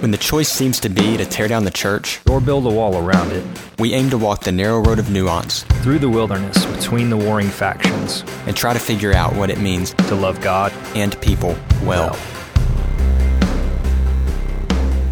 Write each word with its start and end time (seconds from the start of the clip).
When 0.00 0.10
the 0.10 0.18
choice 0.18 0.50
seems 0.50 0.78
to 0.80 0.90
be 0.90 1.16
to 1.16 1.24
tear 1.24 1.48
down 1.48 1.64
the 1.64 1.70
church 1.70 2.20
or 2.28 2.38
build 2.38 2.66
a 2.66 2.70
wall 2.70 2.98
around 2.98 3.32
it, 3.32 3.42
we 3.78 3.94
aim 3.94 4.10
to 4.10 4.18
walk 4.18 4.42
the 4.42 4.52
narrow 4.52 4.80
road 4.80 4.98
of 4.98 5.08
nuance 5.08 5.62
through 5.82 6.00
the 6.00 6.08
wilderness 6.08 6.66
between 6.66 7.08
the 7.08 7.16
warring 7.16 7.48
factions 7.48 8.22
and 8.46 8.54
try 8.54 8.74
to 8.74 8.78
figure 8.78 9.14
out 9.14 9.34
what 9.34 9.48
it 9.48 9.58
means 9.58 9.94
to 9.94 10.14
love 10.14 10.38
God 10.42 10.70
and 10.94 11.18
people 11.22 11.56
well. 11.82 12.10
well. 12.10 12.18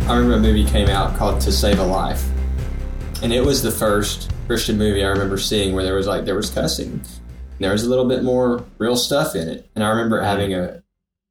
I 0.07 0.17
remember 0.19 0.35
a 0.35 0.41
movie 0.41 0.67
came 0.67 0.91
out 0.91 1.17
called 1.17 1.41
To 1.41 1.51
Save 1.51 1.79
a 1.79 1.85
Life, 1.85 2.29
and 3.23 3.33
it 3.33 3.43
was 3.43 3.63
the 3.63 3.71
first 3.71 4.31
Christian 4.47 4.77
movie 4.77 5.03
I 5.03 5.09
remember 5.09 5.39
seeing 5.39 5.75
where 5.75 5.83
there 5.83 5.95
was 5.95 6.07
like 6.07 6.27
there 6.27 6.37
was 6.37 6.51
cussing, 6.51 7.01
there 7.59 7.73
was 7.73 7.85
a 7.85 7.89
little 7.89 8.07
bit 8.07 8.23
more 8.23 8.67
real 8.77 8.97
stuff 8.97 9.35
in 9.35 9.49
it, 9.49 9.67
and 9.75 9.83
I 9.83 9.89
remember 9.89 10.21
having 10.21 10.53
a 10.53 10.84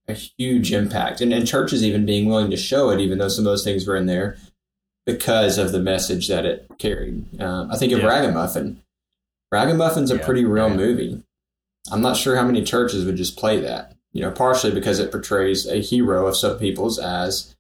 a 0.08 0.14
huge 0.14 0.74
impact, 0.74 1.22
and, 1.22 1.34
and 1.34 1.48
churches 1.48 1.84
even 1.84 2.06
being 2.06 2.28
willing 2.28 2.52
to 2.52 2.58
show 2.58 2.90
it, 2.90 3.00
even 3.00 3.18
though 3.18 3.30
some 3.30 3.46
of 3.46 3.52
those 3.52 3.64
things 3.64 3.88
were 3.88 3.96
in 3.96 4.06
there, 4.06 4.38
because 5.06 5.58
of 5.58 5.72
the 5.72 5.80
message 5.80 6.28
that 6.28 6.46
it 6.46 6.70
carried. 6.78 7.42
Um, 7.42 7.72
I 7.72 7.78
think 7.78 7.94
of 7.94 8.00
yeah. 8.00 8.08
Ragamuffin. 8.08 8.82
Ragamuffin's 9.54 10.12
a 10.12 10.18
yeah, 10.18 10.26
pretty 10.26 10.46
real 10.46 10.70
yeah. 10.70 10.76
movie. 10.76 11.24
I'm 11.92 12.02
not 12.02 12.18
sure 12.18 12.36
how 12.36 12.46
many 12.46 12.64
churches 12.64 13.06
would 13.06 13.18
just 13.18 13.38
play 13.38 13.60
that. 13.62 13.96
You 14.12 14.22
know, 14.22 14.32
partially 14.32 14.72
because 14.72 15.00
it 15.00 15.12
portrays 15.12 15.66
a 15.68 15.82
hero 15.82 16.28
of 16.28 16.38
some 16.38 16.60
people's 16.60 17.00
as 17.00 17.56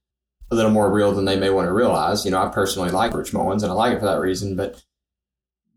a 0.51 0.55
little 0.55 0.71
more 0.71 0.91
real 0.91 1.11
than 1.11 1.25
they 1.25 1.39
may 1.39 1.49
want 1.49 1.67
to 1.67 1.73
realize. 1.73 2.25
You 2.25 2.31
know, 2.31 2.43
I 2.43 2.49
personally 2.49 2.91
like 2.91 3.13
Rich 3.13 3.33
Mullins 3.33 3.63
and 3.63 3.71
I 3.71 3.75
like 3.75 3.93
it 3.93 3.99
for 3.99 4.05
that 4.05 4.19
reason, 4.19 4.55
but 4.55 4.83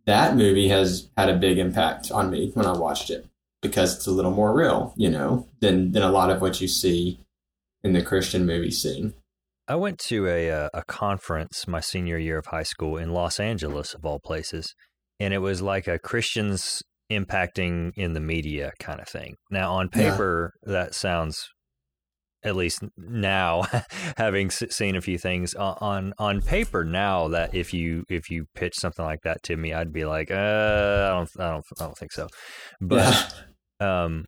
that 0.05 0.37
movie 0.37 0.69
has 0.69 1.09
had 1.17 1.31
a 1.31 1.37
big 1.37 1.59
impact 1.59 2.11
on 2.11 2.31
me 2.31 2.51
when 2.55 2.67
I 2.67 2.73
watched 2.73 3.09
it 3.11 3.27
because 3.67 3.97
it's 3.97 4.07
a 4.07 4.13
little 4.13 4.31
more 4.31 4.57
real, 4.57 4.95
you 4.97 5.11
know, 5.11 5.49
than 5.61 5.93
than 5.93 6.03
a 6.03 6.11
lot 6.11 6.31
of 6.31 6.41
what 6.41 6.61
you 6.61 6.69
see 6.69 7.21
in 7.83 7.93
the 7.93 8.03
Christian 8.03 8.47
movie 8.47 8.71
scene. 8.71 9.15
I 9.69 9.75
went 9.77 9.99
to 10.01 10.27
a 10.27 10.51
uh, 10.51 10.69
a 10.75 10.85
conference 10.85 11.67
my 11.67 11.81
senior 11.81 12.19
year 12.19 12.39
of 12.39 12.47
high 12.47 12.63
school 12.63 12.97
in 12.97 13.11
Los 13.11 13.41
Angeles, 13.41 13.95
of 13.95 14.05
all 14.05 14.21
places, 14.21 14.75
and 15.19 15.35
it 15.35 15.39
was 15.39 15.63
like 15.63 15.89
a 15.89 15.99
Christians 15.99 16.83
impacting 17.11 17.93
in 17.97 18.13
the 18.13 18.21
media 18.21 18.73
kind 18.81 19.01
of 19.01 19.09
thing. 19.09 19.37
Now, 19.51 19.75
on 19.75 19.89
paper, 19.89 20.53
yeah. 20.67 20.73
that 20.73 20.95
sounds 20.95 21.49
at 22.45 22.55
least 22.55 22.83
now 22.97 23.65
having 24.17 24.51
seen 24.51 24.95
a 24.95 25.01
few 25.01 25.19
things 25.19 25.55
on 25.55 26.13
on 26.19 26.41
paper 26.41 26.85
now 26.85 27.29
that 27.29 27.55
if 27.55 27.75
you 27.75 28.05
if 28.09 28.31
you 28.31 28.47
pitch 28.55 28.75
something 28.77 29.05
like 29.05 29.23
that 29.25 29.43
to 29.43 29.57
me 29.57 29.73
I'd 29.73 29.93
be 29.93 30.05
like 30.05 30.31
uh, 30.31 30.35
I 30.35 31.09
don't 31.15 31.31
I 31.39 31.51
don't 31.53 31.65
I 31.81 31.85
don't 31.85 31.99
think 31.99 32.13
so 32.13 32.29
but 32.81 33.13
yeah. 33.13 33.29
Um 33.81 34.25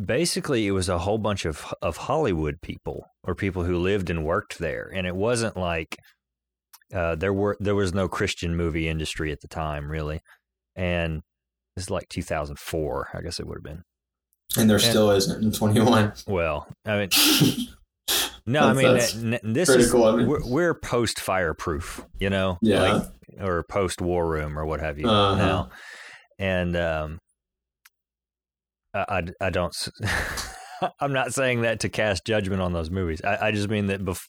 basically 0.00 0.66
it 0.66 0.72
was 0.72 0.88
a 0.88 0.98
whole 0.98 1.18
bunch 1.18 1.44
of 1.44 1.72
of 1.82 1.96
Hollywood 1.96 2.60
people 2.62 3.06
or 3.24 3.34
people 3.34 3.64
who 3.64 3.78
lived 3.78 4.10
and 4.10 4.24
worked 4.24 4.58
there 4.58 4.90
and 4.94 5.06
it 5.06 5.16
wasn't 5.16 5.56
like 5.56 5.96
uh, 6.94 7.14
there 7.14 7.32
were 7.32 7.56
there 7.58 7.74
was 7.74 7.94
no 7.94 8.08
Christian 8.08 8.54
movie 8.54 8.88
industry 8.88 9.32
at 9.32 9.40
the 9.40 9.48
time 9.48 9.90
really 9.90 10.20
and 10.76 11.22
this 11.76 11.86
is 11.86 11.90
like 11.90 12.08
2004 12.08 13.08
I 13.14 13.20
guess 13.22 13.40
it 13.40 13.46
would 13.46 13.56
have 13.56 13.64
been 13.64 13.82
and 14.56 14.68
there 14.68 14.76
and, 14.76 14.84
still 14.84 15.10
isn't 15.10 15.42
in 15.42 15.52
21. 15.52 16.12
Well, 16.26 16.68
I 16.84 16.98
mean, 16.98 17.08
no, 18.46 18.60
I 18.68 18.72
mean, 18.72 19.38
this 19.42 19.68
critical, 19.70 20.08
is, 20.08 20.14
I 20.14 20.16
mean. 20.16 20.26
we're, 20.28 20.46
we're 20.46 20.74
post 20.74 21.20
fireproof, 21.20 22.04
you 22.18 22.30
know, 22.30 22.58
yeah. 22.60 22.82
like, 22.82 23.02
or 23.40 23.62
post 23.64 24.00
war 24.00 24.26
room 24.26 24.58
or 24.58 24.66
what 24.66 24.80
have 24.80 24.98
you 24.98 25.08
uh-huh. 25.08 25.36
now. 25.36 25.70
And, 26.38 26.76
um, 26.76 27.18
I, 28.94 29.04
I, 29.08 29.46
I 29.46 29.50
don't, 29.50 29.74
I'm 31.00 31.12
not 31.12 31.32
saying 31.32 31.62
that 31.62 31.80
to 31.80 31.88
cast 31.88 32.24
judgment 32.26 32.60
on 32.60 32.72
those 32.72 32.90
movies. 32.90 33.20
I, 33.22 33.48
I 33.48 33.50
just 33.52 33.68
mean 33.68 33.86
that 33.86 34.04
bef- 34.04 34.26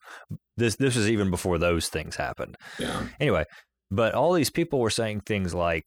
this, 0.57 0.75
this 0.75 0.95
was 0.95 1.09
even 1.09 1.29
before 1.29 1.57
those 1.57 1.89
things 1.89 2.15
happened. 2.15 2.55
Yeah. 2.79 3.07
Anyway, 3.19 3.45
but 3.89 4.13
all 4.13 4.33
these 4.33 4.49
people 4.49 4.79
were 4.79 4.89
saying 4.89 5.21
things 5.21 5.53
like, 5.53 5.83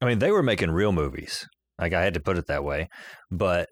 I 0.00 0.06
mean, 0.06 0.18
they 0.18 0.30
were 0.30 0.42
making 0.42 0.70
real 0.70 0.92
movies. 0.92 1.46
Like 1.78 1.92
I 1.92 2.02
had 2.02 2.14
to 2.14 2.20
put 2.20 2.38
it 2.38 2.46
that 2.48 2.64
way, 2.64 2.88
but 3.30 3.68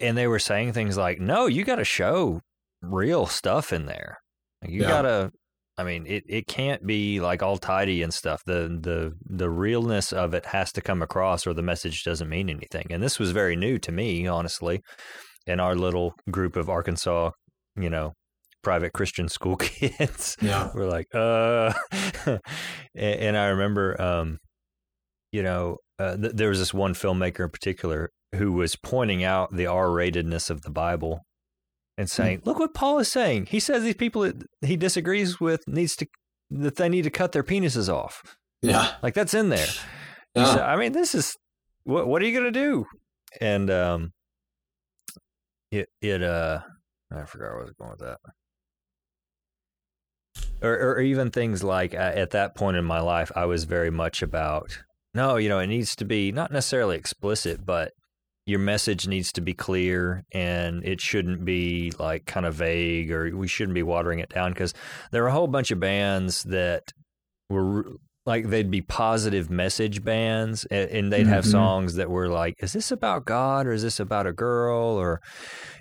and 0.00 0.16
they 0.16 0.26
were 0.26 0.38
saying 0.38 0.72
things 0.72 0.96
like, 0.96 1.20
"No, 1.20 1.46
you 1.46 1.64
got 1.64 1.76
to 1.76 1.84
show 1.84 2.40
real 2.82 3.26
stuff 3.26 3.72
in 3.72 3.86
there. 3.86 4.18
You 4.66 4.82
yeah. 4.82 4.88
got 4.88 5.02
to 5.02 5.30
I 5.78 5.84
mean, 5.84 6.06
it, 6.06 6.24
it 6.26 6.46
can't 6.46 6.86
be 6.86 7.20
like 7.20 7.42
all 7.42 7.58
tidy 7.58 8.02
and 8.02 8.12
stuff. 8.12 8.42
The 8.46 8.78
the 8.80 9.12
the 9.26 9.50
realness 9.50 10.12
of 10.12 10.32
it 10.32 10.46
has 10.46 10.72
to 10.72 10.80
come 10.80 11.02
across, 11.02 11.46
or 11.46 11.52
the 11.52 11.62
message 11.62 12.02
doesn't 12.02 12.28
mean 12.28 12.48
anything. 12.48 12.86
And 12.90 13.02
this 13.02 13.18
was 13.18 13.30
very 13.32 13.56
new 13.56 13.78
to 13.80 13.92
me, 13.92 14.26
honestly, 14.26 14.80
in 15.46 15.60
our 15.60 15.74
little 15.74 16.14
group 16.30 16.56
of 16.56 16.70
Arkansas, 16.70 17.30
you 17.76 17.90
know, 17.90 18.14
private 18.62 18.94
Christian 18.94 19.28
school 19.28 19.56
kids. 19.58 20.36
Yeah, 20.40 20.70
we're 20.74 20.88
like, 20.88 21.06
uh, 21.14 21.72
and, 22.26 22.40
and, 22.94 23.36
I 23.36 23.48
remember, 23.48 24.00
um, 24.00 24.38
you 25.30 25.42
know, 25.42 25.76
uh, 25.98 26.16
th- 26.16 26.32
there 26.34 26.48
was 26.48 26.58
this 26.58 26.74
one 26.74 26.94
filmmaker 26.94 27.44
in 27.44 27.50
particular 27.50 28.10
who 28.34 28.52
was 28.52 28.76
pointing 28.76 29.22
out 29.22 29.54
the 29.54 29.66
R-ratedness 29.66 30.50
of 30.50 30.62
the 30.62 30.70
Bible 30.70 31.20
and 31.96 32.08
hmm. 32.08 32.12
saying, 32.12 32.42
"Look 32.44 32.58
what 32.58 32.74
Paul 32.74 32.98
is 32.98 33.08
saying. 33.08 33.46
He 33.46 33.60
says 33.60 33.82
these 33.82 33.94
people 33.94 34.22
that 34.22 34.46
he 34.62 34.76
disagrees 34.76 35.40
with 35.40 35.66
needs 35.66 35.96
to 35.96 36.06
that 36.50 36.76
they 36.76 36.88
need 36.88 37.02
to 37.02 37.10
cut 37.10 37.32
their 37.32 37.44
penises 37.44 37.92
off." 37.92 38.36
Yeah, 38.62 38.94
like 39.02 39.14
that's 39.14 39.34
in 39.34 39.48
there. 39.48 39.66
Yeah. 40.34 40.54
Said, 40.54 40.60
I 40.60 40.76
mean, 40.76 40.92
this 40.92 41.14
is 41.14 41.36
what 41.84 42.06
what 42.06 42.22
are 42.22 42.26
you 42.26 42.36
gonna 42.36 42.50
do? 42.50 42.86
And 43.40 43.70
um, 43.70 44.12
it 45.70 45.88
it 46.00 46.22
uh, 46.22 46.60
I 47.12 47.24
forgot 47.24 47.52
where 47.52 47.60
I 47.60 47.64
was 47.64 47.72
going 47.78 47.90
with 47.90 48.00
that. 48.00 48.18
Or, 50.62 50.72
or 50.72 51.00
even 51.00 51.30
things 51.30 51.62
like 51.62 51.94
uh, 51.94 51.98
at 51.98 52.30
that 52.30 52.54
point 52.54 52.78
in 52.78 52.84
my 52.84 53.00
life, 53.00 53.30
I 53.36 53.44
was 53.44 53.64
very 53.64 53.90
much 53.90 54.22
about 54.22 54.78
no, 55.14 55.36
you 55.36 55.48
know, 55.48 55.58
it 55.58 55.66
needs 55.66 55.96
to 55.96 56.04
be 56.04 56.30
not 56.30 56.52
necessarily 56.52 56.96
explicit, 56.96 57.64
but 57.64 57.92
your 58.46 58.60
message 58.60 59.08
needs 59.08 59.32
to 59.32 59.40
be 59.40 59.52
clear 59.52 60.24
and 60.32 60.84
it 60.84 61.00
shouldn't 61.00 61.44
be 61.44 61.92
like 61.98 62.26
kind 62.26 62.46
of 62.46 62.54
vague 62.54 63.10
or 63.10 63.36
we 63.36 63.48
shouldn't 63.48 63.74
be 63.74 63.82
watering 63.82 64.20
it 64.20 64.28
down 64.28 64.52
because 64.52 64.72
there 65.10 65.24
are 65.24 65.28
a 65.28 65.32
whole 65.32 65.48
bunch 65.48 65.72
of 65.72 65.80
bands 65.80 66.44
that 66.44 66.92
were 67.50 67.84
like 68.24 68.48
they'd 68.48 68.70
be 68.70 68.80
positive 68.80 69.50
message 69.50 70.02
bands 70.04 70.64
and, 70.66 71.12
they'd 71.12 71.26
have 71.26 71.44
mm-hmm. 71.44 71.52
songs 71.52 71.94
that 71.94 72.08
were 72.08 72.28
like 72.28 72.54
is 72.60 72.72
this 72.72 72.90
about 72.90 73.24
god 73.24 73.66
or 73.66 73.72
is 73.72 73.82
this 73.82 73.98
about 73.98 74.26
a 74.26 74.32
girl 74.32 74.78
or 74.78 75.20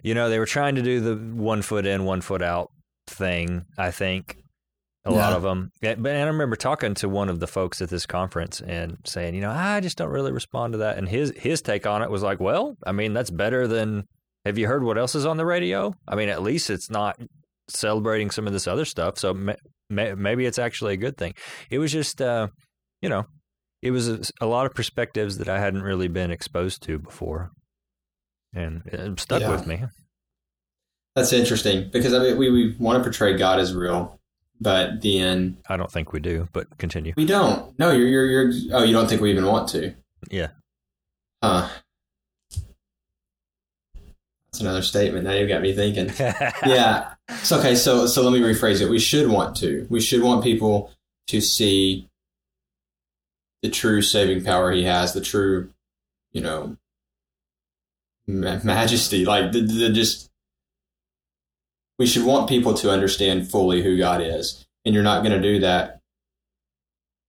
you 0.04 0.14
know 0.14 0.30
they 0.30 0.40
were 0.40 0.46
trying 0.46 0.76
to 0.76 0.82
do 0.82 1.00
the 1.00 1.16
one 1.16 1.62
foot 1.62 1.86
in 1.86 2.04
one 2.04 2.22
foot 2.22 2.42
out 2.42 2.72
thing 3.08 3.66
i 3.78 3.92
think 3.92 4.38
a 5.06 5.12
yeah. 5.12 5.18
lot 5.18 5.34
of 5.34 5.44
them. 5.44 5.72
But 5.82 6.16
I 6.16 6.24
remember 6.24 6.56
talking 6.56 6.96
to 6.96 7.10
one 7.10 7.30
of 7.30 7.40
the 7.40 7.48
folks 7.48 7.82
at 7.82 7.90
this 7.90 8.06
conference 8.06 8.62
and 8.62 8.98
saying, 9.06 9.36
you 9.36 9.42
know, 9.42 9.52
I 9.52 9.80
just 9.80 9.98
don't 9.98 10.10
really 10.10 10.32
respond 10.32 10.74
to 10.74 10.80
that. 10.80 10.98
And 10.98 11.08
his 11.08 11.32
his 11.36 11.62
take 11.62 11.86
on 11.86 12.02
it 12.02 12.10
was 12.10 12.24
like, 12.24 12.40
well, 12.40 12.76
I 12.86 12.92
mean, 12.92 13.14
that's 13.14 13.32
better 13.32 13.68
than. 13.68 14.06
Have 14.46 14.60
you 14.60 14.68
heard 14.68 14.84
what 14.84 15.00
else 15.00 15.16
is 15.16 15.26
on 15.26 15.38
the 15.38 15.46
radio? 15.46 15.96
I 16.08 16.14
mean, 16.14 16.30
at 16.30 16.44
least 16.44 16.70
it's 16.70 16.92
not 16.92 17.18
celebrating 17.68 18.30
some 18.30 18.46
of 18.46 18.54
this 18.54 18.68
other 18.68 18.86
stuff. 18.86 19.18
So 19.18 19.34
may, 19.34 19.56
may, 19.90 20.14
maybe 20.14 20.46
it's 20.46 20.60
actually 20.60 20.94
a 20.94 20.98
good 20.98 21.18
thing. 21.18 21.34
It 21.72 21.80
was 21.80 21.92
just, 21.92 22.22
uh, 22.22 22.50
you 23.02 23.10
know, 23.10 23.26
it 23.82 23.92
was 23.92 24.08
a, 24.08 24.20
a, 24.42 24.46
lot 24.46 24.66
of 24.66 24.74
perspectives 24.74 25.38
that 25.38 25.50
I 25.50 25.60
hadn't 25.60 25.82
really 25.82 26.08
been 26.08 26.32
exposed 26.32 26.84
to 26.84 26.98
before, 27.00 27.52
and 28.54 28.84
it 28.86 29.20
stuck 29.20 29.42
yeah. 29.42 29.52
with 29.52 29.68
me. 29.68 29.84
That's 31.16 31.34
interesting 31.34 31.90
because 31.92 32.14
I 32.14 32.20
mean, 32.20 32.38
we, 32.38 32.52
we 32.52 32.76
want 32.78 33.00
to 33.00 33.04
portray 33.04 33.38
God 33.38 33.60
as 33.60 33.74
real, 33.74 34.20
but 34.60 35.02
then 35.02 35.58
I 35.68 35.78
don't 35.78 35.92
think 35.92 36.14
we 36.14 36.20
do. 36.20 36.48
But 36.54 36.78
continue. 36.78 37.14
We 37.16 37.26
don't. 37.26 37.78
No, 37.78 37.92
you're 37.92 38.08
you're 38.08 38.26
you're. 38.26 38.52
Oh, 38.74 38.84
you 38.84 38.94
don't 38.94 39.08
think 39.08 39.22
we 39.22 39.32
even 39.32 39.46
want 39.46 39.70
to? 39.70 39.94
Yeah. 40.30 40.50
Huh. 41.44 41.68
That's 44.56 44.62
another 44.62 44.82
statement. 44.82 45.26
Now 45.26 45.34
you 45.34 45.48
got 45.48 45.62
me 45.62 45.74
thinking. 45.74 46.12
yeah. 46.66 47.14
So 47.44 47.60
okay. 47.60 47.76
So 47.76 48.08
so 48.08 48.22
let 48.24 48.32
me 48.32 48.40
rephrase 48.40 48.82
it. 48.82 48.90
We 48.90 49.00
should 49.00 49.30
want 49.30 49.56
to. 49.58 49.86
We 49.90 50.00
should 50.00 50.24
want 50.24 50.44
people 50.44 50.92
to 51.28 51.42
see 51.42 52.10
the 53.62 53.70
true 53.70 54.02
saving 54.02 54.44
power 54.44 54.72
he 54.72 54.84
has. 54.84 55.14
The 55.14 55.22
true, 55.22 55.72
you 56.32 56.42
know, 56.42 56.78
majesty. 58.28 59.26
Like 59.26 59.52
the, 59.52 59.62
the 59.62 59.90
just 59.90 60.32
we 61.98 62.06
should 62.06 62.26
want 62.26 62.50
people 62.50 62.74
to 62.76 62.92
understand 62.92 63.50
fully 63.50 63.84
who 63.84 63.98
God 63.98 64.22
is. 64.22 64.66
And 64.84 64.94
you're 64.94 65.04
not 65.04 65.24
going 65.24 65.40
to 65.40 65.42
do 65.42 65.60
that 65.60 66.02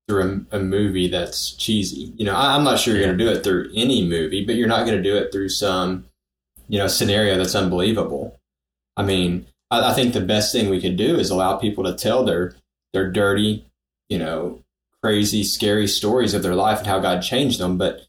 through 0.09 0.47
a, 0.53 0.57
a, 0.57 0.61
movie 0.61 1.09
that's 1.09 1.53
cheesy. 1.53 2.13
You 2.17 2.27
know, 2.27 2.35
I, 2.35 2.55
am 2.55 2.65
not 2.65 2.79
sure 2.79 2.95
you're 2.95 3.07
going 3.07 3.19
to 3.19 3.25
do 3.25 3.31
it 3.31 3.43
through 3.43 3.71
any 3.75 4.07
movie, 4.07 4.45
but 4.45 4.55
you're 4.55 4.69
not 4.69 4.87
going 4.87 4.97
to 4.97 5.03
do 5.03 5.17
it 5.17 5.33
through 5.33 5.49
some, 5.49 6.07
you 6.69 6.79
know, 6.79 6.87
scenario 6.87 7.37
that's 7.37 7.55
unbelievable. 7.55 8.39
I 8.97 9.03
mean, 9.03 9.47
I, 9.71 9.91
I 9.91 9.95
think 9.95 10.13
the 10.13 10.21
best 10.21 10.53
thing 10.53 10.69
we 10.69 10.81
could 10.81 10.97
do 10.97 11.19
is 11.19 11.31
allow 11.31 11.57
people 11.57 11.85
to 11.85 11.95
tell 11.95 12.25
their 12.25 12.55
their 12.93 13.11
dirty, 13.11 13.67
you 14.09 14.19
know, 14.19 14.63
crazy, 15.03 15.43
scary 15.43 15.89
stories 15.89 16.35
of 16.35 16.43
their 16.43 16.55
life 16.55 16.79
and 16.79 16.87
how 16.87 16.99
God 16.99 17.21
changed 17.21 17.59
them, 17.59 17.77
but 17.77 18.07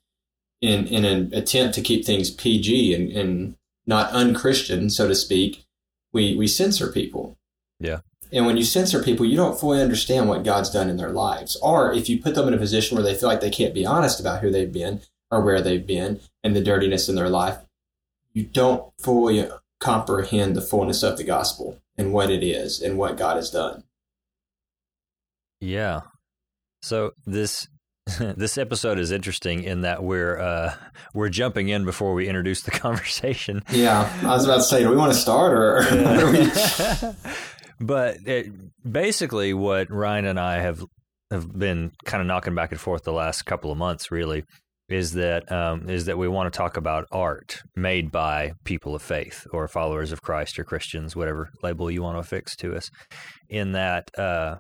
in 0.61 0.87
in 0.87 1.03
an 1.05 1.33
attempt 1.33 1.75
to 1.75 1.81
keep 1.81 2.05
things 2.05 2.29
PG 2.29 2.93
and, 2.93 3.11
and 3.11 3.55
not 3.85 4.11
unchristian, 4.11 4.89
so 4.89 5.07
to 5.07 5.15
speak, 5.15 5.65
we 6.13 6.35
we 6.35 6.47
censor 6.47 6.91
people. 6.91 7.37
Yeah. 7.79 7.99
And 8.31 8.45
when 8.45 8.57
you 8.57 8.63
censor 8.63 9.01
people, 9.01 9.25
you 9.25 9.37
don't 9.37 9.59
fully 9.59 9.81
understand 9.81 10.27
what 10.27 10.43
God's 10.43 10.69
done 10.69 10.89
in 10.89 10.97
their 10.97 11.11
lives. 11.11 11.55
Or 11.61 11.93
if 11.93 12.09
you 12.09 12.21
put 12.21 12.35
them 12.35 12.47
in 12.47 12.53
a 12.53 12.57
position 12.57 12.95
where 12.95 13.03
they 13.03 13.15
feel 13.15 13.29
like 13.29 13.39
they 13.39 13.49
can't 13.49 13.73
be 13.73 13.85
honest 13.85 14.19
about 14.19 14.41
who 14.41 14.51
they've 14.51 14.71
been 14.71 15.01
or 15.31 15.41
where 15.41 15.61
they've 15.61 15.85
been 15.85 16.19
and 16.43 16.55
the 16.55 16.61
dirtiness 16.61 17.07
in 17.07 17.15
their 17.15 17.29
life, 17.29 17.59
you 18.33 18.43
don't 18.43 18.91
fully 18.99 19.47
comprehend 19.79 20.55
the 20.55 20.61
fullness 20.61 21.03
of 21.03 21.17
the 21.17 21.23
gospel 21.23 21.79
and 21.97 22.11
what 22.11 22.29
it 22.29 22.43
is 22.43 22.81
and 22.81 22.97
what 22.97 23.17
God 23.17 23.37
has 23.37 23.49
done. 23.49 23.83
Yeah. 25.59 26.01
So 26.81 27.13
this 27.25 27.67
this 28.19 28.57
episode 28.57 28.99
is 28.99 29.11
interesting 29.11 29.63
in 29.63 29.81
that 29.81 30.03
we're 30.03 30.39
uh, 30.39 30.73
we're 31.13 31.29
jumping 31.29 31.69
in 31.69 31.83
before 31.83 32.13
we 32.13 32.27
introduce 32.27 32.61
the 32.61 32.71
conversation. 32.85 33.63
Yeah, 33.71 34.11
I 34.21 34.27
was 34.27 34.45
about 34.45 34.57
to 34.57 34.63
say, 34.63 34.83
do 34.83 34.89
we 34.89 34.95
want 34.95 35.13
to 35.13 35.19
start 35.19 35.53
or? 35.53 35.83
Yeah. 35.93 37.13
but 37.79 38.17
it, 38.25 38.51
basically, 38.89 39.53
what 39.53 39.89
Ryan 39.89 40.25
and 40.25 40.39
I 40.39 40.59
have 40.59 40.85
have 41.31 41.57
been 41.57 41.91
kind 42.05 42.21
of 42.21 42.27
knocking 42.27 42.55
back 42.55 42.71
and 42.71 42.79
forth 42.79 43.03
the 43.03 43.11
last 43.11 43.41
couple 43.43 43.71
of 43.71 43.77
months, 43.77 44.09
really, 44.09 44.45
is 44.87 45.13
that 45.13 45.51
um, 45.51 45.89
is 45.89 46.05
that 46.05 46.17
we 46.17 46.29
want 46.29 46.51
to 46.51 46.57
talk 46.57 46.77
about 46.77 47.07
art 47.11 47.61
made 47.75 48.09
by 48.09 48.53
people 48.63 48.95
of 48.95 49.01
faith 49.01 49.45
or 49.51 49.67
followers 49.67 50.13
of 50.13 50.21
Christ 50.21 50.57
or 50.57 50.63
Christians, 50.63 51.15
whatever 51.15 51.49
label 51.61 51.91
you 51.91 52.03
want 52.03 52.15
to 52.15 52.19
affix 52.19 52.55
to 52.57 52.75
us. 52.75 52.89
In 53.49 53.73
that. 53.73 54.17
Uh, 54.17 54.57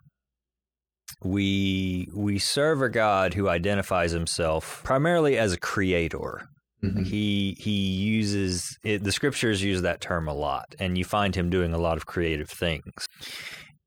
we 1.23 2.09
we 2.13 2.39
serve 2.39 2.81
a 2.81 2.89
God 2.89 3.33
who 3.33 3.49
identifies 3.49 4.11
himself 4.11 4.81
primarily 4.83 5.37
as 5.37 5.53
a 5.53 5.59
creator. 5.59 6.47
Mm-hmm. 6.83 7.03
He 7.03 7.57
he 7.59 7.71
uses 7.71 8.77
it, 8.83 9.03
the 9.03 9.11
scriptures 9.11 9.63
use 9.63 9.81
that 9.81 10.01
term 10.01 10.27
a 10.27 10.33
lot, 10.33 10.75
and 10.79 10.97
you 10.97 11.03
find 11.03 11.35
him 11.35 11.49
doing 11.49 11.73
a 11.73 11.79
lot 11.79 11.97
of 11.97 12.05
creative 12.05 12.49
things. 12.49 13.07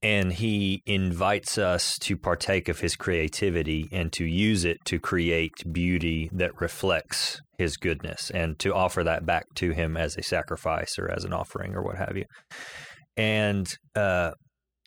And 0.03 0.33
he 0.33 0.83
invites 0.87 1.59
us 1.59 1.99
to 1.99 2.17
partake 2.17 2.71
of 2.71 2.81
his 2.81 2.97
creativity 2.97 3.87
and 3.93 4.11
to 4.15 4.25
use 4.25 4.65
it 4.65 4.79
to 4.87 4.99
create 4.99 5.53
beauty 5.71 6.31
that 6.33 6.59
reflects 6.59 7.43
his 7.59 7.77
goodness 7.77 8.31
and 8.31 8.59
to 8.61 8.75
offer 8.75 9.05
that 9.05 9.27
back 9.27 9.45
to 9.57 9.73
him 9.73 9.99
as 9.99 10.17
a 10.17 10.23
sacrifice 10.23 10.99
or 10.99 11.11
as 11.11 11.25
an 11.25 11.35
offering 11.35 11.75
or 11.75 11.83
what 11.83 11.97
have 11.97 12.17
you. 12.17 12.25
And 13.15 13.71
uh, 13.95 14.31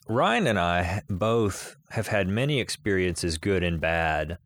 Ryan 0.10 0.48
and 0.48 0.60
I 0.60 1.02
both 1.08 1.76
have 1.94 2.08
had 2.08 2.28
many 2.28 2.60
experiences, 2.60 3.38
good 3.38 3.64
and 3.64 3.80
bad, 3.80 4.38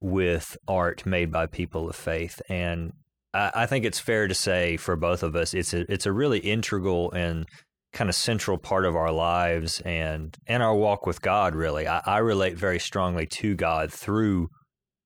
with 0.00 0.58
art 0.68 1.06
made 1.06 1.32
by 1.32 1.46
people 1.46 1.88
of 1.88 1.96
faith, 1.96 2.42
and 2.50 2.92
I, 3.32 3.50
I 3.54 3.66
think 3.66 3.84
it's 3.84 3.98
fair 3.98 4.28
to 4.28 4.34
say 4.34 4.76
for 4.76 4.94
both 4.94 5.22
of 5.22 5.34
us, 5.34 5.54
it's 5.54 5.72
a 5.72 5.90
it's 5.90 6.06
a 6.06 6.12
really 6.12 6.38
integral 6.38 7.10
and 7.12 7.46
kind 7.94 8.10
of 8.10 8.16
central 8.16 8.58
part 8.58 8.84
of 8.84 8.94
our 8.94 9.10
lives 9.10 9.80
and 9.80 10.36
and 10.46 10.62
our 10.62 10.74
walk 10.74 11.06
with 11.06 11.22
God. 11.22 11.54
Really, 11.54 11.88
I, 11.88 12.02
I 12.04 12.18
relate 12.18 12.56
very 12.56 12.78
strongly 12.78 13.26
to 13.38 13.54
God 13.54 13.90
through 13.90 14.48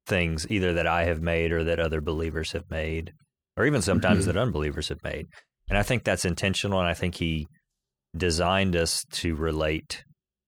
things 0.07 0.47
either 0.51 0.75
that 0.75 0.87
I 0.89 1.05
have 1.05 1.21
made 1.21 1.53
or 1.53 1.63
that 1.65 1.79
other 1.79 2.01
believers 2.01 2.53
have 2.53 2.69
made, 2.69 3.13
or 3.57 3.65
even 3.65 3.83
sometimes 3.83 4.25
mm-hmm. 4.25 4.33
that 4.33 4.41
unbelievers 4.41 4.89
have 4.89 5.05
made. 5.05 5.27
And 5.69 5.79
I 5.79 5.85
think 5.85 6.03
that's 6.03 6.25
intentional, 6.25 6.81
and 6.81 6.89
I 6.89 6.95
think 6.95 7.17
He 7.17 7.47
designed 8.17 8.75
us 8.75 9.05
to 9.13 9.37
relate 9.37 10.03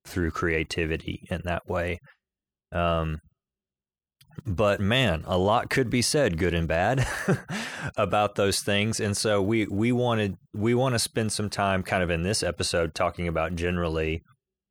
through 0.08 0.30
creativity 0.30 1.26
in 1.30 1.42
that 1.44 1.68
way. 1.68 1.98
Um, 2.72 3.18
but 4.46 4.80
man, 4.80 5.24
a 5.26 5.36
lot 5.38 5.70
could 5.70 5.90
be 5.90 6.02
said, 6.02 6.38
good 6.38 6.54
and 6.54 6.68
bad, 6.68 7.06
about 7.96 8.36
those 8.36 8.60
things. 8.60 9.00
And 9.00 9.16
so 9.16 9.42
we 9.42 9.66
we 9.66 9.92
wanted 9.92 10.36
we 10.54 10.74
want 10.74 10.94
to 10.94 10.98
spend 10.98 11.32
some 11.32 11.50
time, 11.50 11.82
kind 11.82 12.02
of 12.02 12.10
in 12.10 12.22
this 12.22 12.42
episode, 12.42 12.94
talking 12.94 13.26
about 13.28 13.56
generally 13.56 14.22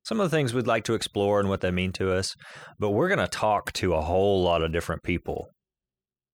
some 0.04 0.20
of 0.20 0.30
the 0.30 0.36
things 0.36 0.54
we'd 0.54 0.68
like 0.68 0.86
to 0.86 0.94
explore 0.94 1.40
and 1.40 1.50
what 1.50 1.62
they 1.62 1.72
mean 1.72 1.92
to 1.94 2.14
us. 2.14 2.36
But 2.80 2.92
we're 2.92 3.10
going 3.10 3.20
to 3.20 3.28
talk 3.28 3.74
to 3.74 3.94
a 3.94 4.02
whole 4.02 4.42
lot 4.42 4.64
of 4.64 4.72
different 4.72 5.04
people 5.04 5.48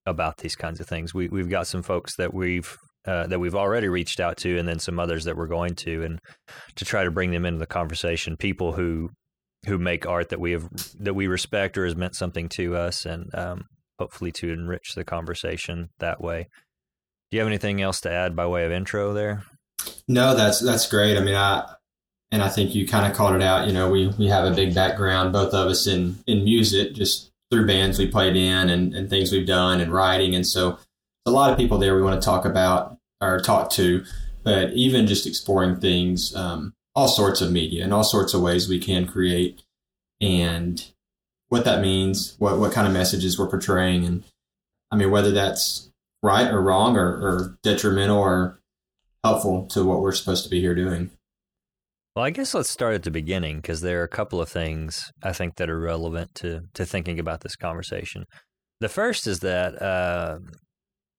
about 0.05 0.37
these 0.37 0.55
kinds 0.55 0.79
of 0.79 0.87
things. 0.87 1.13
We 1.13 1.27
we've 1.27 1.49
got 1.49 1.67
some 1.67 1.81
folks 1.81 2.15
that 2.17 2.33
we've 2.33 2.77
uh, 3.05 3.27
that 3.27 3.39
we've 3.39 3.55
already 3.55 3.89
reached 3.89 4.19
out 4.19 4.37
to, 4.37 4.57
and 4.57 4.67
then 4.67 4.79
some 4.79 4.99
others 4.99 5.25
that 5.25 5.35
we're 5.35 5.47
going 5.47 5.75
to, 5.75 6.03
and 6.03 6.19
to 6.75 6.85
try 6.85 7.03
to 7.03 7.11
bring 7.11 7.31
them 7.31 7.45
into 7.45 7.59
the 7.59 7.65
conversation. 7.67 8.37
People 8.37 8.73
who 8.73 9.09
who 9.65 9.77
make 9.77 10.05
art 10.05 10.29
that 10.29 10.39
we 10.39 10.51
have 10.51 10.69
that 10.99 11.13
we 11.13 11.27
respect 11.27 11.77
or 11.77 11.85
has 11.85 11.95
meant 11.95 12.15
something 12.15 12.49
to 12.49 12.75
us, 12.75 13.05
and 13.05 13.33
um, 13.35 13.65
hopefully 13.99 14.31
to 14.31 14.51
enrich 14.51 14.93
the 14.95 15.03
conversation 15.03 15.89
that 15.99 16.21
way. 16.21 16.47
Do 17.29 17.37
you 17.37 17.39
have 17.41 17.47
anything 17.47 17.81
else 17.81 18.01
to 18.01 18.11
add 18.11 18.35
by 18.35 18.45
way 18.45 18.65
of 18.65 18.71
intro 18.71 19.13
there? 19.13 19.43
No, 20.07 20.35
that's 20.35 20.59
that's 20.59 20.87
great. 20.87 21.17
I 21.17 21.21
mean, 21.21 21.35
I 21.35 21.73
and 22.31 22.41
I 22.41 22.49
think 22.49 22.73
you 22.75 22.87
kind 22.87 23.09
of 23.09 23.17
called 23.17 23.35
it 23.35 23.41
out. 23.41 23.67
You 23.67 23.73
know, 23.73 23.89
we 23.89 24.07
we 24.17 24.27
have 24.27 24.45
a 24.45 24.55
big 24.55 24.73
background, 24.73 25.33
both 25.33 25.53
of 25.53 25.67
us 25.67 25.87
in 25.87 26.17
in 26.27 26.43
music, 26.43 26.93
just 26.93 27.31
through 27.51 27.67
bands 27.67 27.99
we 27.99 28.07
played 28.07 28.35
in 28.35 28.69
and, 28.69 28.93
and 28.93 29.09
things 29.09 29.31
we've 29.31 29.47
done 29.47 29.79
and 29.79 29.93
writing, 29.93 30.35
and 30.35 30.45
so 30.45 30.79
a 31.25 31.31
lot 31.31 31.51
of 31.51 31.57
people 31.57 31.77
there 31.77 31.95
we 31.95 32.01
want 32.01 32.21
to 32.21 32.25
talk 32.25 32.45
about 32.45 32.97
or 33.21 33.39
talk 33.39 33.69
to, 33.71 34.03
but 34.43 34.73
even 34.73 35.07
just 35.07 35.25
exploring 35.25 35.79
things, 35.79 36.35
um, 36.35 36.73
all 36.95 37.07
sorts 37.07 37.41
of 37.41 37.51
media 37.51 37.83
and 37.83 37.93
all 37.93 38.03
sorts 38.03 38.33
of 38.33 38.41
ways 38.41 38.67
we 38.67 38.79
can 38.79 39.07
create 39.07 39.63
and 40.21 40.91
what 41.49 41.65
that 41.65 41.81
means, 41.81 42.35
what, 42.39 42.59
what 42.59 42.73
kind 42.73 42.87
of 42.87 42.93
messages 42.93 43.37
we're 43.37 43.49
portraying. 43.49 44.05
And 44.05 44.23
I 44.91 44.95
mean, 44.95 45.11
whether 45.11 45.31
that's 45.31 45.89
right 46.21 46.51
or 46.51 46.61
wrong 46.61 46.97
or, 46.97 47.07
or 47.07 47.57
detrimental 47.63 48.17
or 48.17 48.59
helpful 49.23 49.67
to 49.67 49.83
what 49.85 50.01
we're 50.01 50.11
supposed 50.11 50.43
to 50.43 50.49
be 50.49 50.59
here 50.59 50.75
doing. 50.75 51.11
Well, 52.15 52.25
I 52.25 52.29
guess 52.29 52.53
let's 52.53 52.69
start 52.69 52.93
at 52.93 53.03
the 53.03 53.11
beginning 53.11 53.57
because 53.57 53.81
there 53.81 54.01
are 54.01 54.03
a 54.03 54.09
couple 54.09 54.39
of 54.39 54.47
things 54.47 55.11
I 55.23 55.33
think 55.33 55.55
that 55.55 55.69
are 55.69 55.79
relevant 55.79 56.35
to 56.35 56.61
to 56.75 56.85
thinking 56.85 57.19
about 57.19 57.41
this 57.41 57.55
conversation. 57.55 58.25
The 58.81 58.89
first 58.89 59.25
is 59.25 59.39
that 59.39 59.81
uh, 59.81 60.37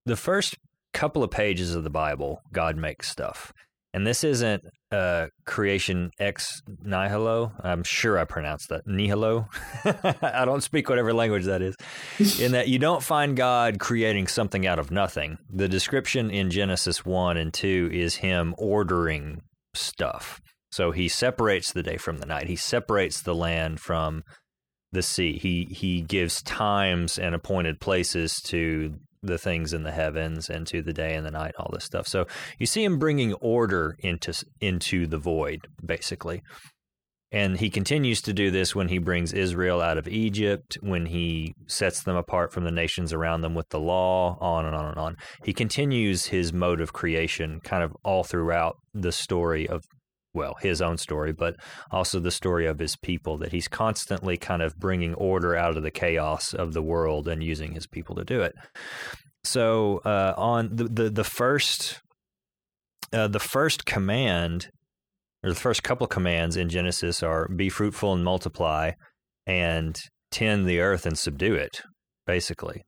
the 0.06 0.16
first 0.16 0.56
couple 0.92 1.22
of 1.22 1.30
pages 1.30 1.74
of 1.74 1.84
the 1.84 1.90
Bible, 1.90 2.40
God 2.52 2.76
makes 2.76 3.10
stuff. 3.10 3.52
And 3.92 4.04
this 4.04 4.24
isn't 4.24 4.64
uh, 4.90 5.26
creation 5.44 6.10
ex 6.18 6.60
nihilo. 6.82 7.52
I'm 7.62 7.84
sure 7.84 8.18
I 8.18 8.24
pronounced 8.24 8.68
that 8.70 8.86
nihilo. 8.86 9.48
I 9.84 10.44
don't 10.44 10.62
speak 10.62 10.88
whatever 10.88 11.12
language 11.12 11.44
that 11.44 11.62
is. 11.62 11.76
in 12.40 12.52
that 12.52 12.68
you 12.68 12.80
don't 12.80 13.02
find 13.02 13.36
God 13.36 13.78
creating 13.78 14.26
something 14.26 14.66
out 14.66 14.80
of 14.80 14.90
nothing. 14.90 15.38
The 15.48 15.68
description 15.68 16.30
in 16.30 16.50
Genesis 16.50 17.04
1 17.04 17.36
and 17.36 17.54
2 17.54 17.90
is 17.92 18.16
him 18.16 18.54
ordering 18.58 19.42
stuff. 19.74 20.40
So 20.72 20.90
he 20.90 21.06
separates 21.06 21.72
the 21.72 21.84
day 21.84 21.96
from 21.96 22.18
the 22.18 22.26
night. 22.26 22.48
He 22.48 22.56
separates 22.56 23.22
the 23.22 23.34
land 23.34 23.78
from 23.78 24.24
the 24.90 25.02
sea. 25.02 25.38
He 25.38 25.68
he 25.70 26.02
gives 26.02 26.42
times 26.42 27.16
and 27.16 27.32
appointed 27.32 27.80
places 27.80 28.40
to 28.46 28.94
the 29.24 29.38
things 29.38 29.72
in 29.72 29.82
the 29.82 29.92
heavens 29.92 30.48
and 30.48 30.66
to 30.68 30.82
the 30.82 30.92
day 30.92 31.14
and 31.14 31.26
the 31.26 31.30
night, 31.30 31.54
all 31.58 31.70
this 31.72 31.84
stuff. 31.84 32.06
So 32.06 32.26
you 32.58 32.66
see 32.66 32.84
him 32.84 32.98
bringing 32.98 33.34
order 33.34 33.96
into 34.00 34.34
into 34.60 35.06
the 35.06 35.18
void, 35.18 35.60
basically. 35.84 36.42
And 37.32 37.58
he 37.58 37.68
continues 37.68 38.22
to 38.22 38.32
do 38.32 38.52
this 38.52 38.76
when 38.76 38.86
he 38.86 38.98
brings 38.98 39.32
Israel 39.32 39.80
out 39.80 39.98
of 39.98 40.06
Egypt, 40.06 40.78
when 40.82 41.06
he 41.06 41.52
sets 41.66 42.04
them 42.04 42.14
apart 42.14 42.52
from 42.52 42.62
the 42.62 42.70
nations 42.70 43.12
around 43.12 43.40
them 43.40 43.56
with 43.56 43.68
the 43.70 43.80
law, 43.80 44.38
on 44.40 44.66
and 44.66 44.76
on 44.76 44.86
and 44.86 44.98
on. 44.98 45.16
He 45.42 45.52
continues 45.52 46.26
his 46.26 46.52
mode 46.52 46.80
of 46.80 46.92
creation 46.92 47.58
kind 47.64 47.82
of 47.82 47.96
all 48.04 48.22
throughout 48.22 48.76
the 48.92 49.10
story 49.10 49.68
of 49.68 49.82
well, 50.34 50.56
his 50.60 50.82
own 50.82 50.98
story, 50.98 51.32
but 51.32 51.56
also 51.90 52.18
the 52.18 52.30
story 52.30 52.66
of 52.66 52.78
his 52.78 52.96
people, 52.96 53.38
that 53.38 53.52
he's 53.52 53.68
constantly 53.68 54.36
kind 54.36 54.62
of 54.62 54.76
bringing 54.76 55.14
order 55.14 55.56
out 55.56 55.76
of 55.76 55.82
the 55.82 55.90
chaos 55.90 56.52
of 56.52 56.72
the 56.72 56.82
world 56.82 57.28
and 57.28 57.42
using 57.42 57.72
his 57.72 57.86
people 57.86 58.16
to 58.16 58.24
do 58.24 58.42
it. 58.42 58.54
So, 59.44 59.98
uh, 60.04 60.34
on 60.36 60.74
the, 60.74 60.84
the, 60.84 61.10
the 61.10 61.24
first, 61.24 62.00
uh, 63.12 63.28
the 63.28 63.38
first 63.38 63.86
command, 63.86 64.68
or 65.42 65.50
the 65.50 65.54
first 65.54 65.82
couple 65.82 66.06
commands 66.06 66.56
in 66.56 66.68
Genesis 66.68 67.22
are 67.22 67.48
be 67.48 67.68
fruitful 67.68 68.12
and 68.12 68.24
multiply 68.24 68.92
and 69.46 69.96
tend 70.30 70.66
the 70.66 70.80
earth 70.80 71.06
and 71.06 71.18
subdue 71.18 71.54
it, 71.54 71.82
basically. 72.26 72.82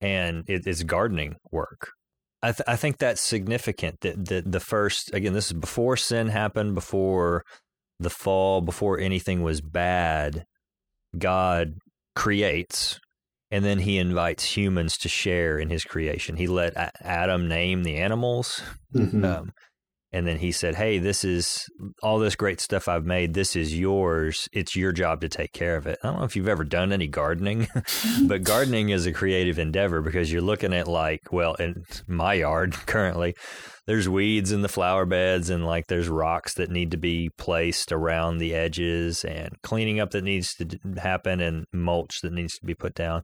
And 0.00 0.44
it, 0.46 0.66
it's 0.66 0.84
gardening 0.84 1.34
work. 1.50 1.90
I, 2.42 2.52
th- 2.52 2.68
I 2.68 2.76
think 2.76 2.98
that's 2.98 3.20
significant 3.20 4.00
that, 4.02 4.26
that 4.26 4.52
the 4.52 4.60
first, 4.60 5.12
again, 5.12 5.32
this 5.32 5.48
is 5.48 5.54
before 5.54 5.96
sin 5.96 6.28
happened, 6.28 6.74
before 6.74 7.44
the 7.98 8.10
fall, 8.10 8.60
before 8.60 8.98
anything 8.98 9.42
was 9.42 9.60
bad. 9.60 10.44
God 11.16 11.74
creates 12.14 13.00
and 13.50 13.64
then 13.64 13.78
he 13.80 13.98
invites 13.98 14.56
humans 14.56 14.98
to 14.98 15.08
share 15.08 15.58
in 15.58 15.70
his 15.70 15.84
creation. 15.84 16.36
He 16.36 16.46
let 16.46 16.74
Adam 17.00 17.48
name 17.48 17.82
the 17.82 17.96
animals. 17.96 18.62
Mm-hmm. 18.94 19.24
Um, 19.24 19.52
and 20.12 20.26
then 20.26 20.38
he 20.38 20.52
said, 20.52 20.74
Hey, 20.74 20.98
this 20.98 21.24
is 21.24 21.66
all 22.02 22.18
this 22.18 22.36
great 22.36 22.60
stuff 22.60 22.88
I've 22.88 23.04
made. 23.04 23.34
This 23.34 23.54
is 23.54 23.78
yours. 23.78 24.48
It's 24.52 24.74
your 24.74 24.92
job 24.92 25.20
to 25.20 25.28
take 25.28 25.52
care 25.52 25.76
of 25.76 25.86
it. 25.86 25.98
I 26.02 26.08
don't 26.08 26.18
know 26.18 26.24
if 26.24 26.34
you've 26.34 26.48
ever 26.48 26.64
done 26.64 26.92
any 26.92 27.08
gardening, 27.08 27.68
but 28.26 28.42
gardening 28.42 28.88
is 28.88 29.06
a 29.06 29.12
creative 29.12 29.58
endeavor 29.58 30.00
because 30.00 30.32
you're 30.32 30.40
looking 30.40 30.72
at, 30.72 30.88
like, 30.88 31.30
well, 31.30 31.54
in 31.54 31.84
my 32.06 32.34
yard 32.34 32.72
currently, 32.86 33.34
there's 33.86 34.08
weeds 34.08 34.52
in 34.52 34.62
the 34.62 34.68
flower 34.68 35.06
beds 35.06 35.48
and 35.50 35.64
like 35.64 35.86
there's 35.86 36.08
rocks 36.08 36.54
that 36.54 36.70
need 36.70 36.90
to 36.90 36.98
be 36.98 37.30
placed 37.38 37.90
around 37.90 38.36
the 38.36 38.54
edges 38.54 39.24
and 39.24 39.50
cleaning 39.62 39.98
up 39.98 40.10
that 40.10 40.24
needs 40.24 40.54
to 40.54 40.78
happen 40.98 41.40
and 41.40 41.64
mulch 41.72 42.20
that 42.22 42.32
needs 42.32 42.58
to 42.58 42.66
be 42.66 42.74
put 42.74 42.94
down. 42.94 43.22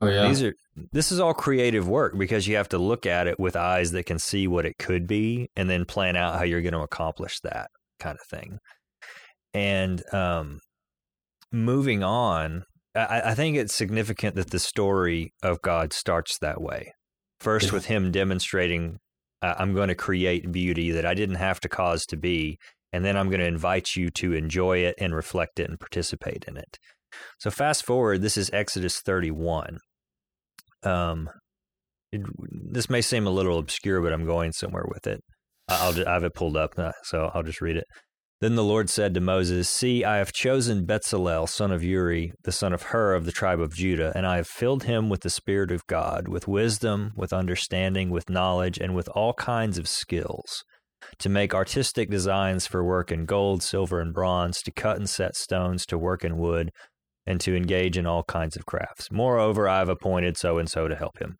Oh 0.00 0.08
yeah. 0.08 0.28
These 0.28 0.42
are 0.42 0.54
this 0.92 1.10
is 1.10 1.20
all 1.20 1.34
creative 1.34 1.88
work 1.88 2.16
because 2.18 2.46
you 2.46 2.56
have 2.56 2.68
to 2.70 2.78
look 2.78 3.06
at 3.06 3.26
it 3.26 3.40
with 3.40 3.56
eyes 3.56 3.92
that 3.92 4.04
can 4.04 4.18
see 4.18 4.46
what 4.46 4.66
it 4.66 4.78
could 4.78 5.06
be 5.06 5.48
and 5.56 5.70
then 5.70 5.84
plan 5.84 6.16
out 6.16 6.36
how 6.36 6.44
you're 6.44 6.62
going 6.62 6.74
to 6.74 6.80
accomplish 6.80 7.40
that 7.40 7.70
kind 7.98 8.18
of 8.20 8.26
thing. 8.28 8.58
And 9.54 10.02
um, 10.12 10.60
moving 11.50 12.02
on, 12.02 12.64
I, 12.94 13.22
I 13.26 13.34
think 13.34 13.56
it's 13.56 13.74
significant 13.74 14.36
that 14.36 14.50
the 14.50 14.58
story 14.58 15.32
of 15.42 15.62
God 15.62 15.92
starts 15.92 16.38
that 16.38 16.60
way. 16.60 16.92
First, 17.40 17.72
with 17.72 17.86
Him 17.86 18.10
demonstrating, 18.10 18.98
uh, 19.42 19.54
I'm 19.58 19.74
going 19.74 19.88
to 19.88 19.94
create 19.94 20.50
beauty 20.52 20.90
that 20.90 21.04
I 21.06 21.14
didn't 21.14 21.36
have 21.36 21.60
to 21.60 21.68
cause 21.68 22.06
to 22.06 22.16
be, 22.16 22.58
and 22.92 23.04
then 23.04 23.16
I'm 23.16 23.28
going 23.28 23.40
to 23.40 23.46
invite 23.46 23.94
you 23.94 24.10
to 24.10 24.32
enjoy 24.32 24.78
it 24.78 24.94
and 24.98 25.14
reflect 25.14 25.60
it 25.60 25.68
and 25.68 25.78
participate 25.78 26.44
in 26.48 26.56
it. 26.56 26.78
So, 27.38 27.50
fast 27.50 27.84
forward, 27.84 28.22
this 28.22 28.36
is 28.36 28.50
Exodus 28.52 29.00
31. 29.00 29.78
Um, 30.82 31.28
it, 32.12 32.22
this 32.72 32.88
may 32.88 33.00
seem 33.00 33.26
a 33.26 33.30
little 33.30 33.58
obscure, 33.58 34.00
but 34.00 34.12
I'm 34.12 34.26
going 34.26 34.52
somewhere 34.52 34.86
with 34.88 35.06
it. 35.06 35.20
I'll 35.68 35.92
ju- 35.92 36.04
I 36.06 36.12
have 36.14 36.24
it 36.24 36.34
pulled 36.34 36.56
up, 36.56 36.78
uh, 36.78 36.92
so 37.02 37.30
I'll 37.34 37.42
just 37.42 37.60
read 37.60 37.76
it. 37.76 37.84
Then 38.40 38.54
the 38.54 38.64
Lord 38.64 38.90
said 38.90 39.14
to 39.14 39.20
Moses, 39.20 39.68
See, 39.68 40.04
I 40.04 40.18
have 40.18 40.32
chosen 40.32 40.86
Bezalel, 40.86 41.48
son 41.48 41.72
of 41.72 41.82
Uri, 41.82 42.32
the 42.44 42.52
son 42.52 42.74
of 42.74 42.82
Hur 42.82 43.14
of 43.14 43.24
the 43.24 43.32
tribe 43.32 43.60
of 43.60 43.74
Judah, 43.74 44.12
and 44.14 44.26
I 44.26 44.36
have 44.36 44.46
filled 44.46 44.84
him 44.84 45.08
with 45.08 45.22
the 45.22 45.30
Spirit 45.30 45.70
of 45.72 45.86
God, 45.86 46.28
with 46.28 46.46
wisdom, 46.46 47.12
with 47.16 47.32
understanding, 47.32 48.10
with 48.10 48.28
knowledge, 48.28 48.78
and 48.78 48.94
with 48.94 49.08
all 49.14 49.32
kinds 49.32 49.78
of 49.78 49.88
skills, 49.88 50.64
to 51.18 51.30
make 51.30 51.54
artistic 51.54 52.10
designs 52.10 52.66
for 52.66 52.84
work 52.84 53.10
in 53.10 53.24
gold, 53.24 53.62
silver, 53.62 54.00
and 54.00 54.12
bronze, 54.12 54.60
to 54.62 54.70
cut 54.70 54.98
and 54.98 55.08
set 55.08 55.34
stones, 55.34 55.86
to 55.86 55.96
work 55.96 56.22
in 56.22 56.36
wood, 56.36 56.70
and 57.26 57.40
to 57.40 57.56
engage 57.56 57.98
in 57.98 58.06
all 58.06 58.22
kinds 58.22 58.56
of 58.56 58.66
crafts. 58.66 59.10
Moreover, 59.10 59.68
I 59.68 59.78
have 59.78 59.88
appointed 59.88 60.36
so 60.36 60.58
and 60.58 60.70
so 60.70 60.88
to 60.88 60.94
help 60.94 61.18
him. 61.18 61.36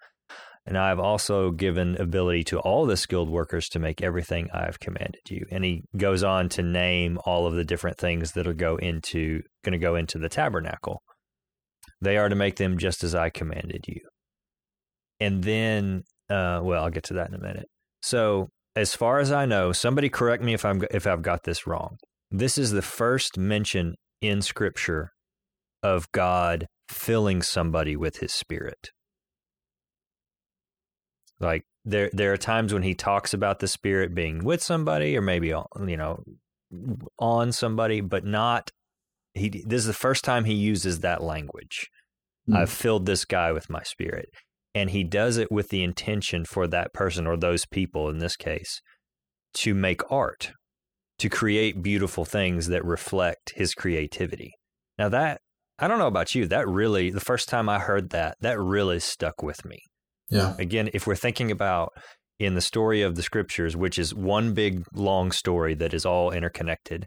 And 0.66 0.76
I 0.76 0.88
have 0.88 0.98
also 0.98 1.52
given 1.52 1.96
ability 1.96 2.42
to 2.44 2.58
all 2.58 2.86
the 2.86 2.96
skilled 2.96 3.30
workers 3.30 3.68
to 3.68 3.78
make 3.78 4.02
everything 4.02 4.48
I 4.52 4.64
have 4.64 4.80
commanded 4.80 5.20
you. 5.30 5.46
And 5.52 5.64
he 5.64 5.84
goes 5.96 6.24
on 6.24 6.48
to 6.50 6.62
name 6.62 7.20
all 7.24 7.46
of 7.46 7.54
the 7.54 7.64
different 7.64 7.98
things 7.98 8.32
that'll 8.32 8.52
go 8.52 8.76
into 8.76 9.42
going 9.64 9.72
to 9.72 9.78
go 9.78 9.94
into 9.94 10.18
the 10.18 10.28
tabernacle. 10.28 11.02
They 12.00 12.16
are 12.16 12.28
to 12.28 12.34
make 12.34 12.56
them 12.56 12.78
just 12.78 13.04
as 13.04 13.14
I 13.14 13.30
commanded 13.30 13.84
you. 13.86 14.00
And 15.20 15.44
then, 15.44 16.02
uh, 16.28 16.60
well, 16.62 16.82
I'll 16.82 16.90
get 16.90 17.04
to 17.04 17.14
that 17.14 17.28
in 17.28 17.34
a 17.34 17.40
minute. 17.40 17.68
So, 18.02 18.48
as 18.74 18.94
far 18.94 19.20
as 19.20 19.32
I 19.32 19.46
know, 19.46 19.72
somebody 19.72 20.10
correct 20.10 20.42
me 20.42 20.52
if 20.52 20.64
I'm 20.64 20.82
if 20.90 21.06
I've 21.06 21.22
got 21.22 21.44
this 21.44 21.66
wrong. 21.66 21.96
This 22.30 22.58
is 22.58 22.72
the 22.72 22.82
first 22.82 23.38
mention 23.38 23.94
in 24.20 24.42
Scripture 24.42 25.12
of 25.82 26.10
God 26.12 26.66
filling 26.88 27.42
somebody 27.42 27.96
with 27.96 28.18
His 28.18 28.32
Spirit. 28.32 28.90
Like 31.40 31.64
there, 31.84 32.10
there 32.12 32.32
are 32.32 32.38
times 32.38 32.72
when 32.72 32.82
He 32.82 32.94
talks 32.94 33.34
about 33.34 33.58
the 33.58 33.68
Spirit 33.68 34.14
being 34.14 34.44
with 34.44 34.62
somebody, 34.62 35.16
or 35.16 35.22
maybe 35.22 35.52
on, 35.52 35.66
you 35.86 35.96
know, 35.96 36.22
on 37.18 37.52
somebody, 37.52 38.00
but 38.00 38.24
not. 38.24 38.70
He. 39.34 39.48
This 39.66 39.80
is 39.80 39.86
the 39.86 39.92
first 39.92 40.24
time 40.24 40.44
He 40.44 40.54
uses 40.54 41.00
that 41.00 41.22
language. 41.22 41.88
Hmm. 42.46 42.56
I've 42.56 42.70
filled 42.70 43.06
this 43.06 43.24
guy 43.24 43.52
with 43.52 43.68
my 43.68 43.82
Spirit, 43.82 44.28
and 44.74 44.90
He 44.90 45.04
does 45.04 45.36
it 45.36 45.52
with 45.52 45.68
the 45.68 45.82
intention 45.82 46.44
for 46.44 46.66
that 46.68 46.92
person 46.92 47.26
or 47.26 47.36
those 47.36 47.66
people 47.66 48.08
in 48.08 48.18
this 48.18 48.36
case 48.36 48.80
to 49.54 49.74
make 49.74 50.10
art, 50.10 50.52
to 51.18 51.28
create 51.28 51.82
beautiful 51.82 52.24
things 52.24 52.68
that 52.68 52.84
reflect 52.84 53.52
His 53.56 53.74
creativity. 53.74 54.52
Now 54.98 55.10
that 55.10 55.40
I 55.78 55.88
don't 55.88 55.98
know 55.98 56.06
about 56.06 56.34
you, 56.34 56.46
that 56.46 56.66
really 56.68 57.10
the 57.10 57.20
first 57.20 57.48
time 57.48 57.68
I 57.68 57.78
heard 57.78 58.10
that, 58.10 58.36
that 58.40 58.58
really 58.58 58.98
stuck 59.00 59.42
with 59.42 59.64
me. 59.64 59.78
Yeah. 60.30 60.54
Again, 60.58 60.90
if 60.94 61.06
we're 61.06 61.16
thinking 61.16 61.50
about 61.50 61.90
in 62.38 62.54
the 62.54 62.60
story 62.60 63.02
of 63.02 63.14
the 63.14 63.22
scriptures, 63.22 63.76
which 63.76 63.98
is 63.98 64.14
one 64.14 64.54
big 64.54 64.84
long 64.94 65.32
story 65.32 65.74
that 65.74 65.94
is 65.94 66.04
all 66.04 66.30
interconnected, 66.30 67.06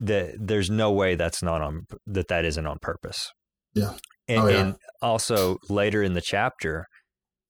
that 0.00 0.34
there's 0.38 0.70
no 0.70 0.90
way 0.92 1.14
that's 1.14 1.42
not 1.42 1.62
on 1.62 1.82
that 2.06 2.28
that 2.28 2.44
isn't 2.44 2.66
on 2.66 2.78
purpose. 2.80 3.30
Yeah. 3.74 3.94
And, 4.28 4.42
Oh, 4.42 4.48
yeah. 4.48 4.60
and 4.60 4.74
also 5.02 5.58
later 5.68 6.02
in 6.02 6.14
the 6.14 6.20
chapter, 6.20 6.86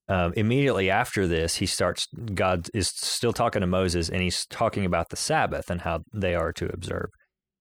um, 0.08 0.32
immediately 0.36 0.90
after 0.90 1.26
this, 1.26 1.56
he 1.56 1.66
starts. 1.66 2.06
God 2.34 2.68
is 2.74 2.88
still 2.88 3.32
talking 3.32 3.60
to 3.60 3.66
Moses, 3.66 4.08
and 4.10 4.20
he's 4.20 4.44
talking 4.46 4.84
about 4.84 5.08
the 5.08 5.16
Sabbath 5.16 5.70
and 5.70 5.80
how 5.80 6.00
they 6.12 6.34
are 6.34 6.52
to 6.52 6.66
observe. 6.72 7.06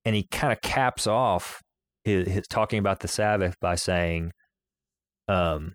And 0.04 0.16
he 0.16 0.28
kind 0.30 0.52
of 0.52 0.60
caps 0.62 1.08
off 1.08 1.62
his, 2.04 2.28
his 2.28 2.48
talking 2.48 2.80
about 2.80 3.00
the 3.00 3.08
Sabbath 3.08 3.56
by 3.60 3.76
saying, 3.76 4.32
um, 5.28 5.74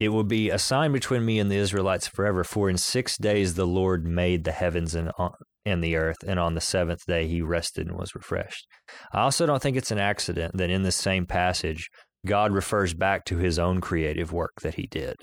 "It 0.00 0.08
will 0.08 0.24
be 0.24 0.50
a 0.50 0.58
sign 0.58 0.92
between 0.92 1.24
me 1.24 1.38
and 1.38 1.50
the 1.50 1.56
Israelites 1.56 2.06
forever. 2.06 2.44
For 2.44 2.68
in 2.70 2.78
six 2.78 3.16
days 3.16 3.54
the 3.54 3.66
Lord 3.66 4.06
made 4.06 4.44
the 4.44 4.52
heavens 4.52 4.94
and 4.94 5.10
on, 5.18 5.32
and 5.64 5.82
the 5.82 5.96
earth, 5.96 6.18
and 6.26 6.40
on 6.40 6.54
the 6.54 6.60
seventh 6.60 7.06
day 7.06 7.26
He 7.28 7.42
rested 7.42 7.86
and 7.86 7.96
was 7.96 8.14
refreshed." 8.14 8.66
I 9.12 9.20
also 9.20 9.46
don't 9.46 9.62
think 9.62 9.76
it's 9.76 9.90
an 9.90 9.98
accident 9.98 10.56
that 10.56 10.70
in 10.70 10.82
this 10.82 10.96
same 10.96 11.26
passage, 11.26 11.88
God 12.24 12.52
refers 12.52 12.94
back 12.94 13.24
to 13.26 13.38
His 13.38 13.58
own 13.58 13.80
creative 13.80 14.32
work 14.32 14.60
that 14.62 14.74
He 14.74 14.86
did. 14.86 15.16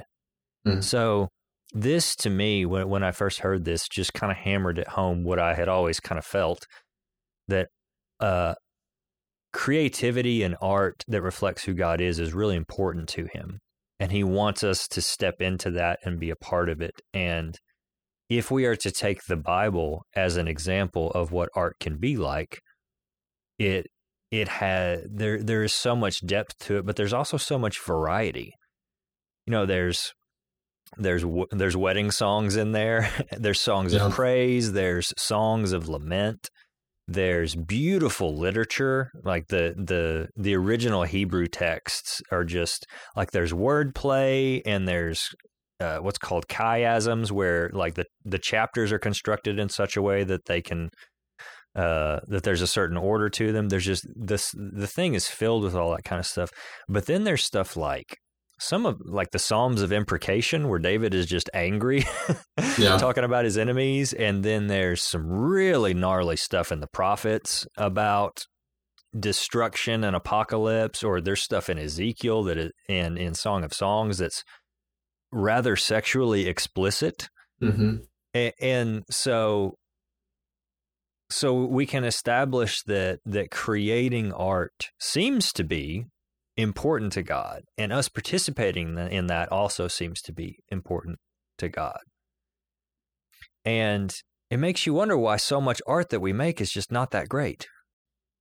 Mhm. 0.67 0.83
So 0.83 1.29
this 1.71 2.15
to 2.17 2.29
me, 2.29 2.65
when 2.65 2.89
when 2.89 3.03
I 3.03 3.11
first 3.11 3.39
heard 3.41 3.63
this, 3.65 3.87
just 3.87 4.13
kind 4.13 4.31
of 4.31 4.37
hammered 4.37 4.79
at 4.79 4.89
home 4.89 5.23
what 5.23 5.39
I 5.39 5.53
had 5.53 5.67
always 5.69 5.99
kind 5.99 6.17
of 6.17 6.25
felt 6.25 6.65
that 7.47 7.69
uh, 8.19 8.55
creativity 9.53 10.43
and 10.43 10.55
art 10.61 11.03
that 11.07 11.21
reflects 11.21 11.63
who 11.63 11.73
God 11.73 12.01
is 12.01 12.19
is 12.19 12.33
really 12.33 12.55
important 12.55 13.09
to 13.09 13.27
Him, 13.33 13.59
and 13.99 14.11
He 14.11 14.23
wants 14.23 14.63
us 14.63 14.87
to 14.89 15.01
step 15.01 15.35
into 15.41 15.71
that 15.71 15.99
and 16.03 16.19
be 16.19 16.29
a 16.29 16.35
part 16.35 16.69
of 16.69 16.81
it. 16.81 16.93
And 17.13 17.55
if 18.29 18.51
we 18.51 18.65
are 18.65 18.75
to 18.75 18.91
take 18.91 19.19
the 19.27 19.37
Bible 19.37 20.03
as 20.15 20.37
an 20.37 20.47
example 20.47 21.09
of 21.11 21.31
what 21.31 21.49
art 21.55 21.75
can 21.79 21.97
be 21.97 22.15
like, 22.17 22.59
it 23.57 23.87
it 24.31 24.47
had 24.47 24.99
there 25.11 25.41
there 25.41 25.63
is 25.63 25.73
so 25.73 25.95
much 25.95 26.25
depth 26.25 26.57
to 26.59 26.77
it, 26.77 26.85
but 26.85 26.95
there's 26.95 27.13
also 27.13 27.37
so 27.37 27.57
much 27.57 27.83
variety. 27.83 28.53
You 29.47 29.51
know, 29.51 29.65
there's 29.65 30.13
there's 30.97 31.23
there's 31.51 31.75
wedding 31.77 32.11
songs 32.11 32.55
in 32.55 32.71
there. 32.71 33.11
There's 33.31 33.61
songs 33.61 33.93
Yeah. 33.93 34.07
of 34.07 34.13
praise. 34.13 34.71
There's 34.73 35.13
songs 35.17 35.71
of 35.71 35.87
lament. 35.87 36.49
There's 37.11 37.55
beautiful 37.55 38.37
literature, 38.37 39.09
like 39.23 39.47
the 39.47 39.73
the 39.75 40.27
the 40.37 40.53
original 40.55 41.03
Hebrew 41.03 41.47
texts 41.47 42.21
are 42.31 42.43
just 42.43 42.85
like 43.15 43.31
there's 43.31 43.51
wordplay 43.51 44.61
and 44.63 44.87
there's 44.87 45.29
uh, 45.79 45.97
what's 45.97 46.19
called 46.19 46.47
chiasms, 46.47 47.31
where 47.31 47.71
like 47.73 47.95
the 47.95 48.05
the 48.25 48.37
chapters 48.37 48.91
are 48.91 48.99
constructed 48.99 49.57
in 49.57 49.69
such 49.69 49.97
a 49.97 50.03
way 50.03 50.23
that 50.23 50.45
they 50.45 50.61
can 50.61 50.91
uh, 51.75 52.19
that 52.27 52.43
there's 52.43 52.61
a 52.61 52.67
certain 52.67 52.97
order 52.97 53.27
to 53.29 53.51
them. 53.51 53.69
There's 53.69 53.85
just 53.85 54.05
this 54.15 54.53
the 54.53 54.85
thing 54.85 55.15
is 55.15 55.27
filled 55.27 55.63
with 55.63 55.73
all 55.73 55.89
that 55.95 56.03
kind 56.03 56.19
of 56.19 56.27
stuff. 56.27 56.51
But 56.87 57.07
then 57.07 57.23
there's 57.23 57.43
stuff 57.43 57.75
like 57.75 58.17
some 58.59 58.85
of 58.85 58.99
like 59.05 59.31
the 59.31 59.39
Psalms 59.39 59.81
of 59.81 59.91
imprecation 59.91 60.67
where 60.67 60.79
David 60.79 61.13
is 61.13 61.25
just 61.25 61.49
angry 61.53 62.03
Yeah. 62.77 62.97
talking 62.97 63.23
about 63.23 63.45
his 63.45 63.57
enemies 63.57 64.13
and 64.13 64.43
then 64.43 64.67
there's 64.67 65.01
some 65.01 65.27
really 65.29 65.93
gnarly 65.93 66.35
stuff 66.37 66.71
in 66.71 66.79
the 66.79 66.87
prophets 66.87 67.65
about 67.77 68.45
destruction 69.17 70.03
and 70.03 70.15
apocalypse 70.15 71.03
or 71.03 71.19
there's 71.21 71.41
stuff 71.41 71.69
in 71.69 71.79
Ezekiel 71.79 72.43
that 72.43 72.57
is 72.57 72.71
in 72.87 73.17
in 73.17 73.33
Song 73.33 73.63
of 73.63 73.73
Songs 73.73 74.17
that's 74.19 74.43
rather 75.31 75.75
sexually 75.75 76.47
explicit 76.47 77.27
hmm 77.59 77.95
a- 78.35 78.53
and 78.61 79.03
so 79.09 79.73
so 81.31 81.53
we 81.65 81.85
can 81.85 82.03
establish 82.03 82.81
that 82.83 83.19
that 83.25 83.51
creating 83.51 84.31
art 84.33 84.89
seems 84.99 85.51
to 85.53 85.63
be 85.63 86.05
important 86.61 87.11
to 87.13 87.23
God 87.23 87.61
and 87.77 87.91
us 87.93 88.09
participating 88.09 88.97
in- 88.97 89.27
that 89.27 89.51
also 89.51 89.87
seems 89.87 90.21
to 90.23 90.31
be 90.33 90.57
important 90.69 91.17
to 91.57 91.69
God 91.69 91.99
and 93.65 94.13
it 94.49 94.57
makes 94.57 94.85
you 94.85 94.93
wonder 94.93 95.17
why 95.17 95.37
so 95.37 95.61
much 95.61 95.81
art 95.87 96.09
that 96.09 96.19
we 96.21 96.33
make 96.33 96.59
is 96.61 96.71
just 96.71 96.91
not 96.91 97.11
that 97.11 97.29
great 97.29 97.67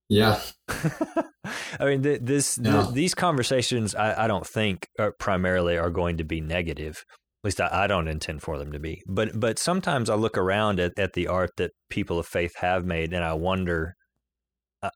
Yeah. 0.09 0.41
I 1.81 1.85
mean, 1.85 2.03
th- 2.03 2.21
this 2.23 2.57
th- 2.57 2.95
these 2.95 3.15
conversations, 3.15 3.95
I, 3.95 4.25
I 4.25 4.27
don't 4.27 4.47
think 4.47 4.87
are 4.99 5.13
primarily 5.19 5.77
are 5.77 5.91
going 5.91 6.17
to 6.19 6.25
be 6.25 6.41
negative. 6.41 7.05
At 7.43 7.45
least 7.49 7.61
I, 7.61 7.69
I 7.85 7.87
don't 7.87 8.09
intend 8.09 8.43
for 8.43 8.59
them 8.59 8.73
to 8.73 8.79
be. 8.79 9.03
But 9.07 9.39
but 9.39 9.59
sometimes 9.59 10.09
I 10.11 10.15
look 10.15 10.37
around 10.39 10.81
at, 10.81 10.93
at 10.99 11.13
the 11.13 11.27
art 11.27 11.51
that 11.59 11.73
people 11.91 12.19
of 12.19 12.27
faith 12.27 12.55
have 12.57 12.85
made, 12.87 13.13
and 13.13 13.23
I 13.25 13.35
wonder, 13.35 13.95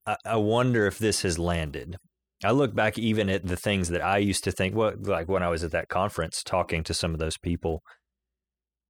I- 0.06 0.16
I 0.24 0.36
wonder 0.36 0.86
if 0.86 0.98
this 0.98 1.22
has 1.22 1.38
landed. 1.38 1.96
I 2.44 2.50
look 2.50 2.75
back 2.75 2.99
even 2.99 3.28
at 3.30 3.46
the 3.46 3.56
things 3.56 3.88
that 3.90 4.02
I 4.02 4.18
used 4.18 4.44
to 4.44 4.52
think, 4.52 4.75
well, 4.75 4.92
like 5.00 5.28
when 5.28 5.42
I 5.42 5.49
was 5.49 5.62
at 5.62 5.72
that 5.72 5.88
conference 5.88 6.42
talking 6.42 6.82
to 6.84 6.94
some 6.94 7.12
of 7.12 7.20
those 7.20 7.38
people, 7.38 7.82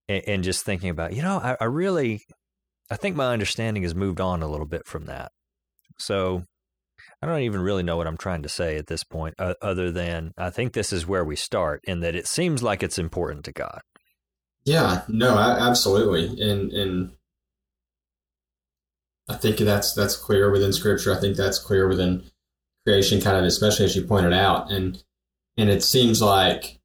and, 0.09 0.23
and 0.27 0.45
just 0.45 0.65
thinking 0.65 0.91
about, 0.91 1.15
you 1.15 1.23
know, 1.23 1.39
I, 1.39 1.57
I 1.61 1.65
really, 1.65 2.21
I 2.91 2.97
think 2.97 3.17
my 3.17 3.33
understanding 3.33 3.83
has 3.83 3.95
moved 3.95 4.21
on 4.21 4.43
a 4.43 4.49
little 4.49 4.67
bit 4.67 4.87
from 4.87 5.07
that. 5.07 5.31
So 5.99 6.43
I 7.21 7.27
don't 7.27 7.43
even 7.43 7.61
really 7.61 7.83
know 7.83 7.97
what 7.97 8.07
I'm 8.07 8.17
trying 8.17 8.43
to 8.43 8.49
say 8.49 8.77
at 8.77 8.87
this 8.87 9.05
point, 9.05 9.35
uh, 9.39 9.55
other 9.63 9.91
than 9.93 10.33
I 10.37 10.51
think 10.51 10.73
this 10.73 10.93
is 10.93 11.07
where 11.07 11.25
we 11.25 11.37
start, 11.37 11.81
in 11.85 12.01
that 12.01 12.17
it 12.17 12.27
seems 12.27 12.63
like 12.63 12.83
it's 12.83 12.99
important 12.99 13.45
to 13.45 13.53
God. 13.53 13.81
Yeah, 14.65 15.03
no, 15.09 15.37
I, 15.37 15.59
absolutely, 15.59 16.41
and 16.41 16.73
and 16.73 17.13
I 19.29 19.35
think 19.35 19.59
that's 19.59 19.93
that's 19.93 20.17
clear 20.17 20.51
within 20.51 20.73
Scripture. 20.73 21.13
I 21.13 21.21
think 21.21 21.37
that's 21.37 21.59
clear 21.59 21.89
within 21.89 22.25
creation, 22.87 23.21
kind 23.21 23.37
of, 23.37 23.45
especially 23.45 23.85
as 23.85 23.97
you 23.97 24.05
pointed 24.05 24.33
out, 24.33 24.71
and 24.71 25.03
and 25.57 25.71
it 25.71 25.83
seems 25.83 26.23
like 26.23 26.81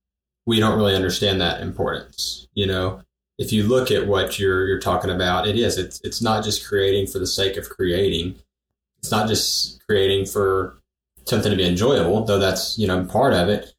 we 0.45 0.59
don't 0.59 0.77
really 0.77 0.95
understand 0.95 1.41
that 1.41 1.61
importance. 1.61 2.47
You 2.53 2.67
know, 2.67 3.01
if 3.37 3.51
you 3.53 3.63
look 3.63 3.91
at 3.91 4.07
what 4.07 4.39
you're 4.39 4.67
you're 4.67 4.79
talking 4.79 5.11
about, 5.11 5.47
it 5.47 5.57
is 5.57 5.77
it's 5.77 6.01
it's 6.01 6.21
not 6.21 6.43
just 6.43 6.67
creating 6.67 7.07
for 7.07 7.19
the 7.19 7.27
sake 7.27 7.57
of 7.57 7.69
creating. 7.69 8.35
It's 8.99 9.11
not 9.11 9.27
just 9.27 9.85
creating 9.85 10.25
for 10.25 10.81
something 11.25 11.51
to 11.51 11.57
be 11.57 11.67
enjoyable, 11.67 12.25
though 12.25 12.39
that's 12.39 12.77
you 12.77 12.87
know 12.87 13.05
part 13.05 13.33
of 13.33 13.49
it. 13.49 13.73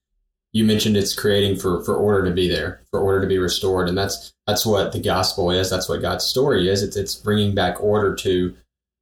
You 0.52 0.64
mentioned 0.64 0.96
it's 0.96 1.14
creating 1.14 1.56
for 1.56 1.84
for 1.84 1.94
order 1.96 2.28
to 2.28 2.34
be 2.34 2.48
there, 2.48 2.82
for 2.90 3.00
order 3.00 3.20
to 3.20 3.26
be 3.26 3.38
restored, 3.38 3.88
and 3.88 3.98
that's 3.98 4.32
that's 4.46 4.64
what 4.64 4.92
the 4.92 5.00
gospel 5.00 5.50
is. 5.50 5.68
That's 5.70 5.88
what 5.88 6.02
God's 6.02 6.24
story 6.24 6.68
is. 6.68 6.82
It's 6.82 6.96
it's 6.96 7.14
bringing 7.14 7.54
back 7.54 7.82
order 7.82 8.14
to 8.16 8.56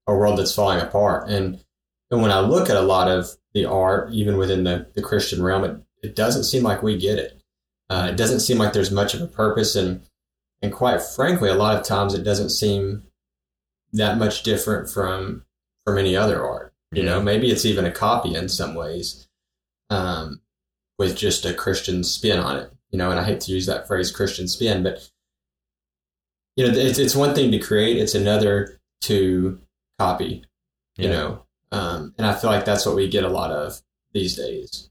a 0.07 0.15
world 0.15 0.39
that's 0.39 0.55
falling 0.55 0.81
apart. 0.81 1.29
And 1.29 1.61
and 2.11 2.23
when 2.23 2.31
I 2.31 2.41
look 2.41 2.71
at 2.71 2.77
a 2.77 2.83
lot 2.83 3.09
of 3.09 3.29
the 3.55 3.65
art, 3.65 4.13
even 4.13 4.37
within 4.37 4.65
the 4.65 4.87
the 4.95 5.03
Christian 5.03 5.43
realm, 5.43 5.65
it 5.65 5.77
it 6.03 6.17
doesn't 6.17 6.45
seem 6.45 6.63
like 6.63 6.83
we 6.83 6.97
get 6.97 7.19
it. 7.19 7.43
Uh, 7.89 8.09
it 8.11 8.17
doesn't 8.17 8.41
seem 8.41 8.59
like 8.59 8.73
there's 8.73 8.91
much 8.91 9.15
of 9.15 9.23
a 9.23 9.27
purpose, 9.27 9.75
and 9.77 10.03
and 10.63 10.73
quite 10.73 11.03
frankly, 11.03 11.49
a 11.49 11.55
lot 11.55 11.77
of 11.77 11.85
times 11.85 12.15
it 12.15 12.23
doesn't 12.23 12.51
seem 12.51 13.05
that 13.93 14.19
much 14.19 14.43
different 14.43 14.89
from 14.91 15.45
from 15.85 15.99
any 15.99 16.17
other 16.17 16.45
art. 16.45 16.75
You 16.93 17.03
yeah. 17.03 17.11
know, 17.11 17.23
maybe 17.23 17.51
it's 17.51 17.65
even 17.65 17.85
a 17.85 17.91
copy 17.91 18.35
in 18.35 18.49
some 18.49 18.75
ways, 18.75 19.29
um, 19.91 20.41
with 20.99 21.17
just 21.17 21.45
a 21.45 21.55
Christian 21.55 22.05
spin 22.05 22.39
on 22.39 22.57
it. 22.57 22.73
You 22.91 22.99
know, 22.99 23.11
and 23.11 23.19
I 23.19 23.25
hate 23.25 23.41
to 23.43 23.53
use 23.53 23.67
that 23.67 23.87
phrase 23.89 24.13
Christian 24.13 24.49
spin, 24.49 24.83
but 24.83 25.11
you 26.57 26.67
know, 26.67 26.73
it's 26.73 26.99
it's 26.99 27.17
one 27.17 27.35
thing 27.35 27.51
to 27.53 27.59
create; 27.59 27.97
it's 27.97 28.15
another 28.15 28.81
to 29.03 29.61
copy. 29.99 30.45
You 30.97 31.09
yeah. 31.09 31.11
know, 31.11 31.46
um, 31.73 32.15
and 32.19 32.27
I 32.27 32.35
feel 32.35 32.51
like 32.51 32.65
that's 32.65 32.87
what 32.87 32.97
we 32.97 33.09
get 33.09 33.25
a 33.25 33.29
lot 33.29 33.51
of 33.51 33.81
these 34.13 34.37
days. 34.37 34.91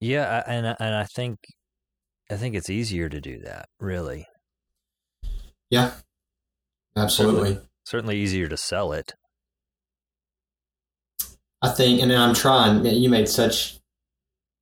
Yeah, 0.00 0.42
and 0.46 0.66
and 0.66 0.94
I 0.94 1.04
think 1.04 1.38
I 2.30 2.36
think 2.36 2.54
it's 2.54 2.70
easier 2.70 3.08
to 3.08 3.20
do 3.20 3.40
that, 3.40 3.68
really. 3.80 4.26
Yeah, 5.70 5.92
absolutely. 6.96 7.40
Certainly, 7.40 7.68
certainly 7.84 8.18
easier 8.18 8.48
to 8.48 8.56
sell 8.56 8.92
it. 8.92 9.12
I 11.62 11.70
think, 11.70 12.02
and 12.02 12.12
I'm 12.12 12.34
trying. 12.34 12.84
You 12.84 13.08
made 13.08 13.28
such 13.28 13.78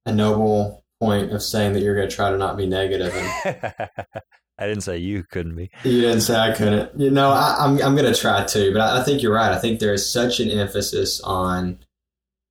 a 0.07 0.13
noble 0.13 0.85
point 1.01 1.33
of 1.33 1.43
saying 1.43 1.73
that 1.73 1.83
you're 1.83 1.97
going 1.97 2.09
to 2.09 2.15
try 2.15 2.31
to 2.31 2.39
not 2.39 2.57
be 2.57 2.67
negative. 2.67 3.13
And 3.15 3.89
I 4.63 4.69
didn't 4.69 4.83
say 4.83 4.99
you 4.99 5.25
couldn't 5.25 5.57
be. 5.57 5.71
You 5.83 6.03
didn't 6.03 6.21
say 6.21 6.39
I 6.39 6.53
couldn't. 6.53 6.99
You 6.99 7.11
know, 7.11 7.31
I, 7.31 7.65
am 7.65 7.79
I'm, 7.79 7.83
I'm 7.83 7.97
going 7.97 8.13
to 8.13 8.19
try 8.19 8.45
to, 8.45 8.73
but 8.73 8.81
I, 8.81 9.01
I 9.01 9.05
think 9.05 9.23
you're 9.23 9.35
right. 9.35 9.53
I 9.53 9.59
think 9.59 9.81
there 9.81 9.93
is 9.93 10.11
such 10.11 10.39
an 10.39 10.51
emphasis 10.51 11.21
on 11.21 11.79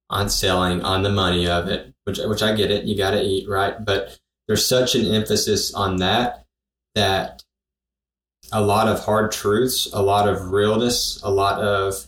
on 0.10 0.30
selling, 0.30 0.82
on 0.82 1.04
the 1.04 1.10
money 1.10 1.48
of 1.48 1.70
it, 1.70 1.94
which 2.04 2.20
which 2.20 2.44
I 2.44 2.54
get 2.54 2.70
it. 2.70 2.84
You 2.84 2.98
got 2.98 3.12
to 3.12 3.24
eat, 3.24 3.48
right? 3.48 3.76
But 3.84 4.20
there's 4.48 4.66
such 4.66 4.96
an 4.96 5.06
emphasis 5.06 5.74
on 5.74 5.98
that 5.98 6.46
that 6.96 7.44
a 8.52 8.62
lot 8.62 8.90
of 8.90 9.00
hard 9.00 9.32
truths, 9.32 9.88
a 9.94 10.02
lot 10.02 10.28
of 10.28 10.52
realness, 10.52 11.22
a 11.24 11.32
lot 11.32 11.62
of 11.62 12.08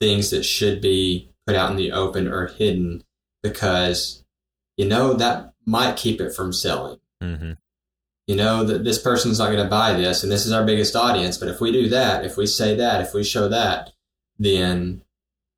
things 0.00 0.30
that 0.30 0.44
should 0.44 0.80
be 0.80 1.28
put 1.46 1.56
out 1.56 1.70
in 1.70 1.76
the 1.76 1.90
open 1.90 2.28
are 2.28 2.46
hidden 2.46 3.02
because 3.42 4.24
you 4.76 4.86
know 4.86 5.14
that 5.14 5.52
might 5.66 5.96
keep 5.96 6.20
it 6.20 6.32
from 6.32 6.52
selling. 6.52 6.98
Mm-hmm. 7.20 7.52
You 8.26 8.36
know 8.36 8.64
that 8.64 8.84
this 8.84 9.02
person's 9.02 9.38
not 9.38 9.50
going 9.50 9.62
to 9.62 9.70
buy 9.70 9.94
this, 9.94 10.22
and 10.22 10.30
this 10.30 10.46
is 10.46 10.52
our 10.52 10.64
biggest 10.64 10.94
audience. 10.94 11.38
But 11.38 11.48
if 11.48 11.60
we 11.60 11.72
do 11.72 11.88
that, 11.88 12.24
if 12.24 12.36
we 12.36 12.46
say 12.46 12.76
that, 12.76 13.00
if 13.00 13.14
we 13.14 13.24
show 13.24 13.48
that, 13.48 13.90
then 14.38 15.02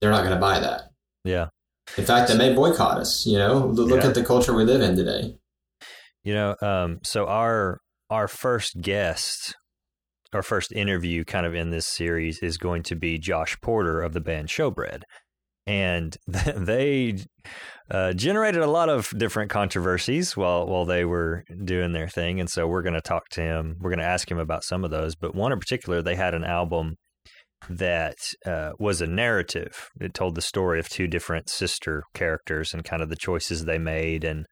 they're 0.00 0.10
not 0.10 0.22
going 0.22 0.34
to 0.34 0.40
buy 0.40 0.60
that. 0.60 0.90
Yeah. 1.24 1.48
In 1.98 2.04
fact, 2.04 2.28
they 2.28 2.38
may 2.38 2.54
boycott 2.54 2.98
us. 2.98 3.26
You 3.26 3.38
know, 3.38 3.66
look 3.66 4.02
yeah. 4.02 4.08
at 4.08 4.14
the 4.14 4.24
culture 4.24 4.54
we 4.54 4.64
live 4.64 4.80
in 4.80 4.96
today. 4.96 5.36
You 6.22 6.34
know, 6.34 6.56
um, 6.62 7.00
so 7.02 7.26
our 7.26 7.80
our 8.10 8.28
first 8.28 8.80
guest, 8.80 9.54
our 10.32 10.42
first 10.42 10.72
interview, 10.72 11.24
kind 11.24 11.46
of 11.46 11.54
in 11.54 11.70
this 11.70 11.86
series, 11.86 12.38
is 12.38 12.56
going 12.56 12.82
to 12.84 12.96
be 12.96 13.18
Josh 13.18 13.58
Porter 13.60 14.00
of 14.00 14.14
the 14.14 14.20
band 14.20 14.48
Showbread, 14.48 15.02
and 15.66 16.16
they 16.26 17.18
uh, 17.90 18.12
generated 18.12 18.62
a 18.62 18.70
lot 18.70 18.88
of 18.88 19.12
different 19.16 19.50
controversies 19.50 20.36
while 20.36 20.66
while 20.66 20.84
they 20.84 21.04
were 21.04 21.44
doing 21.64 21.92
their 21.92 22.08
thing, 22.08 22.40
and 22.40 22.48
so 22.48 22.66
we're 22.66 22.82
going 22.82 22.94
to 22.94 23.00
talk 23.00 23.28
to 23.30 23.42
him. 23.42 23.76
We're 23.80 23.90
going 23.90 23.98
to 23.98 24.04
ask 24.06 24.30
him 24.30 24.38
about 24.38 24.64
some 24.64 24.84
of 24.84 24.90
those, 24.90 25.14
but 25.14 25.34
one 25.34 25.52
in 25.52 25.58
particular, 25.58 26.00
they 26.00 26.16
had 26.16 26.34
an 26.34 26.44
album 26.44 26.96
that 27.68 28.16
uh, 28.46 28.72
was 28.78 29.00
a 29.00 29.06
narrative. 29.06 29.88
It 30.00 30.14
told 30.14 30.34
the 30.34 30.42
story 30.42 30.78
of 30.78 30.88
two 30.88 31.06
different 31.06 31.48
sister 31.48 32.02
characters 32.14 32.74
and 32.74 32.84
kind 32.84 33.02
of 33.02 33.08
the 33.08 33.16
choices 33.16 33.64
they 33.64 33.78
made 33.78 34.24
and 34.24 34.46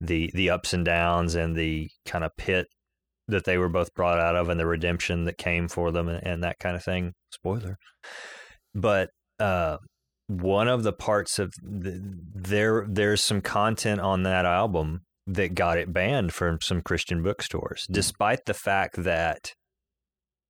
the 0.00 0.30
the 0.34 0.50
ups 0.50 0.72
and 0.72 0.84
downs 0.84 1.34
and 1.34 1.56
the 1.56 1.88
kind 2.06 2.24
of 2.24 2.30
pit 2.36 2.66
that 3.28 3.44
they 3.44 3.56
were 3.56 3.68
both 3.68 3.94
brought 3.94 4.18
out 4.18 4.36
of 4.36 4.48
and 4.48 4.58
the 4.58 4.66
redemption 4.66 5.24
that 5.24 5.38
came 5.38 5.68
for 5.68 5.92
them 5.92 6.08
and, 6.08 6.26
and 6.26 6.42
that 6.42 6.58
kind 6.58 6.74
of 6.74 6.82
thing. 6.82 7.12
Spoiler. 7.30 7.76
But 8.74 9.10
uh, 9.38 9.78
one 10.40 10.68
of 10.68 10.82
the 10.82 10.92
parts 10.92 11.38
of 11.38 11.52
the, 11.62 12.00
there 12.34 12.86
there's 12.88 13.22
some 13.22 13.40
content 13.40 14.00
on 14.00 14.22
that 14.22 14.46
album 14.46 15.02
that 15.26 15.54
got 15.54 15.78
it 15.78 15.92
banned 15.92 16.32
from 16.32 16.58
some 16.60 16.80
Christian 16.80 17.22
bookstores, 17.22 17.82
mm-hmm. 17.82 17.94
despite 17.94 18.44
the 18.46 18.54
fact 18.54 19.02
that 19.04 19.52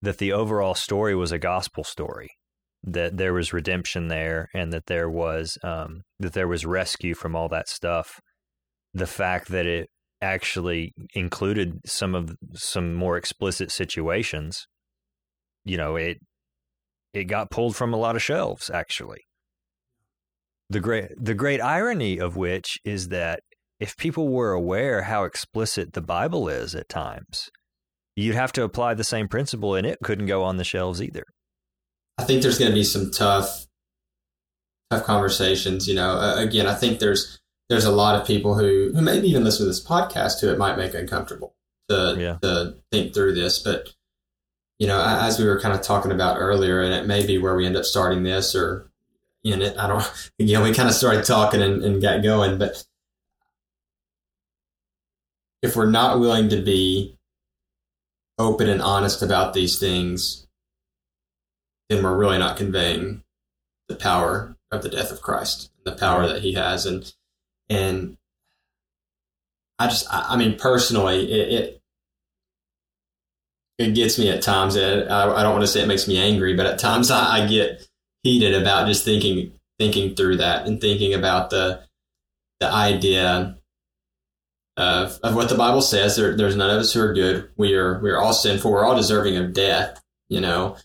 that 0.01 0.19
the 0.19 0.33
overall 0.33 0.75
story 0.75 1.15
was 1.15 1.31
a 1.31 1.39
gospel 1.39 1.85
story, 1.85 2.31
that 2.83 3.17
there 3.17 3.33
was 3.33 3.53
redemption 3.53 4.09
there, 4.09 4.49
and 4.55 4.73
that 4.73 4.87
there 4.87 5.09
was 5.09 5.59
um, 5.63 6.03
that 6.19 6.33
there 6.33 6.49
was 6.49 6.67
rescue 6.67 7.15
from 7.15 7.37
all 7.37 7.49
that 7.49 7.69
stuff. 7.69 8.21
The 8.95 9.07
fact 9.07 9.49
that 9.49 9.67
it 9.67 9.89
actually 10.21 10.93
included 11.15 11.81
some 11.87 12.15
of 12.15 12.35
some 12.55 12.95
more 12.95 13.17
explicit 13.17 13.71
situations, 13.71 14.67
you 15.65 15.77
know, 15.77 15.97
it 15.97 16.19
it 17.13 17.25
got 17.25 17.51
pulled 17.51 17.77
from 17.77 17.93
a 17.93 17.99
lot 17.99 18.17
of 18.17 18.23
shelves 18.23 18.71
actually. 18.71 19.23
The 20.73 20.81
great 20.81 21.11
the 21.23 21.35
great 21.35 21.61
irony 21.61 22.19
of 22.19 22.35
which 22.35 22.79
is 22.83 23.09
that 23.09 23.41
if 23.79 23.95
people 23.99 24.31
were 24.31 24.53
aware 24.53 25.03
how 25.03 25.25
explicit 25.25 25.93
the 25.93 26.01
Bible 26.01 26.49
is 26.49 26.75
at 26.75 26.89
times, 26.89 27.51
you'd 28.17 28.35
have 28.35 28.53
to 28.53 28.63
apply 28.63 28.95
the 28.95 29.05
same 29.05 29.29
principle 29.29 29.75
and 29.75 29.87
it 29.87 29.99
couldn't 30.03 30.27
go 30.27 30.43
on 30.43 30.57
the 30.57 30.65
shelves 30.65 31.03
either. 31.03 31.25
I 32.17 32.25
think 32.25 32.41
there's 32.41 32.59
going 32.59 32.71
to 32.71 32.75
be 32.75 32.85
some 32.85 33.11
tough 33.11 33.67
tough 34.91 35.05
conversations, 35.05 35.87
you 35.87 35.95
know. 35.95 36.13
Uh, 36.13 36.37
again, 36.39 36.67
I 36.67 36.75
think 36.75 37.01
there's 37.01 37.39
there's 37.69 37.85
a 37.85 37.93
lot 37.93 38.19
of 38.19 38.27
people 38.27 38.55
who 38.55 38.93
who 38.95 39.03
maybe 39.03 39.29
even 39.29 39.45
listen 39.45 39.65
to 39.65 39.69
this 39.69 39.85
podcast 39.85 40.41
who 40.41 40.51
it 40.51 40.59
might 40.59 40.79
make 40.79 40.95
uncomfortable 40.95 41.55
to 41.91 42.17
yeah. 42.19 42.39
to 42.41 42.77
think 42.91 43.13
through 43.13 43.35
this, 43.35 43.59
but 43.59 43.91
you 44.79 44.87
know, 44.87 45.05
as 45.05 45.39
we 45.39 45.45
were 45.45 45.61
kind 45.61 45.75
of 45.75 45.83
talking 45.83 46.13
about 46.13 46.39
earlier, 46.39 46.81
and 46.81 46.95
it 46.95 47.07
may 47.07 47.27
be 47.27 47.37
where 47.37 47.55
we 47.55 47.67
end 47.67 47.77
up 47.77 47.85
starting 47.85 48.23
this 48.23 48.55
or 48.55 48.91
in 49.45 49.63
it. 49.63 49.77
I 49.79 49.87
don't, 49.87 50.31
you 50.39 50.55
know, 50.55 50.63
we 50.63 50.75
kind 50.75 50.89
of 50.89 50.95
started 50.95 51.25
talking 51.25 51.63
and, 51.63 51.83
and 51.83 52.03
got 52.03 52.23
going, 52.23 52.59
but 52.59 52.85
if 55.63 55.77
we're 55.77 55.91
not 55.91 56.21
willing 56.21 56.49
to 56.51 56.61
be 56.61 57.17
open 58.39 58.69
and 58.69 58.83
honest 58.83 59.23
about 59.23 59.55
these 59.55 59.79
things, 59.79 60.47
then 61.89 62.03
we're 62.03 62.17
really 62.17 62.39
not 62.39 62.57
conveying 62.57 63.23
the 63.89 63.95
power 63.95 64.57
of 64.71 64.83
the 64.83 64.89
death 64.89 65.13
of 65.13 65.23
Christ, 65.23 65.71
the 65.85 65.93
power 65.93 66.27
that 66.27 66.43
He 66.43 66.55
has, 66.55 66.87
and 66.87 67.13
and 67.69 68.17
I 69.79 69.89
just, 69.89 70.07
I, 70.11 70.37
mean, 70.37 70.57
personally, 70.59 71.33
it, 71.33 71.53
it, 71.53 71.83
it 73.79 73.95
gets 73.95 74.17
me 74.17 74.31
at 74.31 74.43
times. 74.43 74.77
I, 74.77 75.01
I 75.01 75.43
don't 75.43 75.53
want 75.53 75.63
to 75.63 75.67
say 75.67 75.83
it 75.83 75.89
makes 75.89 76.07
me 76.07 76.19
angry, 76.19 76.55
but 76.55 76.67
at 76.67 76.79
times 76.79 77.11
I, 77.11 77.39
I 77.43 77.47
get 77.49 77.89
heated 78.23 78.61
about 78.61 78.87
just 78.87 79.05
thinking 79.05 79.53
thinking 79.79 80.15
through 80.15 80.37
that 80.37 80.67
and 80.67 80.81
thinking 80.81 81.15
about 81.15 81.51
the 81.51 81.83
the 82.61 82.71
idea 82.71 83.57
of, 84.77 85.19
of 85.23 85.35
what 85.35 85.49
the 85.49 85.57
Bible 85.57 85.83
says. 85.83 86.17
There, 86.17 86.37
there's 86.37 86.57
none 86.57 86.71
of 86.71 86.79
us 86.79 86.93
who 86.93 87.01
are 87.01 87.13
good. 87.13 87.51
We 87.57 87.75
are 87.75 88.01
we're 88.01 88.19
all 88.19 88.33
sinful. 88.33 88.71
We're 88.71 88.85
all 88.85 88.97
deserving 88.97 89.37
of 89.37 89.53
death. 89.53 90.03
You 90.29 90.41
know, 90.41 90.77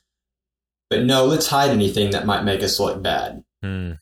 but 0.89 1.03
no, 1.03 1.25
let's 1.25 1.47
hide 1.47 1.69
anything 1.69 2.11
that 2.11 2.25
might 2.25 2.43
make 2.43 2.61
us 2.63 2.79
look 2.79 3.01
bad, 3.01 3.43
mm, 3.63 3.97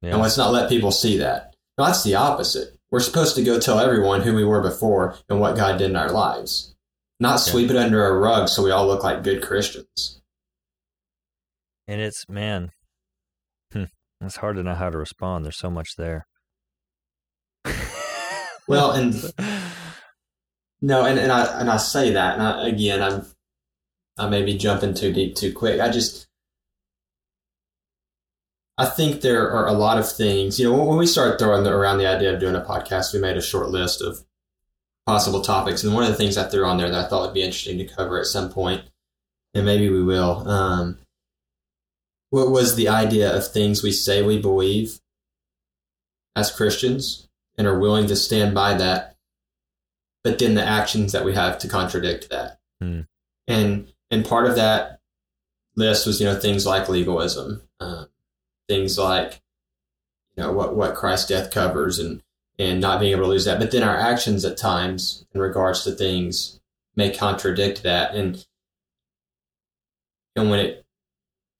yeah. 0.00 0.10
and 0.10 0.22
let's 0.22 0.38
not 0.38 0.52
let 0.52 0.70
people 0.70 0.90
see 0.90 1.18
that. 1.18 1.54
No, 1.76 1.84
that's 1.84 2.02
the 2.02 2.14
opposite. 2.14 2.78
We're 2.90 3.00
supposed 3.00 3.34
to 3.34 3.44
go 3.44 3.58
tell 3.60 3.78
everyone 3.78 4.22
who 4.22 4.34
we 4.34 4.44
were 4.44 4.62
before 4.62 5.16
and 5.28 5.40
what 5.40 5.56
God 5.56 5.78
did 5.78 5.90
in 5.90 5.96
our 5.96 6.10
lives. 6.10 6.74
not 7.18 7.40
sweep 7.40 7.70
it 7.70 7.76
under 7.76 8.06
a 8.06 8.16
rug 8.18 8.48
so 8.48 8.62
we 8.62 8.70
all 8.70 8.86
look 8.86 9.02
like 9.02 9.22
good 9.24 9.42
Christians. 9.42 10.20
And 11.88 12.00
it's 12.00 12.28
man, 12.28 12.72
it's 13.74 14.36
hard 14.36 14.56
to 14.56 14.62
know 14.62 14.74
how 14.74 14.90
to 14.90 14.98
respond. 14.98 15.44
There's 15.44 15.58
so 15.58 15.70
much 15.70 15.96
there. 15.96 16.26
Well, 18.66 18.92
and 18.92 19.14
no, 20.80 21.04
and, 21.04 21.18
and 21.18 21.32
I 21.32 21.60
and 21.60 21.70
I 21.70 21.76
say 21.76 22.12
that, 22.12 22.34
and 22.34 22.42
I, 22.42 22.68
again, 22.68 23.02
I'm 23.02 23.26
I 24.18 24.28
may 24.28 24.42
be 24.42 24.56
jumping 24.56 24.94
too 24.94 25.12
deep 25.12 25.36
too 25.36 25.52
quick. 25.52 25.80
I 25.80 25.90
just 25.90 26.26
I 28.78 28.86
think 28.86 29.20
there 29.20 29.50
are 29.50 29.66
a 29.66 29.72
lot 29.72 29.98
of 29.98 30.10
things. 30.10 30.58
You 30.58 30.70
know, 30.70 30.84
when 30.84 30.98
we 30.98 31.06
started 31.06 31.38
throwing 31.38 31.64
the, 31.64 31.72
around 31.72 31.98
the 31.98 32.06
idea 32.06 32.34
of 32.34 32.40
doing 32.40 32.56
a 32.56 32.60
podcast, 32.60 33.12
we 33.12 33.20
made 33.20 33.36
a 33.36 33.42
short 33.42 33.70
list 33.70 34.02
of 34.02 34.18
possible 35.06 35.40
topics, 35.40 35.84
and 35.84 35.94
one 35.94 36.02
of 36.02 36.10
the 36.10 36.16
things 36.16 36.36
I 36.36 36.48
threw 36.48 36.64
on 36.64 36.78
there 36.78 36.90
that 36.90 37.06
I 37.06 37.08
thought 37.08 37.26
would 37.26 37.34
be 37.34 37.42
interesting 37.42 37.78
to 37.78 37.86
cover 37.86 38.18
at 38.18 38.26
some 38.26 38.50
point, 38.50 38.82
and 39.54 39.64
maybe 39.64 39.88
we 39.88 40.02
will. 40.02 40.48
Um, 40.48 40.98
what 42.30 42.50
was 42.50 42.74
the 42.74 42.88
idea 42.88 43.34
of 43.34 43.50
things 43.50 43.82
we 43.82 43.92
say 43.92 44.22
we 44.22 44.40
believe 44.40 45.00
as 46.34 46.50
Christians? 46.50 47.26
and 47.58 47.66
are 47.66 47.78
willing 47.78 48.06
to 48.06 48.16
stand 48.16 48.54
by 48.54 48.74
that, 48.74 49.16
but 50.22 50.38
then 50.38 50.54
the 50.54 50.64
actions 50.64 51.12
that 51.12 51.24
we 51.24 51.34
have 51.34 51.58
to 51.58 51.68
contradict 51.68 52.28
that. 52.30 52.58
Hmm. 52.80 53.02
And 53.46 53.92
and 54.10 54.24
part 54.24 54.46
of 54.46 54.56
that 54.56 55.00
list 55.74 56.06
was 56.06 56.20
you 56.20 56.26
know 56.26 56.38
things 56.38 56.66
like 56.66 56.88
legalism, 56.88 57.62
uh, 57.80 58.06
things 58.68 58.98
like 58.98 59.40
you 60.36 60.42
know 60.42 60.52
what 60.52 60.74
what 60.74 60.94
Christ's 60.94 61.28
death 61.28 61.50
covers, 61.50 61.98
and 61.98 62.22
and 62.58 62.80
not 62.80 63.00
being 63.00 63.12
able 63.12 63.24
to 63.24 63.30
lose 63.30 63.44
that. 63.44 63.58
But 63.58 63.70
then 63.70 63.82
our 63.82 63.96
actions 63.96 64.44
at 64.44 64.56
times 64.56 65.24
in 65.32 65.40
regards 65.40 65.84
to 65.84 65.92
things 65.92 66.60
may 66.94 67.10
contradict 67.10 67.82
that, 67.84 68.14
and 68.14 68.44
and 70.34 70.50
when 70.50 70.60
it 70.60 70.85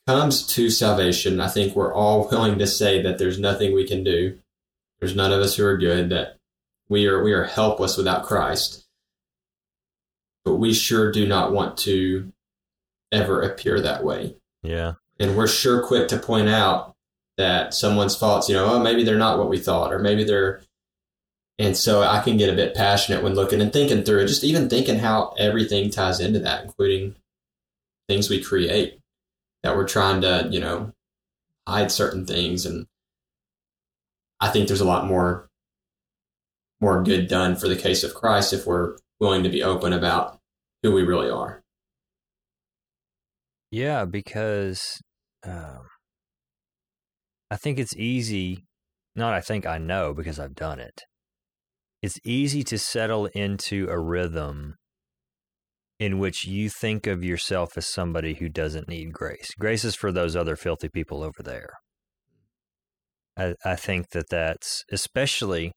comes 0.06 0.46
to 0.46 0.70
salvation, 0.70 1.40
I 1.40 1.48
think 1.48 1.74
we're 1.74 1.94
all 1.94 2.28
willing 2.28 2.58
to 2.58 2.66
say 2.66 3.02
that 3.02 3.18
there's 3.18 3.38
nothing 3.38 3.74
we 3.74 3.86
can 3.86 4.04
do 4.04 4.38
there's 5.00 5.16
none 5.16 5.32
of 5.32 5.40
us 5.40 5.56
who 5.56 5.64
are 5.64 5.76
good, 5.76 6.10
that 6.10 6.38
we 6.88 7.06
are 7.06 7.22
we 7.22 7.32
are 7.32 7.44
helpless 7.44 7.96
without 7.96 8.24
Christ. 8.24 8.84
But 10.44 10.56
we 10.56 10.72
sure 10.72 11.10
do 11.12 11.26
not 11.26 11.52
want 11.52 11.76
to 11.78 12.32
ever 13.12 13.42
appear 13.42 13.80
that 13.80 14.04
way. 14.04 14.36
Yeah. 14.62 14.94
And 15.18 15.36
we're 15.36 15.48
sure 15.48 15.82
quick 15.82 16.08
to 16.08 16.18
point 16.18 16.48
out 16.48 16.94
that 17.36 17.74
someone's 17.74 18.16
faults, 18.16 18.48
you 18.48 18.54
know, 18.54 18.66
oh 18.66 18.78
maybe 18.78 19.02
they're 19.02 19.18
not 19.18 19.38
what 19.38 19.48
we 19.48 19.58
thought, 19.58 19.92
or 19.92 19.98
maybe 19.98 20.24
they're 20.24 20.62
and 21.58 21.76
so 21.76 22.02
I 22.02 22.20
can 22.20 22.36
get 22.36 22.52
a 22.52 22.56
bit 22.56 22.74
passionate 22.74 23.22
when 23.22 23.34
looking 23.34 23.62
and 23.62 23.72
thinking 23.72 24.02
through 24.02 24.20
it, 24.20 24.26
just 24.28 24.44
even 24.44 24.68
thinking 24.68 24.98
how 24.98 25.34
everything 25.38 25.90
ties 25.90 26.20
into 26.20 26.38
that, 26.40 26.64
including 26.64 27.16
things 28.08 28.28
we 28.28 28.42
create 28.42 29.00
that 29.62 29.76
we're 29.76 29.86
trying 29.86 30.20
to, 30.20 30.48
you 30.50 30.60
know, 30.60 30.92
hide 31.66 31.90
certain 31.90 32.24
things 32.26 32.64
and 32.64 32.86
I 34.40 34.48
think 34.48 34.68
there's 34.68 34.80
a 34.80 34.86
lot 34.86 35.06
more 35.06 35.48
more 36.80 37.02
good 37.02 37.26
done 37.26 37.56
for 37.56 37.68
the 37.68 37.76
case 37.76 38.04
of 38.04 38.14
Christ 38.14 38.52
if 38.52 38.66
we're 38.66 38.96
willing 39.18 39.42
to 39.42 39.48
be 39.48 39.62
open 39.62 39.92
about 39.92 40.38
who 40.82 40.92
we 40.92 41.02
really 41.02 41.30
are. 41.30 41.62
Yeah, 43.70 44.04
because 44.04 45.00
um, 45.42 45.88
I 47.50 47.56
think 47.56 47.78
it's 47.78 47.96
easy. 47.96 48.64
Not, 49.14 49.32
I 49.32 49.40
think 49.40 49.64
I 49.64 49.78
know 49.78 50.12
because 50.12 50.38
I've 50.38 50.54
done 50.54 50.78
it. 50.78 51.02
It's 52.02 52.18
easy 52.24 52.62
to 52.64 52.78
settle 52.78 53.26
into 53.26 53.88
a 53.88 53.98
rhythm 53.98 54.76
in 55.98 56.18
which 56.18 56.44
you 56.44 56.68
think 56.68 57.06
of 57.06 57.24
yourself 57.24 57.76
as 57.76 57.86
somebody 57.86 58.34
who 58.34 58.48
doesn't 58.48 58.88
need 58.88 59.12
grace. 59.12 59.50
Grace 59.58 59.84
is 59.84 59.94
for 59.94 60.12
those 60.12 60.36
other 60.36 60.56
filthy 60.56 60.88
people 60.88 61.22
over 61.22 61.42
there. 61.42 61.70
I, 63.36 63.54
I 63.64 63.76
think 63.76 64.10
that 64.10 64.28
that's 64.30 64.84
especially 64.90 65.72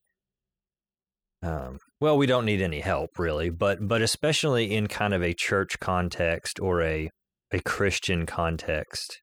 um, 1.41 1.79
well, 2.01 2.17
we 2.17 2.25
don't 2.25 2.45
need 2.45 2.61
any 2.61 2.81
help 2.81 3.11
really, 3.17 3.49
but 3.49 3.87
but 3.87 4.01
especially 4.01 4.73
in 4.73 4.87
kind 4.87 5.13
of 5.13 5.23
a 5.23 5.33
church 5.33 5.79
context 5.79 6.59
or 6.59 6.81
a 6.81 7.09
a 7.51 7.59
Christian 7.61 8.25
context, 8.25 9.21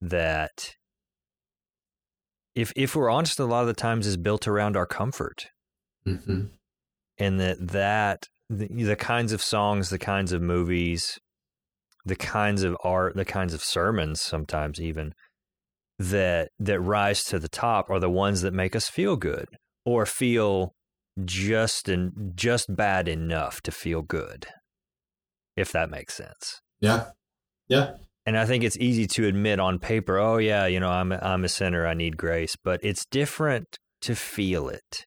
that 0.00 0.74
if 2.54 2.72
if 2.76 2.96
we're 2.96 3.10
honest, 3.10 3.38
a 3.38 3.44
lot 3.44 3.62
of 3.62 3.66
the 3.68 3.74
times 3.74 4.06
is 4.06 4.16
built 4.16 4.48
around 4.48 4.76
our 4.76 4.86
comfort, 4.86 5.46
mm-hmm. 6.06 6.46
and 7.18 7.40
that 7.40 7.68
that 7.68 8.26
the, 8.50 8.66
the 8.66 8.96
kinds 8.96 9.32
of 9.32 9.42
songs, 9.42 9.90
the 9.90 9.98
kinds 9.98 10.32
of 10.32 10.42
movies, 10.42 11.18
the 12.04 12.16
kinds 12.16 12.62
of 12.62 12.76
art, 12.84 13.16
the 13.16 13.24
kinds 13.24 13.54
of 13.54 13.62
sermons, 13.62 14.20
sometimes 14.20 14.80
even 14.80 15.14
that 15.98 16.50
that 16.58 16.80
rise 16.80 17.22
to 17.22 17.38
the 17.38 17.48
top 17.48 17.88
are 17.88 18.00
the 18.00 18.10
ones 18.10 18.42
that 18.42 18.52
make 18.52 18.74
us 18.74 18.88
feel 18.88 19.16
good 19.16 19.46
or 19.84 20.04
feel 20.04 20.74
just 21.24 21.88
and 21.88 22.32
just 22.34 22.74
bad 22.74 23.06
enough 23.06 23.60
to 23.62 23.70
feel 23.70 24.02
good 24.02 24.46
if 25.56 25.70
that 25.72 25.90
makes 25.90 26.14
sense. 26.14 26.60
Yeah. 26.80 27.10
Yeah. 27.68 27.92
And 28.26 28.38
i 28.38 28.46
think 28.46 28.64
it's 28.64 28.78
easy 28.78 29.06
to 29.06 29.26
admit 29.26 29.60
on 29.60 29.78
paper 29.78 30.18
oh 30.18 30.38
yeah 30.38 30.64
you 30.64 30.80
know 30.80 30.88
i'm 30.88 31.12
I'm 31.12 31.44
a 31.44 31.48
sinner 31.48 31.86
i 31.86 31.92
need 31.92 32.16
grace 32.16 32.56
but 32.56 32.80
it's 32.82 33.04
different 33.04 33.78
to 34.00 34.14
feel 34.14 34.70
it 34.70 35.04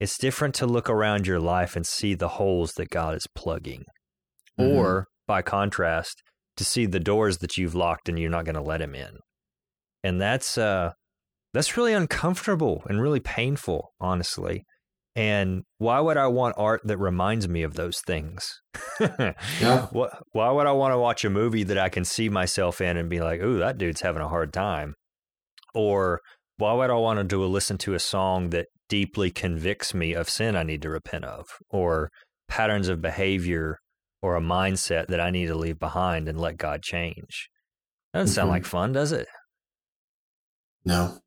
it's 0.00 0.18
different 0.18 0.54
to 0.56 0.66
look 0.66 0.88
around 0.88 1.26
your 1.26 1.38
life 1.38 1.76
and 1.76 1.86
see 1.86 2.14
the 2.14 2.28
holes 2.28 2.72
that 2.76 2.90
god 2.90 3.14
is 3.14 3.26
plugging 3.34 3.84
mm-hmm. 4.58 4.76
or 4.76 5.06
by 5.26 5.42
contrast 5.42 6.22
to 6.56 6.64
see 6.64 6.86
the 6.86 7.00
doors 7.00 7.38
that 7.38 7.56
you've 7.56 7.74
locked 7.74 8.08
and 8.08 8.18
you're 8.18 8.30
not 8.30 8.44
going 8.44 8.54
to 8.54 8.62
let 8.62 8.80
him 8.80 8.94
in 8.94 9.18
and 10.02 10.20
that's 10.20 10.58
uh 10.58 10.90
that's 11.52 11.76
really 11.76 11.92
uncomfortable 11.92 12.82
and 12.86 13.00
really 13.00 13.20
painful 13.20 13.88
honestly 14.00 14.64
and 15.16 15.62
why 15.78 16.00
would 16.00 16.16
i 16.16 16.26
want 16.26 16.54
art 16.56 16.80
that 16.84 16.98
reminds 16.98 17.48
me 17.48 17.62
of 17.62 17.74
those 17.74 18.00
things 18.06 18.48
yeah. 19.00 19.86
why 19.92 20.50
would 20.50 20.66
i 20.66 20.72
want 20.72 20.92
to 20.92 20.98
watch 20.98 21.24
a 21.24 21.30
movie 21.30 21.64
that 21.64 21.78
i 21.78 21.88
can 21.88 22.04
see 22.04 22.28
myself 22.28 22.80
in 22.80 22.96
and 22.96 23.08
be 23.08 23.20
like 23.20 23.40
ooh 23.40 23.58
that 23.58 23.78
dude's 23.78 24.00
having 24.00 24.22
a 24.22 24.28
hard 24.28 24.52
time 24.52 24.94
or 25.74 26.20
why 26.60 26.72
would 26.72 26.90
i 26.90 26.94
want 26.94 27.18
to 27.18 27.24
do 27.24 27.44
a 27.44 27.46
listen 27.46 27.76
to 27.78 27.94
a 27.94 27.98
song 27.98 28.50
that 28.50 28.66
deeply 28.88 29.30
convicts 29.30 29.94
me 29.94 30.12
of 30.12 30.28
sin 30.28 30.56
i 30.56 30.62
need 30.62 30.82
to 30.82 30.90
repent 30.90 31.24
of 31.24 31.46
or 31.68 32.10
patterns 32.48 32.88
of 32.88 33.02
behavior 33.02 33.78
or 34.22 34.36
a 34.36 34.40
mindset 34.40 35.06
that 35.08 35.20
i 35.20 35.30
need 35.30 35.46
to 35.46 35.54
leave 35.54 35.78
behind 35.78 36.28
and 36.28 36.40
let 36.40 36.56
god 36.56 36.82
change 36.82 37.48
that 38.12 38.20
doesn't 38.20 38.32
mm-hmm. 38.32 38.34
sound 38.34 38.50
like 38.50 38.64
fun 38.64 38.92
does 38.92 39.12
it 39.12 39.26
no, 40.84 41.18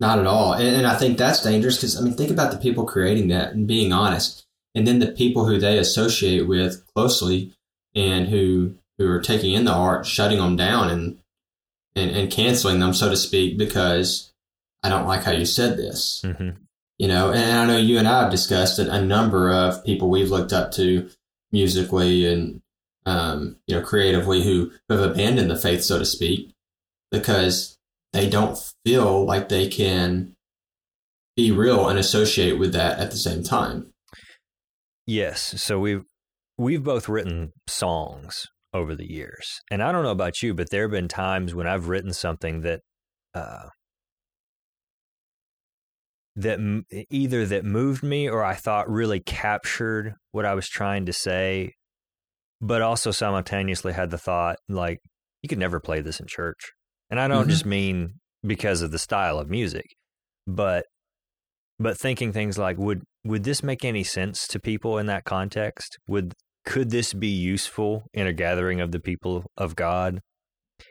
not 0.00 0.18
at 0.18 0.26
all. 0.26 0.52
And, 0.52 0.76
and 0.76 0.86
I 0.86 0.96
think 0.96 1.16
that's 1.16 1.42
dangerous 1.42 1.76
because, 1.76 1.98
I 1.98 2.02
mean, 2.02 2.14
think 2.14 2.30
about 2.30 2.52
the 2.52 2.58
people 2.58 2.84
creating 2.84 3.28
that 3.28 3.52
and 3.52 3.66
being 3.66 3.92
honest. 3.92 4.44
And 4.74 4.86
then 4.86 4.98
the 4.98 5.12
people 5.12 5.46
who 5.46 5.58
they 5.58 5.78
associate 5.78 6.46
with 6.48 6.86
closely 6.94 7.52
and 7.94 8.28
who, 8.28 8.76
who 8.98 9.08
are 9.08 9.20
taking 9.20 9.52
in 9.52 9.64
the 9.64 9.72
art, 9.72 10.06
shutting 10.06 10.38
them 10.38 10.56
down 10.56 10.88
and, 10.88 11.18
and, 11.94 12.10
and 12.10 12.32
canceling 12.32 12.80
them, 12.80 12.94
so 12.94 13.10
to 13.10 13.16
speak, 13.16 13.58
because 13.58 14.31
I 14.82 14.88
don't 14.88 15.06
like 15.06 15.22
how 15.22 15.32
you 15.32 15.44
said 15.44 15.76
this. 15.76 16.22
Mm-hmm. 16.24 16.50
You 16.98 17.08
know, 17.08 17.32
and 17.32 17.58
I 17.58 17.66
know 17.66 17.76
you 17.78 17.98
and 17.98 18.06
I 18.06 18.22
have 18.22 18.30
discussed 18.30 18.78
a, 18.78 18.90
a 18.90 19.00
number 19.00 19.50
of 19.50 19.84
people 19.84 20.08
we've 20.08 20.30
looked 20.30 20.52
up 20.52 20.72
to 20.72 21.08
musically 21.50 22.32
and, 22.32 22.62
um, 23.06 23.56
you 23.66 23.74
know, 23.74 23.82
creatively 23.82 24.44
who, 24.44 24.70
who 24.88 24.96
have 24.96 25.10
abandoned 25.10 25.50
the 25.50 25.56
faith, 25.56 25.82
so 25.82 25.98
to 25.98 26.04
speak, 26.04 26.54
because 27.10 27.78
they 28.12 28.28
don't 28.28 28.58
feel 28.84 29.24
like 29.24 29.48
they 29.48 29.68
can 29.68 30.36
be 31.36 31.50
real 31.50 31.88
and 31.88 31.98
associate 31.98 32.58
with 32.58 32.72
that 32.72 32.98
at 32.98 33.10
the 33.10 33.16
same 33.16 33.42
time. 33.42 33.92
Yes. 35.06 35.60
So 35.62 35.78
we've 35.78 36.04
we've 36.58 36.84
both 36.84 37.08
written 37.08 37.52
songs 37.66 38.46
over 38.72 38.94
the 38.94 39.10
years. 39.10 39.60
And 39.70 39.82
I 39.82 39.92
don't 39.92 40.04
know 40.04 40.10
about 40.10 40.42
you, 40.42 40.54
but 40.54 40.70
there 40.70 40.82
have 40.82 40.90
been 40.90 41.08
times 41.08 41.54
when 41.54 41.66
I've 41.66 41.88
written 41.88 42.12
something 42.12 42.60
that 42.60 42.80
uh, 43.34 43.68
that 46.36 46.58
m- 46.58 46.84
either 47.10 47.46
that 47.46 47.64
moved 47.64 48.02
me 48.02 48.28
or 48.28 48.42
I 48.42 48.54
thought 48.54 48.90
really 48.90 49.20
captured 49.20 50.14
what 50.30 50.46
I 50.46 50.54
was 50.54 50.68
trying 50.68 51.06
to 51.06 51.12
say, 51.12 51.74
but 52.60 52.82
also 52.82 53.10
simultaneously 53.10 53.92
had 53.92 54.10
the 54.10 54.18
thought 54.18 54.56
like 54.68 54.98
you 55.42 55.48
could 55.48 55.58
never 55.58 55.80
play 55.80 56.00
this 56.00 56.20
in 56.20 56.26
church. 56.26 56.72
And 57.10 57.20
I 57.20 57.28
don't 57.28 57.42
mm-hmm. 57.42 57.50
just 57.50 57.66
mean 57.66 58.14
because 58.44 58.82
of 58.82 58.90
the 58.90 58.98
style 58.98 59.38
of 59.38 59.50
music, 59.50 59.86
but 60.46 60.86
but 61.78 61.98
thinking 61.98 62.32
things 62.32 62.58
like 62.58 62.78
would 62.78 63.02
would 63.24 63.44
this 63.44 63.62
make 63.62 63.84
any 63.84 64.04
sense 64.04 64.46
to 64.48 64.58
people 64.58 64.98
in 64.98 65.06
that 65.06 65.24
context? 65.24 65.98
Would 66.08 66.34
could 66.64 66.90
this 66.90 67.12
be 67.12 67.28
useful 67.28 68.04
in 68.14 68.26
a 68.26 68.32
gathering 68.32 68.80
of 68.80 68.92
the 68.92 69.00
people 69.00 69.44
of 69.56 69.76
God? 69.76 70.20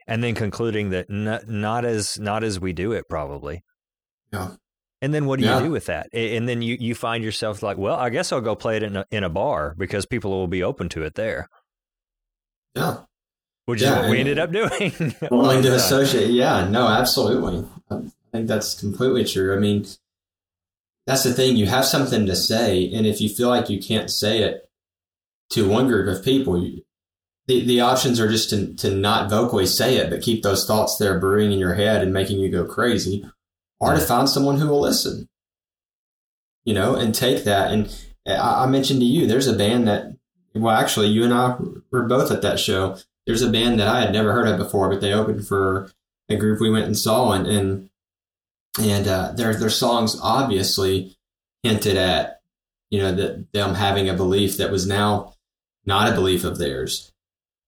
And 0.08 0.24
then 0.24 0.36
concluding 0.36 0.90
that 0.92 1.10
not, 1.10 1.48
not 1.48 1.86
as 1.86 2.20
not 2.20 2.44
as 2.44 2.60
we 2.60 2.74
do 2.74 2.92
it 2.92 3.06
probably. 3.10 3.62
Yeah. 4.32 4.56
And 5.02 5.14
then 5.14 5.26
what 5.26 5.40
do 5.40 5.46
Yeah. 5.46 5.58
you 5.60 5.66
do 5.66 5.72
with 5.72 5.86
that? 5.88 6.10
And 6.14 6.48
then 6.48 6.62
you, 6.62 6.78
you 6.80 6.94
find 6.94 7.24
yourself 7.24 7.64
like, 7.64 7.78
well, 7.78 7.96
I 7.96 8.10
guess 8.10 8.32
I'll 8.32 8.42
go 8.42 8.56
play 8.56 8.78
it 8.78 8.84
in 8.84 8.98
a, 8.98 9.06
in 9.12 9.24
a 9.24 9.30
bar 9.30 9.74
because 9.78 10.06
people 10.06 10.32
will 10.32 10.48
be 10.48 10.62
open 10.62 10.90
to 10.90 11.04
it 11.04 11.16
there, 11.16 11.50
Yeah. 12.76 12.98
which 13.66 13.82
Yeah, 13.82 13.94
is 13.94 14.02
what 14.02 14.10
we 14.12 14.20
ended 14.20 14.38
up 14.40 14.52
doing. 14.52 15.16
willing 15.32 15.64
to 15.64 15.74
associate. 15.76 16.30
Yeah, 16.32 16.68
no, 16.70 16.88
absolutely. 16.88 17.68
I 17.90 18.02
think 18.32 18.48
that's 18.48 18.80
completely 18.80 19.26
true. 19.26 19.56
I 19.56 19.60
mean, 19.60 19.86
that's 21.08 21.24
the 21.24 21.34
thing. 21.34 21.58
You 21.58 21.66
have 21.66 21.86
something 21.86 22.26
to 22.28 22.36
say, 22.36 22.92
and 22.94 23.06
if 23.08 23.20
you 23.20 23.28
feel 23.30 23.50
like 23.50 23.70
you 23.70 23.80
can't 23.82 24.10
say 24.12 24.44
it 24.44 24.70
to 25.50 25.68
one 25.68 25.88
group 25.88 26.08
of 26.16 26.24
people, 26.24 26.64
you, 26.64 26.84
the 27.48 27.66
the 27.66 27.82
options 27.82 28.20
are 28.20 28.30
just 28.30 28.52
to 28.52 28.74
to 28.76 28.96
not 28.96 29.30
vocally 29.30 29.66
say 29.66 29.98
it, 29.98 30.10
but 30.12 30.22
keep 30.22 30.44
those 30.44 30.66
thoughts 30.66 30.98
there 30.98 31.20
brewing 31.20 31.52
in 31.52 31.58
your 31.60 31.74
head 31.74 32.04
and 32.04 32.14
making 32.14 32.40
you 32.40 32.50
go 32.50 32.64
crazy, 32.66 33.26
or 33.82 33.94
to 33.94 34.00
find 34.00 34.30
someone 34.30 34.60
who 34.60 34.68
will 34.68 34.80
listen. 34.80 35.28
You 36.64 36.74
know, 36.74 36.96
and 36.96 37.14
take 37.14 37.44
that. 37.44 37.74
And 37.74 37.94
I, 38.26 38.64
I 38.64 38.66
mentioned 38.68 39.02
to 39.02 39.06
you, 39.06 39.28
there's 39.28 39.48
a 39.48 39.58
band 39.58 39.88
that. 39.88 40.16
Well, 40.54 40.76
actually, 40.76 41.08
you 41.08 41.24
and 41.24 41.34
I 41.34 41.58
were 41.92 42.08
both 42.08 42.30
at 42.30 42.42
that 42.42 42.60
show 42.60 42.98
there's 43.26 43.42
a 43.42 43.52
band 43.52 43.80
that 43.80 43.88
I 43.88 44.02
had 44.02 44.14
never 44.14 44.34
heard 44.34 44.48
of 44.48 44.58
before, 44.58 44.90
but 44.90 45.02
they 45.02 45.14
opened 45.14 45.48
for 45.48 45.92
a 46.30 46.36
group 46.36 46.60
we 46.60 46.70
went 46.70 46.86
and 46.86 46.98
saw, 46.98 47.34
and 47.34 47.48
and, 47.48 47.90
and 48.80 49.08
uh, 49.08 49.32
their 49.34 49.54
their 49.56 49.70
songs 49.70 50.18
obviously 50.22 51.18
hinted 51.64 51.98
at 51.98 52.42
you 52.90 53.00
know 53.00 53.14
that 53.14 53.52
them 53.54 53.76
having 53.76 54.10
a 54.10 54.14
belief 54.14 54.58
that 54.58 54.72
was 54.72 54.88
now 54.88 55.34
not 55.86 56.10
a 56.10 56.16
belief 56.16 56.44
of 56.44 56.58
theirs, 56.58 57.12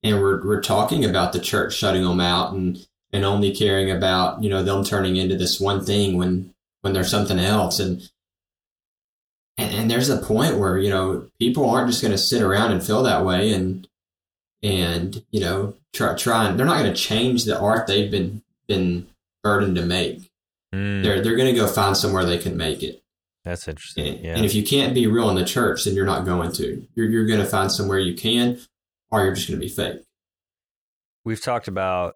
and 0.01 0.19
we're 0.19 0.45
we're 0.45 0.61
talking 0.61 1.05
about 1.05 1.33
the 1.33 1.39
church 1.39 1.75
shutting 1.75 2.03
them 2.03 2.19
out 2.19 2.53
and 2.53 2.87
and 3.13 3.23
only 3.23 3.55
caring 3.55 3.89
about 3.91 4.43
you 4.43 4.49
know 4.49 4.63
them 4.63 4.83
turning 4.83 5.15
into 5.15 5.37
this 5.37 5.59
one 5.59 5.85
thing 5.85 6.17
when 6.17 6.53
when 6.81 6.93
there's 6.93 7.11
something 7.11 7.39
else 7.39 7.79
and. 7.79 8.09
And, 9.55 9.71
and 9.75 9.91
there's 9.91 10.09
a 10.09 10.17
point 10.17 10.57
where 10.57 10.79
you 10.79 10.89
know 10.89 11.27
people 11.37 11.69
aren't 11.69 11.87
just 11.87 12.01
going 12.01 12.11
to 12.11 12.17
sit 12.17 12.41
around 12.41 12.71
and 12.71 12.83
feel 12.83 13.03
that 13.03 13.23
way, 13.23 13.53
and 13.53 13.87
and 14.63 15.23
you 15.29 15.39
know 15.39 15.75
try 15.93 16.15
trying 16.15 16.57
they're 16.57 16.65
not 16.65 16.79
going 16.79 16.91
to 16.91 16.99
change 16.99 17.45
the 17.45 17.59
art 17.59 17.85
they've 17.85 18.09
been 18.09 18.41
been 18.67 19.05
burdened 19.43 19.75
to 19.75 19.85
make 19.85 20.31
Mm, 20.73 21.03
they're 21.03 21.21
they're 21.21 21.35
going 21.35 21.53
to 21.53 21.59
go 21.59 21.67
find 21.67 21.95
somewhere 21.95 22.25
they 22.25 22.39
can 22.39 22.57
make 22.57 22.81
it 22.81 23.03
that's 23.43 23.67
interesting. 23.67 24.07
and, 24.15 24.25
Yeah. 24.25 24.35
and 24.37 24.43
if 24.45 24.55
you 24.55 24.63
can't 24.63 24.95
be 24.95 25.05
real 25.05 25.29
in 25.29 25.35
the 25.35 25.45
church 25.45 25.83
then 25.83 25.93
you're 25.93 26.03
not 26.03 26.25
going 26.25 26.51
to 26.53 26.87
you're, 26.95 27.05
you're 27.07 27.27
going 27.27 27.39
to 27.41 27.45
find 27.45 27.71
somewhere 27.71 27.99
you 27.99 28.15
can 28.15 28.59
or 29.11 29.23
you're 29.23 29.35
just 29.35 29.47
going 29.47 29.59
to 29.59 29.63
be 29.63 29.71
fake 29.71 30.01
We've 31.23 31.39
talked 31.43 31.67
about 31.67 32.15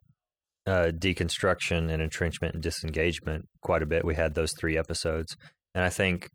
uh, 0.67 0.91
deconstruction 0.91 1.89
and 1.89 2.01
entrenchment 2.01 2.53
and 2.53 2.61
disengagement 2.61 3.45
quite 3.61 3.81
a 3.81 3.87
bit. 3.87 4.05
We 4.05 4.15
had 4.15 4.35
those 4.35 4.51
three 4.59 4.77
episodes, 4.77 5.35
and 5.73 5.83
I 5.83 5.89
think, 5.89 6.27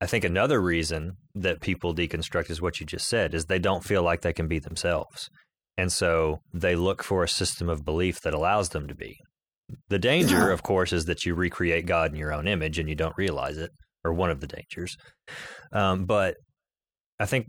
I 0.00 0.06
think 0.06 0.24
another 0.24 0.60
reason 0.60 1.12
that 1.34 1.60
people 1.60 1.94
deconstruct 1.94 2.50
is 2.50 2.62
what 2.62 2.80
you 2.80 2.86
just 2.86 3.06
said: 3.06 3.34
is 3.34 3.44
they 3.44 3.58
don't 3.58 3.84
feel 3.84 4.02
like 4.02 4.22
they 4.22 4.32
can 4.32 4.48
be 4.48 4.58
themselves, 4.58 5.28
and 5.76 5.92
so 5.92 6.38
they 6.52 6.74
look 6.74 7.02
for 7.02 7.22
a 7.22 7.28
system 7.28 7.68
of 7.68 7.84
belief 7.84 8.16
that 8.24 8.34
allows 8.34 8.70
them 8.70 8.88
to 8.88 8.94
be. 8.94 9.16
The 9.88 9.98
danger, 9.98 10.50
of 10.50 10.62
course, 10.62 10.92
is 10.92 11.04
that 11.04 11.24
you 11.24 11.34
recreate 11.34 11.86
God 11.86 12.12
in 12.12 12.18
your 12.18 12.32
own 12.32 12.48
image 12.48 12.78
and 12.78 12.88
you 12.88 12.94
don't 12.94 13.16
realize 13.16 13.58
it, 13.58 13.70
or 14.04 14.12
one 14.12 14.30
of 14.30 14.40
the 14.40 14.46
dangers. 14.46 14.96
Um, 15.72 16.04
but 16.04 16.36
I 17.20 17.26
think 17.26 17.46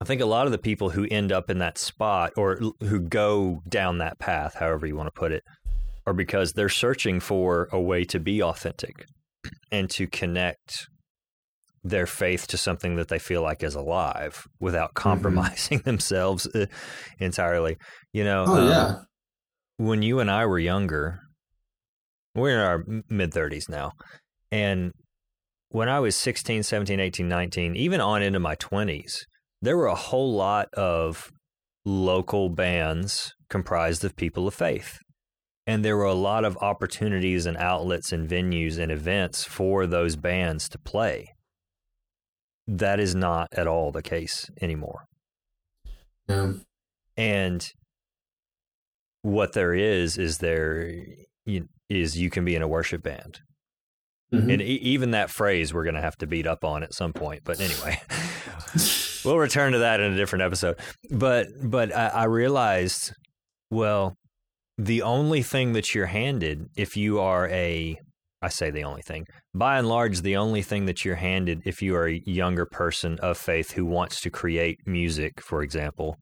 I 0.00 0.04
think 0.04 0.20
a 0.20 0.26
lot 0.26 0.46
of 0.46 0.52
the 0.52 0.58
people 0.58 0.90
who 0.90 1.06
end 1.10 1.30
up 1.30 1.50
in 1.50 1.58
that 1.58 1.76
spot 1.78 2.32
or 2.36 2.58
who 2.80 3.00
go 3.00 3.62
down 3.68 3.98
that 3.98 4.18
path, 4.18 4.54
however 4.54 4.86
you 4.86 4.96
want 4.96 5.08
to 5.08 5.18
put 5.18 5.32
it, 5.32 5.42
are 6.06 6.14
because 6.14 6.52
they're 6.52 6.68
searching 6.68 7.20
for 7.20 7.68
a 7.70 7.80
way 7.80 8.04
to 8.04 8.18
be 8.18 8.42
authentic 8.42 9.04
and 9.70 9.90
to 9.90 10.06
connect 10.06 10.86
their 11.82 12.06
faith 12.06 12.46
to 12.46 12.56
something 12.56 12.96
that 12.96 13.08
they 13.08 13.18
feel 13.18 13.42
like 13.42 13.62
is 13.62 13.74
alive 13.74 14.46
without 14.58 14.94
compromising 14.94 15.78
themselves 15.84 16.46
uh, 16.54 16.66
entirely. 17.18 17.76
You 18.12 18.24
know, 18.24 18.44
oh 18.46 18.54
um, 18.54 18.68
yeah 18.68 18.96
when 19.80 20.02
you 20.02 20.20
and 20.20 20.30
I 20.30 20.44
were 20.44 20.58
younger, 20.58 21.20
we're 22.34 22.50
in 22.50 22.60
our 22.60 22.84
mid 23.08 23.32
30s 23.32 23.68
now. 23.70 23.92
And 24.52 24.92
when 25.70 25.88
I 25.88 26.00
was 26.00 26.14
16, 26.16 26.64
17, 26.64 27.00
18, 27.00 27.26
19, 27.26 27.76
even 27.76 28.00
on 28.00 28.22
into 28.22 28.38
my 28.38 28.56
20s, 28.56 29.20
there 29.62 29.76
were 29.76 29.86
a 29.86 29.94
whole 29.94 30.32
lot 30.32 30.68
of 30.74 31.30
local 31.84 32.48
bands 32.48 33.32
comprised 33.48 34.04
of 34.04 34.16
people 34.16 34.46
of 34.46 34.54
faith. 34.54 34.98
And 35.66 35.84
there 35.84 35.96
were 35.96 36.04
a 36.04 36.14
lot 36.14 36.44
of 36.44 36.56
opportunities 36.60 37.46
and 37.46 37.56
outlets 37.56 38.12
and 38.12 38.28
venues 38.28 38.78
and 38.78 38.90
events 38.90 39.44
for 39.44 39.86
those 39.86 40.16
bands 40.16 40.68
to 40.70 40.78
play. 40.78 41.26
That 42.66 42.98
is 42.98 43.14
not 43.14 43.48
at 43.52 43.66
all 43.66 43.92
the 43.92 44.02
case 44.02 44.48
anymore. 44.60 45.04
um, 46.28 46.62
And 47.16 47.66
what 49.22 49.52
there 49.52 49.74
is 49.74 50.16
is 50.16 50.38
there 50.38 50.90
you, 51.44 51.68
is 51.88 52.16
you 52.18 52.30
can 52.30 52.44
be 52.44 52.54
in 52.54 52.62
a 52.62 52.68
worship 52.68 53.02
band, 53.02 53.40
mhm. 54.32 54.52
and 54.52 54.62
e- 54.62 54.80
even 54.82 55.10
that 55.10 55.30
phrase 55.30 55.74
we're 55.74 55.84
going 55.84 55.94
to 55.96 56.00
have 56.00 56.16
to 56.18 56.26
beat 56.26 56.46
up 56.46 56.64
on 56.64 56.82
at 56.82 56.94
some 56.94 57.12
point. 57.12 57.42
But 57.44 57.60
anyway, 57.60 58.00
we'll 59.24 59.38
return 59.38 59.72
to 59.72 59.78
that 59.78 60.00
in 60.00 60.12
a 60.12 60.16
different 60.16 60.42
episode. 60.42 60.78
But 61.10 61.48
but 61.62 61.94
I, 61.94 62.08
I 62.08 62.24
realized, 62.24 63.12
well, 63.70 64.14
the 64.78 65.02
only 65.02 65.42
thing 65.42 65.72
that 65.74 65.94
you're 65.94 66.06
handed 66.06 66.66
if 66.76 66.96
you 66.96 67.20
are 67.20 67.48
a 67.48 67.96
I 68.42 68.48
say 68.48 68.70
the 68.70 68.84
only 68.84 69.02
thing. 69.02 69.26
By 69.54 69.78
and 69.78 69.88
large, 69.88 70.22
the 70.22 70.36
only 70.36 70.62
thing 70.62 70.86
that 70.86 71.04
you're 71.04 71.16
handed 71.16 71.60
if 71.66 71.82
you 71.82 71.94
are 71.96 72.08
a 72.08 72.22
younger 72.24 72.64
person 72.64 73.18
of 73.20 73.36
faith 73.36 73.72
who 73.72 73.84
wants 73.84 74.20
to 74.22 74.30
create 74.30 74.78
music, 74.86 75.40
for 75.42 75.62
example, 75.62 76.16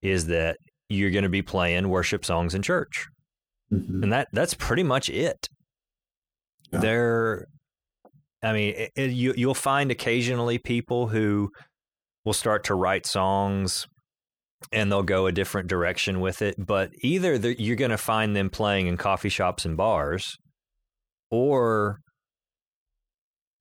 is 0.00 0.26
that 0.28 0.56
you're 0.88 1.10
going 1.10 1.24
to 1.24 1.28
be 1.28 1.42
playing 1.42 1.88
worship 1.88 2.24
songs 2.24 2.54
in 2.54 2.62
church. 2.62 3.06
Mhm. 3.72 4.02
And 4.02 4.12
that 4.12 4.28
that's 4.32 4.54
pretty 4.54 4.82
much 4.82 5.10
it. 5.10 5.48
Yeah. 6.72 6.80
There 6.80 7.46
I 8.42 8.52
mean, 8.54 8.74
it, 8.74 8.90
it, 8.96 9.10
you 9.10 9.34
you'll 9.36 9.54
find 9.54 9.90
occasionally 9.90 10.58
people 10.58 11.08
who 11.08 11.50
will 12.24 12.32
start 12.32 12.64
to 12.64 12.74
write 12.74 13.06
songs 13.06 13.86
and 14.72 14.90
they'll 14.92 15.02
go 15.02 15.26
a 15.26 15.32
different 15.32 15.68
direction 15.68 16.20
with 16.20 16.42
it, 16.42 16.54
but 16.58 16.90
either 17.02 17.34
you're 17.34 17.76
going 17.76 17.90
to 17.90 17.98
find 17.98 18.36
them 18.36 18.50
playing 18.50 18.86
in 18.86 18.96
coffee 18.96 19.28
shops 19.28 19.64
and 19.64 19.76
bars 19.76 20.36
or 21.30 22.00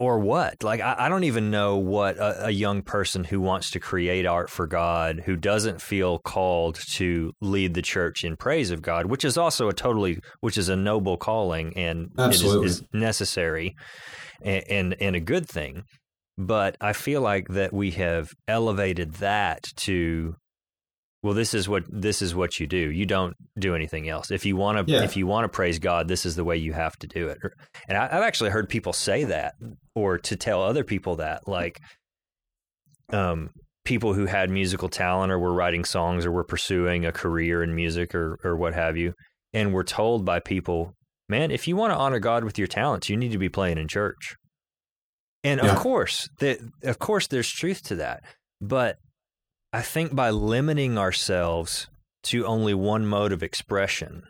or 0.02 0.18
what? 0.20 0.64
Like 0.64 0.80
I, 0.80 0.96
I 0.98 1.10
don't 1.10 1.26
even 1.26 1.52
know 1.52 1.78
what 1.78 2.18
a, 2.18 2.48
a 2.48 2.50
young 2.52 2.82
person 2.82 3.26
who 3.26 3.42
wants 3.42 3.72
to 3.72 3.80
create 3.80 4.26
art 4.26 4.50
for 4.50 4.66
God, 4.66 5.24
who 5.26 5.36
doesn't 5.36 5.82
feel 5.82 6.20
called 6.20 6.80
to 6.94 7.34
lead 7.42 7.74
the 7.74 7.82
church 7.82 8.24
in 8.24 8.38
praise 8.38 8.72
of 8.72 8.82
God, 8.82 9.08
which 9.08 9.26
is 9.26 9.38
also 9.38 9.68
a 9.68 9.74
totally, 9.74 10.20
which 10.40 10.58
is 10.58 10.70
a 10.70 10.76
noble 10.76 11.18
calling 11.18 11.74
and 11.78 12.10
Absolutely. 12.18 12.68
is, 12.68 12.80
is 12.80 12.84
necessary 12.94 13.76
and, 14.42 14.64
and 14.70 14.96
and 15.02 15.16
a 15.16 15.20
good 15.20 15.48
thing. 15.48 15.84
But 16.42 16.78
I 16.80 16.94
feel 16.94 17.22
like 17.22 17.50
that 17.50 17.74
we 17.74 17.92
have 17.92 18.32
elevated 18.48 19.16
that 19.16 19.64
to 19.88 20.36
well 21.22 21.34
this 21.34 21.54
is 21.54 21.68
what 21.68 21.84
this 21.90 22.22
is 22.22 22.34
what 22.34 22.62
you 22.62 22.66
do. 22.66 22.90
You 22.90 23.06
don't 23.06 23.36
do 23.60 23.76
anything 23.76 24.08
else. 24.08 24.32
If 24.32 24.46
you 24.46 24.56
want 24.56 24.88
to 24.88 24.94
Yeah. 24.94 25.04
if 25.04 25.18
you 25.18 25.28
want 25.28 25.44
to 25.44 25.50
praise 25.50 25.80
god 25.80 26.08
this 26.08 26.26
is 26.26 26.38
the 26.38 26.46
way 26.46 26.56
you 26.56 26.72
have 26.72 26.96
to 27.00 27.08
do 27.08 27.28
it. 27.28 27.40
And 27.90 27.98
I, 27.98 28.06
i've 28.06 28.24
actually 28.24 28.52
heard 28.52 28.70
people 28.70 28.94
say 28.94 29.26
that 29.26 29.56
or 29.96 30.18
to 30.18 30.36
tell 30.38 30.64
other 30.64 30.86
people 30.86 31.18
that 31.18 31.46
like 31.46 31.82
um 33.12 33.50
people 33.84 34.14
who 34.14 34.26
had 34.26 34.50
musical 34.50 34.88
talent 34.88 35.32
or 35.32 35.40
were 35.40 35.54
writing 35.54 35.84
songs 35.84 36.26
or 36.26 36.32
were 36.32 36.44
pursuing 36.46 37.06
a 37.06 37.12
career 37.12 37.62
in 37.64 37.76
music 37.76 38.16
or 38.16 38.38
or 38.46 38.56
what 38.56 38.74
have 38.74 38.96
you 38.96 39.14
and 39.54 39.74
were 39.74 39.84
told 39.84 40.24
by 40.24 40.40
people 40.40 40.94
man 41.28 41.52
if 41.52 41.68
you 41.68 41.76
want 41.76 41.92
to 41.92 41.98
honor 41.98 42.20
god 42.20 42.46
with 42.46 42.58
your 42.58 42.68
talents 42.68 43.10
you 43.10 43.18
need 43.18 43.32
to 43.32 43.38
be 43.38 43.50
playing 43.50 43.78
in 43.78 43.88
church 43.88 44.36
and 45.44 45.62
Yeah. 45.64 45.72
of 45.74 45.78
course 45.80 46.30
that 46.40 46.60
of 46.84 47.00
course 47.00 47.28
there's 47.28 47.50
truth 47.50 47.82
to 47.84 47.96
that 47.96 48.24
but 48.62 48.98
I 49.72 49.82
think 49.82 50.16
by 50.16 50.32
limiting 50.32 50.98
ourselves 50.98 51.88
to 52.24 52.46
only 52.46 52.74
one 52.74 53.06
mode 53.06 53.32
of 53.32 53.44
expression, 53.44 54.24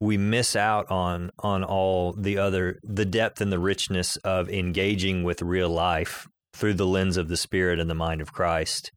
we 0.00 0.16
miss 0.18 0.56
out 0.56 0.90
on 0.90 1.30
on 1.38 1.62
all 1.62 2.12
the 2.12 2.36
other 2.38 2.78
the 2.82 3.04
depth 3.04 3.40
and 3.40 3.52
the 3.52 3.60
richness 3.60 4.16
of 4.18 4.50
engaging 4.50 5.22
with 5.22 5.40
real 5.40 5.70
life 5.70 6.26
through 6.52 6.74
the 6.74 6.84
lens 6.86 7.16
of 7.16 7.28
the 7.28 7.36
spirit 7.36 7.78
and 7.78 7.88
the 7.88 7.94
mind 7.94 8.20
of 8.20 8.32
Christ 8.32 8.90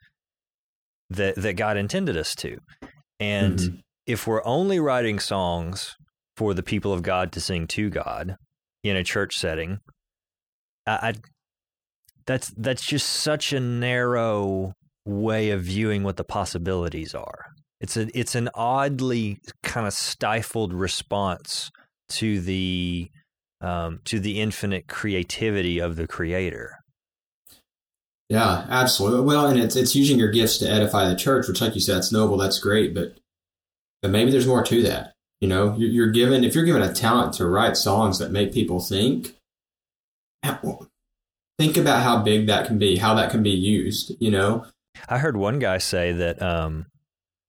that 1.09 1.35
that 1.35 1.53
God 1.53 1.77
intended 1.77 2.17
us 2.17 2.33
to. 2.35 2.57
And 3.19 3.59
Mhm. 3.59 3.81
if 4.07 4.25
we're 4.27 4.43
only 4.45 4.79
writing 4.79 5.19
songs 5.19 5.95
for 6.35 6.53
the 6.53 6.63
people 6.63 6.91
of 6.93 7.03
God 7.03 7.31
to 7.33 7.41
sing 7.41 7.67
to 7.67 7.89
God 7.89 8.37
in 8.83 8.95
a 8.95 9.03
church 9.03 9.35
setting, 9.37 9.79
I, 10.89 11.09
I 11.09 11.13
that's 12.25 12.53
that's 12.57 12.85
just 12.85 13.07
such 13.07 13.53
a 13.53 13.59
narrow 13.59 14.73
way 15.05 15.51
of 15.51 15.63
viewing 15.63 16.03
what 16.03 16.17
the 16.17 16.23
possibilities 16.23 17.15
are. 17.15 17.45
It's 17.81 17.97
a 17.97 18.07
it's 18.17 18.35
an 18.35 18.49
oddly 18.53 19.39
kind 19.63 19.87
of 19.87 19.93
stifled 19.93 20.73
response 20.73 21.71
to 22.09 22.39
the 22.41 23.09
um, 23.61 23.99
to 24.05 24.19
the 24.19 24.39
infinite 24.39 24.87
creativity 24.87 25.79
of 25.79 25.95
the 25.95 26.07
Creator. 26.07 26.75
Yeah, 28.29 28.65
absolutely. 28.69 29.25
Well, 29.25 29.47
and 29.47 29.59
it's 29.59 29.75
it's 29.75 29.95
using 29.95 30.19
your 30.19 30.31
gifts 30.31 30.57
to 30.59 30.69
edify 30.69 31.09
the 31.09 31.15
church, 31.15 31.47
which, 31.47 31.61
like 31.61 31.73
you 31.73 31.81
said, 31.81 31.95
that's 31.95 32.11
noble. 32.11 32.37
That's 32.37 32.59
great, 32.59 32.93
but 32.93 33.19
but 34.01 34.11
maybe 34.11 34.31
there's 34.31 34.47
more 34.47 34.63
to 34.63 34.83
that. 34.83 35.13
You 35.41 35.47
know, 35.47 35.75
you're, 35.77 35.89
you're 35.89 36.11
given 36.11 36.43
if 36.43 36.53
you're 36.53 36.65
given 36.65 36.81
a 36.81 36.93
talent 36.93 37.33
to 37.35 37.47
write 37.47 37.77
songs 37.77 38.19
that 38.19 38.31
make 38.31 38.53
people 38.53 38.79
think. 38.79 39.35
Think 40.43 41.75
about 41.75 42.03
how 42.03 42.23
big 42.23 42.47
that 42.47 42.67
can 42.67 42.79
be, 42.79 42.97
how 42.97 43.13
that 43.15 43.31
can 43.31 43.43
be 43.43 43.49
used. 43.49 44.13
You 44.19 44.31
know, 44.31 44.65
I 45.09 45.17
heard 45.17 45.35
one 45.35 45.59
guy 45.59 45.77
say 45.77 46.13
that 46.13 46.41
um, 46.41 46.85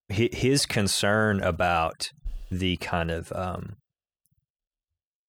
his 0.09 0.67
concern 0.67 1.41
about 1.41 2.11
the 2.51 2.77
kind 2.79 3.11
of 3.11 3.33
um, 3.33 3.77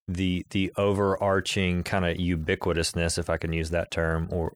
the 0.08 0.46
the 0.50 0.72
overarching 0.78 1.84
kind 1.84 2.06
of 2.06 2.18
ubiquitousness, 2.18 3.18
if 3.18 3.30
I 3.30 3.38
can 3.38 3.54
use 3.54 3.70
that 3.70 3.92
term, 3.92 4.28
or 4.32 4.54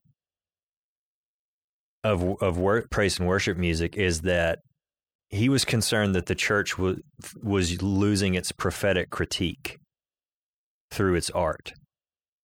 of 2.02 2.42
of 2.42 2.58
wor- 2.58 2.86
praise 2.90 3.18
and 3.18 3.28
worship 3.28 3.56
music, 3.56 3.96
is 3.96 4.22
that 4.22 4.58
he 5.28 5.48
was 5.48 5.64
concerned 5.64 6.14
that 6.14 6.26
the 6.26 6.34
church 6.34 6.78
was 6.78 6.98
was 7.42 7.82
losing 7.82 8.34
its 8.34 8.52
prophetic 8.52 9.10
critique 9.10 9.78
through 10.90 11.14
its 11.14 11.30
art. 11.30 11.72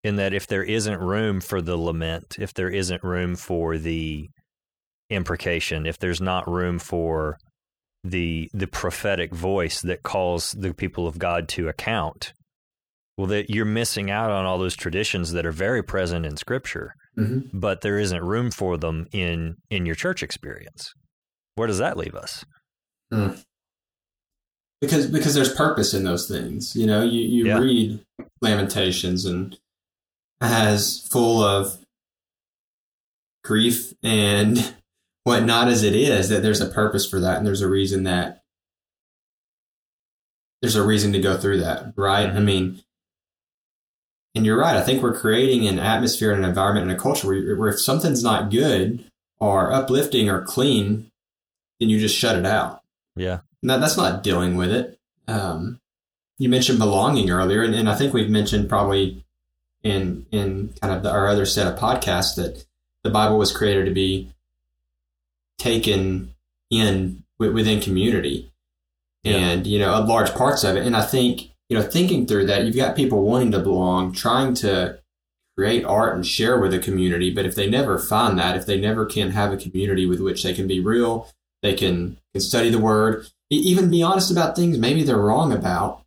In 0.04 0.16
that, 0.16 0.34
if 0.34 0.48
there 0.48 0.64
isn't 0.64 0.98
room 0.98 1.40
for 1.40 1.62
the 1.62 1.76
lament, 1.76 2.36
if 2.40 2.52
there 2.54 2.70
isn't 2.70 3.04
room 3.04 3.36
for 3.36 3.78
the 3.78 4.28
imprecation, 5.10 5.86
if 5.86 5.98
there's 5.98 6.20
not 6.20 6.48
room 6.48 6.78
for 6.78 7.38
the 8.04 8.50
the 8.52 8.66
prophetic 8.66 9.32
voice 9.32 9.80
that 9.82 10.02
calls 10.02 10.52
the 10.52 10.74
people 10.74 11.06
of 11.06 11.18
God 11.18 11.48
to 11.50 11.68
account, 11.68 12.32
well, 13.16 13.28
that 13.28 13.50
you're 13.50 13.64
missing 13.64 14.10
out 14.10 14.30
on 14.30 14.44
all 14.44 14.58
those 14.58 14.74
traditions 14.74 15.32
that 15.32 15.46
are 15.46 15.52
very 15.52 15.82
present 15.82 16.26
in 16.26 16.36
Scripture, 16.36 16.94
mm-hmm. 17.16 17.56
but 17.56 17.82
there 17.82 17.98
isn't 17.98 18.24
room 18.24 18.50
for 18.50 18.76
them 18.76 19.06
in 19.12 19.56
in 19.70 19.86
your 19.86 19.94
church 19.94 20.22
experience. 20.22 20.92
Where 21.54 21.68
does 21.68 21.78
that 21.78 21.96
leave 21.96 22.14
us? 22.14 22.44
Mm. 23.12 23.40
Because 24.80 25.06
because 25.06 25.34
there's 25.34 25.54
purpose 25.54 25.94
in 25.94 26.02
those 26.02 26.26
things. 26.26 26.74
You 26.74 26.86
know, 26.86 27.02
you 27.02 27.20
you 27.20 27.46
yeah. 27.46 27.58
read 27.58 28.04
Lamentations 28.40 29.24
and 29.26 29.56
has 30.48 31.06
full 31.10 31.42
of 31.42 31.78
grief 33.44 33.92
and 34.02 34.74
whatnot 35.24 35.68
as 35.68 35.82
it 35.82 35.94
is, 35.94 36.28
that 36.28 36.42
there's 36.42 36.60
a 36.60 36.66
purpose 36.66 37.08
for 37.08 37.20
that 37.20 37.38
and 37.38 37.46
there's 37.46 37.60
a 37.60 37.68
reason 37.68 38.04
that 38.04 38.42
there's 40.60 40.76
a 40.76 40.86
reason 40.86 41.12
to 41.12 41.20
go 41.20 41.36
through 41.36 41.58
that, 41.60 41.92
right? 41.96 42.28
I 42.28 42.38
mean, 42.38 42.82
and 44.34 44.46
you're 44.46 44.58
right. 44.58 44.76
I 44.76 44.82
think 44.82 45.02
we're 45.02 45.18
creating 45.18 45.66
an 45.66 45.78
atmosphere 45.78 46.32
and 46.32 46.44
an 46.44 46.48
environment 46.48 46.88
and 46.88 46.98
a 46.98 47.02
culture 47.02 47.26
where, 47.26 47.56
where 47.56 47.68
if 47.68 47.80
something's 47.80 48.22
not 48.22 48.50
good 48.50 49.04
or 49.40 49.72
uplifting 49.72 50.30
or 50.30 50.42
clean, 50.42 51.10
then 51.80 51.90
you 51.90 51.98
just 51.98 52.16
shut 52.16 52.36
it 52.36 52.46
out. 52.46 52.80
Yeah. 53.16 53.40
Now 53.62 53.78
that's 53.78 53.96
not 53.96 54.22
dealing 54.22 54.56
with 54.56 54.70
it. 54.70 54.98
Um, 55.28 55.80
you 56.38 56.48
mentioned 56.48 56.78
belonging 56.78 57.30
earlier, 57.30 57.62
and, 57.62 57.74
and, 57.74 57.88
I 57.88 57.94
think 57.94 58.12
we've 58.12 58.30
mentioned 58.30 58.68
probably 58.68 59.24
in 59.82 60.26
in 60.30 60.74
kind 60.80 60.94
of 60.94 61.02
the, 61.02 61.10
our 61.10 61.28
other 61.28 61.46
set 61.46 61.66
of 61.66 61.78
podcasts 61.78 62.36
that 62.36 62.64
the 63.02 63.10
Bible 63.10 63.38
was 63.38 63.56
created 63.56 63.86
to 63.86 63.92
be 63.92 64.32
taken 65.58 66.34
in 66.70 67.24
within 67.38 67.80
community, 67.80 68.52
yeah. 69.22 69.36
and 69.36 69.66
you 69.66 69.78
know, 69.78 69.98
large 70.00 70.32
parts 70.34 70.64
of 70.64 70.76
it. 70.76 70.86
And 70.86 70.96
I 70.96 71.02
think 71.02 71.52
you 71.68 71.78
know, 71.78 71.84
thinking 71.84 72.26
through 72.26 72.46
that, 72.46 72.64
you've 72.64 72.76
got 72.76 72.94
people 72.94 73.22
wanting 73.22 73.52
to 73.52 73.58
belong, 73.58 74.12
trying 74.12 74.52
to 74.56 74.98
create 75.56 75.84
art 75.84 76.14
and 76.14 76.26
share 76.26 76.60
with 76.60 76.74
a 76.74 76.78
community. 76.78 77.32
But 77.32 77.46
if 77.46 77.54
they 77.54 77.68
never 77.68 77.98
find 77.98 78.38
that, 78.38 78.58
if 78.58 78.66
they 78.66 78.78
never 78.78 79.06
can 79.06 79.30
have 79.30 79.52
a 79.52 79.56
community 79.56 80.04
with 80.04 80.20
which 80.20 80.42
they 80.42 80.52
can 80.52 80.66
be 80.66 80.80
real, 80.80 81.30
they 81.62 81.72
can, 81.74 82.18
can 82.32 82.42
study 82.42 82.68
the 82.68 82.78
word, 82.78 83.26
even 83.48 83.90
be 83.90 84.02
honest 84.02 84.30
about 84.30 84.54
things 84.54 84.76
maybe 84.76 85.02
they're 85.02 85.16
wrong 85.16 85.52
about, 85.52 86.01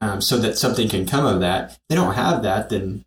um, 0.00 0.20
so 0.20 0.38
that 0.38 0.58
something 0.58 0.88
can 0.88 1.06
come 1.06 1.26
of 1.26 1.40
that. 1.40 1.72
If 1.72 1.78
they 1.88 1.94
don't 1.94 2.14
have 2.14 2.42
that, 2.42 2.70
then 2.70 3.04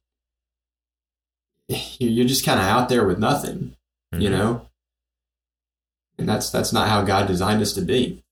you're 1.67 2.27
just 2.27 2.45
kind 2.45 2.59
of 2.59 2.65
out 2.65 2.89
there 2.89 3.05
with 3.05 3.19
nothing, 3.19 3.75
mm-hmm. 4.13 4.21
you 4.21 4.29
know. 4.29 4.69
And 6.17 6.29
that's 6.29 6.51
that's 6.51 6.71
not 6.71 6.87
how 6.87 7.01
God 7.01 7.27
designed 7.27 7.61
us 7.61 7.73
to 7.73 7.81
be. 7.81 8.23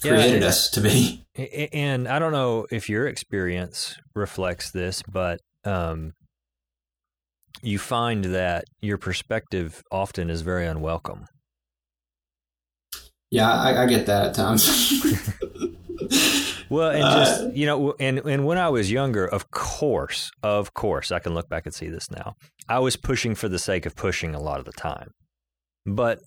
Created 0.00 0.42
yeah, 0.42 0.48
us 0.48 0.68
to 0.70 0.80
be. 0.80 1.24
And 1.72 2.08
I 2.08 2.18
don't 2.18 2.32
know 2.32 2.66
if 2.70 2.88
your 2.88 3.06
experience 3.06 3.96
reflects 4.14 4.72
this, 4.72 5.02
but 5.02 5.40
um, 5.64 6.12
you 7.62 7.78
find 7.78 8.24
that 8.26 8.64
your 8.80 8.98
perspective 8.98 9.82
often 9.90 10.30
is 10.30 10.42
very 10.42 10.66
unwelcome. 10.66 11.26
Yeah, 13.30 13.50
I, 13.50 13.82
I 13.82 13.86
get 13.86 14.06
that 14.06 14.26
at 14.26 14.34
times. 14.34 15.02
well, 16.74 16.90
and 16.90 17.02
just 17.02 17.42
uh, 17.42 17.50
you 17.52 17.66
know, 17.66 17.94
and 17.98 18.18
and 18.18 18.44
when 18.44 18.58
I 18.58 18.68
was 18.68 18.90
younger, 18.90 19.26
of 19.26 19.50
course, 19.50 20.30
of 20.42 20.74
course, 20.74 21.12
I 21.12 21.18
can 21.18 21.34
look 21.34 21.48
back 21.48 21.66
and 21.66 21.74
see 21.74 21.88
this 21.88 22.10
now. 22.10 22.36
I 22.68 22.78
was 22.78 22.96
pushing 22.96 23.34
for 23.34 23.48
the 23.48 23.58
sake 23.58 23.86
of 23.86 23.96
pushing 23.96 24.34
a 24.34 24.40
lot 24.40 24.58
of 24.58 24.64
the 24.64 24.72
time, 24.72 25.12
but 25.86 26.20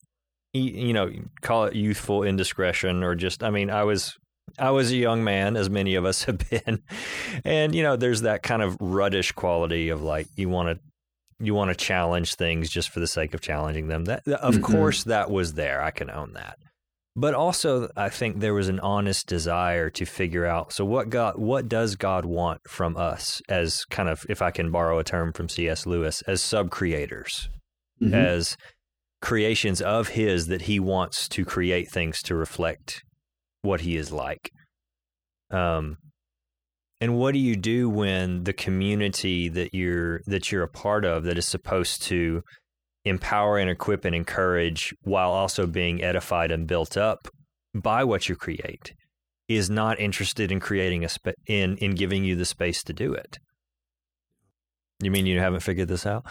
you 0.53 0.93
know, 0.93 1.12
call 1.41 1.65
it 1.65 1.75
youthful 1.75 2.23
indiscretion 2.23 3.03
or 3.03 3.15
just, 3.15 3.43
I 3.43 3.49
mean, 3.49 3.69
I 3.69 3.83
was 3.83 4.17
I 4.57 4.71
was 4.71 4.91
a 4.91 4.95
young 4.95 5.23
man, 5.23 5.55
as 5.55 5.69
many 5.69 5.95
of 5.95 6.05
us 6.05 6.23
have 6.25 6.38
been, 6.49 6.81
and 7.43 7.75
you 7.75 7.83
know, 7.83 7.95
there's 7.95 8.21
that 8.21 8.43
kind 8.43 8.62
of 8.62 8.77
ruddish 8.79 9.33
quality 9.33 9.89
of 9.89 10.01
like 10.01 10.27
you 10.36 10.49
want 10.49 10.69
to 10.69 10.79
you 11.39 11.53
want 11.53 11.69
to 11.69 11.75
challenge 11.75 12.36
things 12.36 12.69
just 12.69 12.89
for 12.89 12.99
the 12.99 13.07
sake 13.07 13.33
of 13.33 13.41
challenging 13.41 13.88
them. 13.88 14.05
That 14.05 14.27
of 14.27 14.55
mm-hmm. 14.55 14.63
course 14.63 15.03
that 15.03 15.29
was 15.29 15.53
there. 15.53 15.81
I 15.81 15.91
can 15.91 16.10
own 16.10 16.33
that. 16.33 16.57
But 17.19 17.34
also, 17.34 17.89
I 17.97 18.10
think 18.10 18.39
there 18.39 18.53
was 18.53 18.69
an 18.69 18.80
honest 18.80 19.25
desire 19.25 19.89
to 19.89 20.06
figure 20.06 20.45
out. 20.45 20.71
So, 20.71 20.86
what 20.86 21.10
God, 21.10 21.39
what 21.39 21.67
does 21.67 21.95
God 21.95 22.25
want 22.25 22.62
from 22.69 22.95
us 22.95 23.41
as 23.49 23.86
kind 23.86 24.08
of, 24.08 24.23
if 24.30 24.43
I 24.43 24.51
can 24.51 24.69
borrow 24.69 24.99
a 24.99 25.03
term 25.03 25.34
from 25.34 25.49
C.S. 25.49 25.88
Lewis, 25.88 26.21
as 26.27 26.43
sub 26.43 26.69
creators, 26.69 27.49
mm-hmm. 27.99 28.13
as 28.13 28.56
creations 29.19 29.82
of 29.82 30.10
His 30.10 30.45
that 30.45 30.62
He 30.62 30.80
wants 30.80 31.27
to 31.30 31.43
create 31.43 31.89
things 31.89 32.21
to 32.21 32.36
reflect 32.36 33.01
what 33.63 33.82
He 33.82 33.97
is 33.97 34.12
like. 34.12 34.51
Um, 35.49 35.97
and 37.01 37.17
what 37.17 37.34
do 37.34 37.39
you 37.39 37.56
do 37.56 37.89
when 37.89 38.43
the 38.43 38.53
community 38.53 39.49
that 39.49 39.73
you're 39.73 40.21
that 40.27 40.51
you're 40.51 40.62
a 40.62 40.69
part 40.69 41.03
of 41.03 41.23
that 41.23 41.39
is 41.39 41.47
supposed 41.47 42.03
to 42.03 42.43
empower 43.08 43.58
and 43.58 43.70
equip 43.70 44.06
and 44.06 44.15
encourage 44.15 44.93
while 45.04 45.32
also 45.32 45.67
being 45.67 46.04
edified 46.04 46.52
and 46.52 46.67
built 46.67 46.98
up 46.98 47.28
by 47.74 48.04
what 48.04 48.30
you 48.30 48.36
create 48.36 48.93
is 49.48 49.70
not 49.70 50.00
interested 50.00 50.52
in 50.52 50.60
creating 50.60 51.04
a 51.04 51.10
spa- 51.10 51.32
in 51.46 51.78
in 51.78 51.91
giving 51.91 52.24
you 52.24 52.36
the 52.36 52.46
space 52.46 52.84
to 52.84 52.93
do 52.93 53.13
it. 53.13 53.39
You 55.02 55.12
mean 55.12 55.26
you 55.26 55.39
haven't 55.39 55.62
figured 55.62 55.88
this 55.88 56.06
out? 56.06 56.26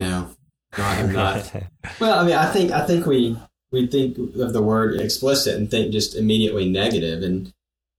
No, 0.00 0.30
no, 0.76 0.84
I 0.84 0.94
have 0.94 1.12
not. 1.12 1.52
well, 2.00 2.18
I 2.18 2.26
mean, 2.26 2.36
I 2.36 2.50
think 2.52 2.72
I 2.72 2.86
think 2.86 3.06
we 3.06 3.38
we 3.70 3.86
think 3.86 4.18
of 4.18 4.52
the 4.52 4.62
word 4.62 5.00
explicit 5.00 5.56
and 5.56 5.70
think 5.70 5.92
just 5.92 6.14
immediately 6.14 6.68
negative, 6.68 7.22
and 7.22 7.52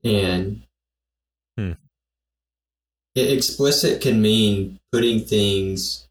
and 0.04 0.64
hmm. 1.58 1.72
explicit 3.16 4.02
can 4.02 4.22
mean 4.22 4.80
putting 4.92 5.22
things 5.22 6.07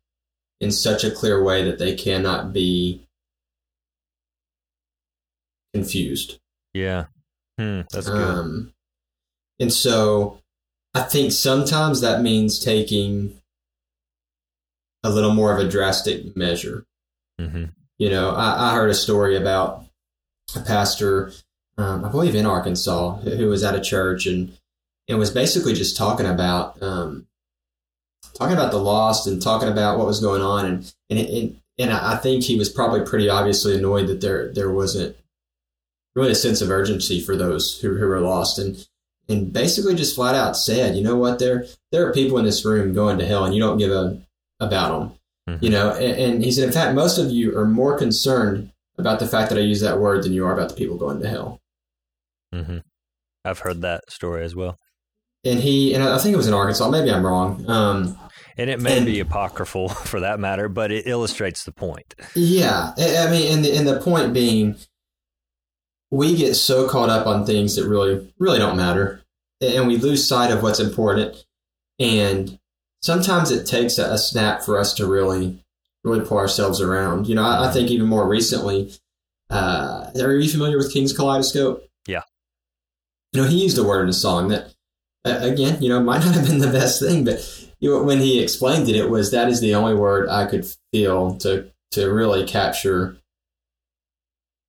in 0.60 0.70
such 0.70 1.04
a 1.04 1.10
clear 1.10 1.42
way 1.42 1.64
that 1.64 1.78
they 1.78 1.94
cannot 1.94 2.52
be 2.52 3.06
confused. 5.74 6.38
Yeah. 6.74 7.06
Hmm, 7.58 7.82
that's 7.90 8.08
good. 8.08 8.22
Um, 8.22 8.72
and 9.58 9.72
so 9.72 10.40
I 10.94 11.02
think 11.02 11.32
sometimes 11.32 12.00
that 12.00 12.22
means 12.22 12.58
taking 12.58 13.40
a 15.02 15.10
little 15.10 15.34
more 15.34 15.52
of 15.52 15.64
a 15.64 15.68
drastic 15.68 16.36
measure. 16.36 16.84
Mm-hmm. 17.40 17.66
You 17.98 18.10
know, 18.10 18.30
I, 18.30 18.70
I, 18.70 18.74
heard 18.74 18.90
a 18.90 18.94
story 18.94 19.36
about 19.36 19.84
a 20.54 20.60
pastor, 20.60 21.32
um, 21.78 22.04
I 22.04 22.08
believe 22.10 22.34
in 22.34 22.46
Arkansas, 22.46 23.16
who 23.18 23.48
was 23.48 23.62
at 23.62 23.74
a 23.74 23.80
church 23.80 24.26
and 24.26 24.56
and 25.08 25.18
was 25.18 25.30
basically 25.30 25.72
just 25.72 25.96
talking 25.96 26.26
about 26.26 26.82
um, 26.82 27.25
talking 28.34 28.56
about 28.56 28.72
the 28.72 28.78
lost 28.78 29.26
and 29.26 29.40
talking 29.40 29.68
about 29.68 29.98
what 29.98 30.06
was 30.06 30.20
going 30.20 30.42
on, 30.42 30.66
and 30.66 30.94
and 31.10 31.18
and, 31.18 31.60
and 31.78 31.92
I 31.92 32.16
think 32.16 32.44
he 32.44 32.58
was 32.58 32.68
probably 32.68 33.04
pretty 33.04 33.28
obviously 33.28 33.76
annoyed 33.76 34.06
that 34.08 34.20
there 34.20 34.52
there 34.52 34.70
wasn't 34.70 35.16
really 36.14 36.32
a 36.32 36.36
sense 36.36 36.60
of 36.60 36.70
urgency 36.70 37.20
for 37.20 37.36
those 37.36 37.78
who, 37.80 37.96
who 37.96 38.06
were 38.06 38.20
lost, 38.20 38.58
and 38.58 38.86
and 39.28 39.52
basically 39.52 39.94
just 39.94 40.14
flat 40.14 40.34
out 40.34 40.56
said, 40.56 40.96
you 40.96 41.02
know 41.02 41.16
what, 41.16 41.38
there 41.38 41.66
there 41.92 42.06
are 42.06 42.12
people 42.12 42.38
in 42.38 42.44
this 42.44 42.64
room 42.64 42.92
going 42.92 43.18
to 43.18 43.26
hell, 43.26 43.44
and 43.44 43.54
you 43.54 43.60
don't 43.60 43.78
give 43.78 43.90
a 43.90 44.20
about 44.60 44.98
them, 44.98 45.18
mm-hmm. 45.48 45.64
you 45.64 45.70
know. 45.70 45.90
And, 45.92 46.18
and 46.18 46.44
he 46.44 46.50
said, 46.50 46.64
in 46.64 46.72
fact, 46.72 46.94
most 46.94 47.18
of 47.18 47.30
you 47.30 47.56
are 47.56 47.66
more 47.66 47.98
concerned 47.98 48.72
about 48.98 49.20
the 49.20 49.26
fact 49.26 49.50
that 49.50 49.58
I 49.58 49.62
use 49.62 49.80
that 49.80 50.00
word 50.00 50.24
than 50.24 50.32
you 50.32 50.46
are 50.46 50.54
about 50.54 50.70
the 50.70 50.74
people 50.74 50.96
going 50.96 51.20
to 51.20 51.28
hell. 51.28 51.60
Mm-hmm. 52.54 52.78
I've 53.44 53.58
heard 53.58 53.82
that 53.82 54.10
story 54.10 54.44
as 54.44 54.56
well 54.56 54.78
and 55.46 55.60
he 55.60 55.94
and 55.94 56.02
I 56.02 56.18
think 56.18 56.34
it 56.34 56.36
was 56.36 56.48
in 56.48 56.54
Arkansas. 56.54 56.88
Maybe 56.90 57.10
I'm 57.10 57.24
wrong. 57.24 57.64
Um, 57.68 58.18
And 58.58 58.70
it 58.70 58.80
may 58.80 58.96
And- 58.98 59.06
be 59.06 59.20
apocryphal 59.20 59.88
for 60.10 60.20
that 60.20 60.40
matter, 60.40 60.68
but 60.68 60.90
it 60.90 61.06
illustrates 61.06 61.64
the 61.64 61.72
point. 61.72 62.14
Yeah, 62.34 62.92
I 62.98 63.30
mean, 63.30 63.52
and 63.54 63.64
the, 63.64 63.76
and 63.76 63.86
the 63.86 64.00
point 64.00 64.32
being, 64.32 64.76
we 66.10 66.36
get 66.36 66.54
so 66.54 66.88
caught 66.88 67.10
up 67.10 67.26
on 67.26 67.44
things 67.44 67.76
that 67.76 67.86
really, 67.88 68.32
really 68.38 68.58
don't 68.58 68.76
matter, 68.76 69.22
and 69.60 69.86
we 69.86 69.96
lose 69.96 70.26
sight 70.26 70.50
of 70.50 70.62
what's 70.62 70.80
important. 70.80 71.44
And 71.98 72.58
sometimes 73.02 73.50
it 73.50 73.66
takes 73.66 73.98
a, 73.98 74.12
a 74.12 74.18
snap 74.18 74.62
for 74.62 74.78
us 74.78 74.94
to 74.94 75.06
really, 75.06 75.62
really 76.04 76.24
pull 76.24 76.38
ourselves 76.38 76.80
around. 76.80 77.26
You 77.28 77.34
know, 77.34 77.42
I, 77.44 77.68
I 77.68 77.72
think 77.72 77.90
even 77.90 78.06
more 78.06 78.26
recently, 78.28 78.92
uh, 79.50 80.10
are 80.18 80.32
you 80.36 80.48
familiar 80.48 80.78
with 80.78 80.92
King's 80.92 81.12
Kaleidoscope? 81.12 81.82
Yeah. 82.06 82.22
You 83.32 83.42
know, 83.42 83.48
he 83.48 83.62
used 83.62 83.76
a 83.78 83.84
word 83.84 84.02
in 84.04 84.08
a 84.08 84.12
song 84.14 84.48
that, 84.48 84.72
again, 85.26 85.82
you 85.82 85.88
know, 85.88 86.02
might 86.02 86.24
not 86.24 86.34
have 86.34 86.46
been 86.46 86.58
the 86.58 86.72
best 86.72 87.00
thing, 87.00 87.24
but 87.24 87.40
when 87.80 88.20
he 88.20 88.40
explained 88.40 88.88
it, 88.88 88.96
it 88.96 89.10
was 89.10 89.30
that 89.30 89.48
is 89.48 89.60
the 89.60 89.74
only 89.74 89.94
word 89.94 90.28
I 90.28 90.46
could 90.46 90.66
feel 90.92 91.36
to 91.38 91.70
to 91.92 92.12
really 92.12 92.46
capture 92.46 93.16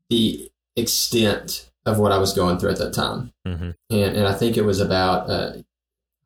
the 0.09 0.49
extent 0.75 1.69
of 1.85 1.99
what 1.99 2.11
I 2.11 2.17
was 2.17 2.33
going 2.33 2.57
through 2.59 2.71
at 2.71 2.77
that 2.77 2.93
time. 2.93 3.33
hmm 3.45 3.71
And 3.89 4.17
and 4.17 4.27
I 4.27 4.33
think 4.33 4.57
it 4.57 4.65
was 4.65 4.79
about, 4.79 5.29
uh, 5.29 5.53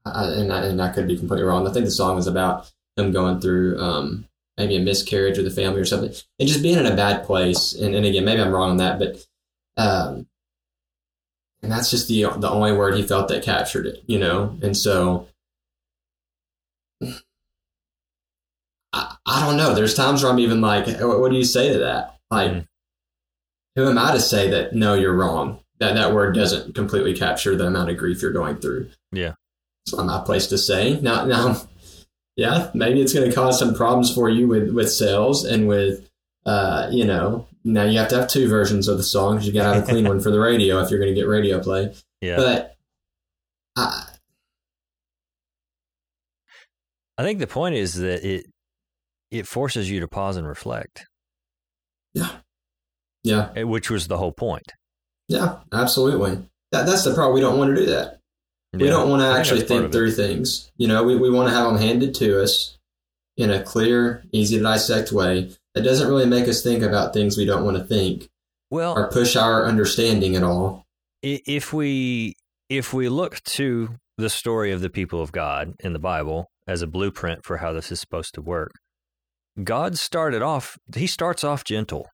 I, 0.06 0.26
and 0.26 0.52
I, 0.52 0.66
and 0.66 0.82
I 0.82 0.90
could 0.90 1.08
be 1.08 1.18
completely 1.18 1.46
wrong. 1.46 1.68
I 1.68 1.72
think 1.72 1.86
the 1.86 1.92
song 1.92 2.16
was 2.16 2.28
about 2.28 2.72
him 2.98 3.12
going 3.12 3.40
through 3.40 3.80
um, 3.80 4.28
maybe 4.58 4.76
a 4.76 4.82
miscarriage 4.82 5.38
with 5.38 5.46
the 5.46 5.62
family 5.62 5.80
or 5.80 5.86
something, 5.86 6.14
and 6.40 6.48
just 6.48 6.64
being 6.64 6.78
in 6.78 6.86
a 6.86 6.96
bad 6.96 7.26
place. 7.26 7.74
And, 7.74 7.96
and 7.96 8.06
again, 8.06 8.26
maybe 8.26 8.42
I'm 8.42 8.52
wrong 8.52 8.72
on 8.72 8.78
that, 8.78 9.00
but 9.00 9.26
um, 9.78 10.28
and 11.64 11.72
that's 11.72 11.90
just 11.92 12.08
the 12.08 12.24
the 12.38 12.50
only 12.50 12.74
word 12.74 12.96
he 12.96 13.04
felt 13.04 13.28
that 13.30 13.44
captured 13.44 13.86
it, 13.86 14.04
you 14.08 14.20
know. 14.20 14.58
And 14.62 14.76
so 14.76 15.28
I, 18.94 19.16
I 19.26 19.46
don't 19.46 19.58
know. 19.58 19.74
There's 19.74 19.94
times 19.94 20.24
where 20.24 20.32
I'm 20.32 20.40
even 20.40 20.62
like, 20.62 20.88
what, 21.00 21.20
what 21.20 21.32
do 21.32 21.38
you 21.38 21.44
say 21.44 21.72
to 21.74 21.80
that? 21.80 22.18
Like, 22.30 22.52
Mm. 22.52 22.68
who 23.76 23.90
am 23.90 23.98
I 23.98 24.12
to 24.12 24.20
say 24.20 24.50
that 24.52 24.74
no, 24.74 24.94
you're 24.96 25.16
wrong? 25.16 25.60
That 25.80 25.96
that 25.96 26.14
word 26.14 26.36
doesn't 26.36 26.76
completely 26.76 27.16
capture 27.16 27.56
the 27.56 27.68
amount 27.68 27.90
of 27.90 27.98
grief 27.98 28.22
you're 28.22 28.32
going 28.32 28.58
through. 28.58 28.90
Yeah. 29.12 29.34
It's 29.86 29.96
not 29.96 30.06
my 30.06 30.22
place 30.24 30.48
to 30.48 30.58
say. 30.58 31.00
Now, 31.02 31.26
now, 31.26 31.62
yeah, 32.36 32.70
maybe 32.74 33.02
it's 33.02 33.14
going 33.14 33.28
to 33.28 33.36
cause 33.36 33.58
some 33.58 33.74
problems 33.74 34.14
for 34.14 34.30
you 34.30 34.48
with 34.48 34.70
with 34.72 34.92
sales 34.92 35.44
and 35.44 35.68
with, 35.68 36.08
uh, 36.46 36.88
you 36.92 37.04
know, 37.06 37.48
now 37.64 37.84
you 37.84 37.98
have 38.00 38.08
to 38.10 38.18
have 38.20 38.28
two 38.28 38.48
versions 38.48 38.88
of 38.88 38.98
the 38.98 39.04
song 39.04 39.38
'cause 39.38 39.46
you 39.48 39.54
got 39.54 39.70
to 39.70 39.76
have 39.80 39.84
a 39.84 39.92
clean 39.92 40.08
one 40.08 40.20
for 40.20 40.32
the 40.32 40.40
radio 40.40 40.80
if 40.82 40.90
you're 40.90 41.00
going 41.00 41.14
to 41.14 41.20
get 41.20 41.28
radio 41.28 41.60
play. 41.62 41.94
Yeah. 42.22 42.36
But 42.38 42.76
I, 43.76 44.08
I 47.18 47.24
think 47.24 47.40
the 47.40 47.48
point 47.48 47.76
is 47.76 47.96
that 47.96 48.24
it 48.28 48.46
it 49.30 49.48
forces 49.48 49.90
you 49.90 50.00
to 50.02 50.08
pause 50.08 50.36
and 50.38 50.48
reflect, 50.48 51.06
yeah, 52.14 52.32
yeah, 53.24 53.50
eh, 53.56 53.64
which 53.64 53.90
was 53.90 54.08
the 54.08 54.18
whole 54.18 54.34
point. 54.34 54.72
yeah, 55.30 55.60
absolutely. 55.72 56.44
That 56.72 56.86
that's 56.86 57.04
the 57.04 57.14
problem. 57.14 57.34
We 57.36 57.42
don't 57.42 57.58
want 57.58 57.76
to 57.76 57.82
do 57.86 57.90
that. 57.92 58.20
we 58.74 58.86
Yeah. 58.86 58.92
don't 58.92 59.10
want 59.10 59.22
to 59.22 59.28
actually 59.28 59.62
think 59.62 59.92
through 59.92 60.12
things. 60.12 60.72
You 60.78 60.88
know, 60.88 61.04
we, 61.04 61.16
we 61.18 61.30
want 61.30 61.50
to 61.50 61.54
have 61.56 61.66
them 61.68 61.78
handed 61.82 62.14
to 62.16 62.42
us 62.42 62.78
in 63.38 63.50
a 63.52 63.62
clear, 63.64 64.24
easy 64.32 64.58
to 64.58 64.64
dissect 64.64 65.12
way 65.12 65.52
that 65.74 65.84
doesn't 65.84 66.08
really 66.08 66.26
make 66.26 66.48
us 66.48 66.62
think 66.64 66.84
about 66.84 67.14
things 67.14 67.38
we 67.38 67.46
don't 67.46 67.64
want 67.66 67.78
to 67.78 67.84
think 67.84 68.30
Well, 68.70 68.98
or 68.98 69.10
push 69.10 69.36
our 69.36 69.66
understanding 69.66 70.36
at 70.36 70.44
all. 70.44 70.86
if 71.22 71.72
we 71.74 72.36
if 72.70 72.94
we 72.94 73.10
look 73.10 73.42
to 73.44 73.96
the 74.18 74.30
story 74.30 74.72
of 74.72 74.82
the 74.82 74.90
people 74.90 75.22
of 75.22 75.32
God 75.32 75.74
in 75.80 75.94
the 75.94 76.00
Bible 76.00 76.50
as 76.68 76.82
a 76.82 76.88
blueprint 76.88 77.44
for 77.44 77.58
how 77.58 77.74
this 77.74 77.92
is 77.92 78.00
supposed 78.00 78.34
to 78.36 78.42
work, 78.42 78.72
God 79.64 79.98
started 79.98 80.42
off. 80.42 80.78
He 80.96 81.08
starts 81.08 81.44
off 81.44 81.64
gentle. 81.64 82.08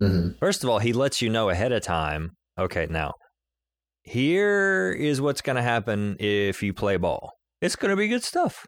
hmm 0.00 0.30
First 0.40 0.62
of 0.64 0.70
all, 0.70 0.78
he 0.78 0.92
lets 0.92 1.20
you 1.20 1.28
know 1.30 1.50
ahead 1.50 1.72
of 1.72 1.82
time. 1.82 2.32
Okay, 2.58 2.86
now 2.88 3.12
here 4.02 4.90
is 4.98 5.20
what's 5.20 5.42
going 5.42 5.56
to 5.56 5.62
happen 5.62 6.16
if 6.18 6.62
you 6.62 6.72
play 6.72 6.96
ball. 6.96 7.32
It's 7.60 7.76
going 7.76 7.90
to 7.90 7.96
be 7.96 8.08
good 8.08 8.24
stuff 8.24 8.66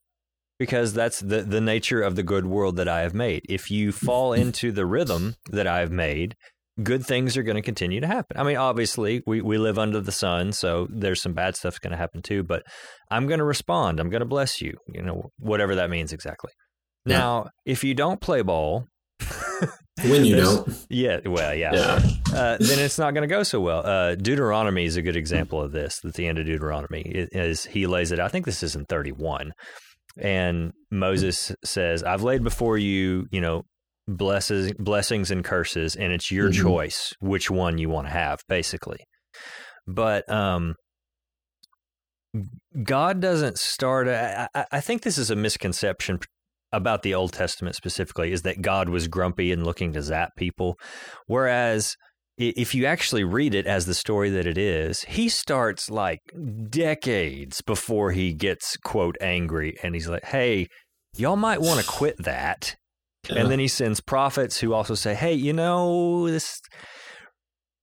because 0.58 0.92
that's 0.92 1.20
the 1.20 1.42
the 1.42 1.60
nature 1.60 2.02
of 2.02 2.16
the 2.16 2.22
good 2.22 2.46
world 2.46 2.76
that 2.76 2.88
I 2.88 3.00
have 3.00 3.14
made. 3.14 3.42
If 3.48 3.70
you 3.70 3.92
fall 3.92 4.32
into 4.32 4.72
the 4.72 4.86
rhythm 4.86 5.34
that 5.50 5.66
I've 5.66 5.90
made, 5.92 6.36
good 6.82 7.04
things 7.06 7.36
are 7.36 7.42
going 7.42 7.56
to 7.56 7.62
continue 7.62 8.00
to 8.00 8.06
happen. 8.06 8.36
I 8.38 8.42
mean, 8.42 8.56
obviously, 8.56 9.22
we 9.26 9.40
we 9.40 9.58
live 9.58 9.78
under 9.78 10.00
the 10.00 10.12
sun, 10.12 10.52
so 10.52 10.86
there's 10.90 11.22
some 11.22 11.32
bad 11.32 11.56
stuff's 11.56 11.78
going 11.78 11.92
to 11.92 11.96
happen 11.96 12.22
too, 12.22 12.42
but 12.42 12.62
I'm 13.10 13.26
going 13.26 13.38
to 13.38 13.44
respond. 13.44 14.00
I'm 14.00 14.10
going 14.10 14.20
to 14.20 14.26
bless 14.26 14.60
you, 14.60 14.76
you 14.92 15.02
know, 15.02 15.30
whatever 15.38 15.74
that 15.76 15.90
means 15.90 16.12
exactly. 16.12 16.52
Yeah. 17.06 17.18
Now, 17.18 17.46
if 17.66 17.84
you 17.84 17.94
don't 17.94 18.20
play 18.20 18.42
ball, 18.42 18.86
When 20.02 20.24
you 20.24 20.36
don't, 20.36 20.86
yeah, 20.90 21.20
well, 21.24 21.54
yeah, 21.54 21.72
yeah, 21.72 22.36
uh, 22.36 22.56
then 22.58 22.80
it's 22.80 22.98
not 22.98 23.14
going 23.14 23.22
to 23.22 23.32
go 23.32 23.44
so 23.44 23.60
well. 23.60 23.86
Uh, 23.86 24.16
Deuteronomy 24.16 24.86
is 24.86 24.96
a 24.96 25.02
good 25.02 25.14
example 25.14 25.62
of 25.62 25.70
this. 25.70 26.00
At 26.04 26.14
the 26.14 26.26
end 26.26 26.38
of 26.38 26.46
Deuteronomy, 26.46 27.02
is 27.04 27.64
he 27.64 27.86
lays 27.86 28.10
it. 28.10 28.18
out. 28.18 28.26
I 28.26 28.28
think 28.28 28.44
this 28.44 28.64
is 28.64 28.74
in 28.74 28.86
thirty-one, 28.86 29.52
and 30.20 30.72
Moses 30.90 31.52
says, 31.64 32.02
"I've 32.02 32.22
laid 32.22 32.42
before 32.44 32.78
you, 32.78 33.26
you 33.30 33.40
know, 33.40 33.62
blesses, 34.06 34.72
blessings 34.78 35.30
and 35.30 35.44
curses, 35.44 35.96
and 35.96 36.12
it's 36.12 36.30
your 36.30 36.50
Mhm. 36.50 36.62
choice 36.62 37.12
which 37.20 37.50
one 37.50 37.78
you 37.78 37.88
want 37.88 38.06
to 38.06 38.12
have, 38.12 38.40
basically." 38.48 38.98
But 39.86 40.28
um, 40.30 40.74
God 42.82 43.20
doesn't 43.20 43.58
start. 43.58 44.08
I, 44.08 44.48
I- 44.72 44.80
think 44.80 45.02
this 45.02 45.18
is 45.18 45.30
a 45.30 45.36
misconception 45.36 46.18
about 46.72 47.02
the 47.02 47.14
Old 47.14 47.32
Testament 47.32 47.76
specifically 47.76 48.32
is 48.32 48.42
that 48.42 48.60
God 48.60 48.88
was 48.88 49.06
grumpy 49.06 49.52
and 49.52 49.64
looking 49.64 49.92
to 49.92 50.02
zap 50.02 50.30
people. 50.36 50.76
Whereas 51.26 51.96
if 52.36 52.74
you 52.74 52.84
actually 52.84 53.24
read 53.24 53.54
it 53.54 53.66
as 53.66 53.86
the 53.86 53.94
story 53.94 54.30
that 54.30 54.46
it 54.46 54.58
is, 54.58 55.02
he 55.02 55.28
starts 55.28 55.88
like 55.88 56.20
decades 56.68 57.60
before 57.60 58.10
he 58.10 58.32
gets, 58.32 58.76
quote, 58.78 59.16
angry. 59.20 59.76
And 59.82 59.94
he's 59.94 60.08
like, 60.08 60.24
hey, 60.24 60.68
y'all 61.16 61.36
might 61.36 61.60
want 61.60 61.80
to 61.80 61.86
quit 61.90 62.16
that. 62.18 62.76
And 63.30 63.50
then 63.50 63.58
he 63.58 63.68
sends 63.68 64.00
prophets 64.00 64.58
who 64.58 64.74
also 64.74 64.94
say, 64.94 65.14
hey, 65.14 65.32
you 65.32 65.52
know, 65.52 66.28
this. 66.28 66.60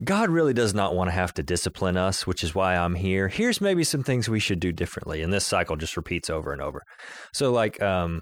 God 0.03 0.29
really 0.29 0.53
does 0.53 0.73
not 0.73 0.95
want 0.95 1.09
to 1.09 1.13
have 1.13 1.33
to 1.35 1.43
discipline 1.43 1.95
us, 1.95 2.25
which 2.25 2.43
is 2.43 2.55
why 2.55 2.75
I'm 2.75 2.95
here. 2.95 3.27
Here's 3.27 3.61
maybe 3.61 3.83
some 3.83 4.03
things 4.03 4.27
we 4.27 4.39
should 4.39 4.59
do 4.59 4.71
differently. 4.71 5.21
And 5.21 5.31
this 5.31 5.45
cycle 5.45 5.75
just 5.75 5.95
repeats 5.95 6.29
over 6.29 6.51
and 6.51 6.61
over. 6.61 6.81
So, 7.33 7.51
like, 7.51 7.79
um, 7.81 8.21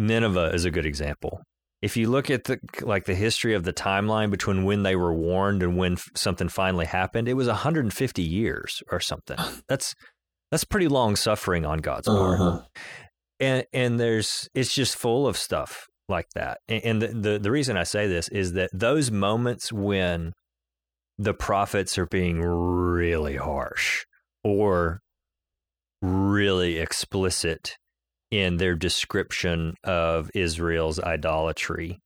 Nineveh 0.00 0.52
is 0.52 0.64
a 0.64 0.70
good 0.70 0.86
example. 0.86 1.40
If 1.82 1.96
you 1.96 2.08
look 2.08 2.30
at 2.30 2.44
the 2.44 2.58
like 2.82 3.04
the 3.04 3.14
history 3.14 3.54
of 3.54 3.64
the 3.64 3.72
timeline 3.72 4.30
between 4.30 4.64
when 4.64 4.84
they 4.84 4.94
were 4.96 5.12
warned 5.12 5.62
and 5.62 5.76
when 5.76 5.94
f- 5.94 6.08
something 6.14 6.48
finally 6.48 6.86
happened, 6.86 7.28
it 7.28 7.34
was 7.34 7.48
150 7.48 8.22
years 8.22 8.82
or 8.90 9.00
something. 9.00 9.36
That's 9.68 9.94
that's 10.50 10.64
pretty 10.64 10.88
long 10.88 11.16
suffering 11.16 11.64
on 11.64 11.78
God's 11.78 12.06
part. 12.06 12.40
uh-huh. 12.40 12.60
And 13.40 13.64
and 13.72 13.98
there's 13.98 14.48
it's 14.54 14.74
just 14.74 14.96
full 14.96 15.26
of 15.26 15.36
stuff 15.36 15.86
like 16.08 16.28
that. 16.34 16.58
And, 16.68 16.84
and 16.84 17.02
the, 17.02 17.08
the 17.08 17.38
the 17.38 17.50
reason 17.50 17.76
I 17.76 17.84
say 17.84 18.06
this 18.06 18.28
is 18.28 18.52
that 18.52 18.70
those 18.72 19.10
moments 19.10 19.72
when 19.72 20.32
the 21.18 21.34
prophets 21.34 21.98
are 21.98 22.06
being 22.06 22.40
really 22.40 23.36
harsh 23.36 24.04
or 24.44 25.00
really 26.00 26.78
explicit 26.78 27.76
in 28.32 28.56
their 28.56 28.74
description 28.74 29.74
of 29.84 30.30
Israel's 30.34 30.98
idolatry 30.98 32.00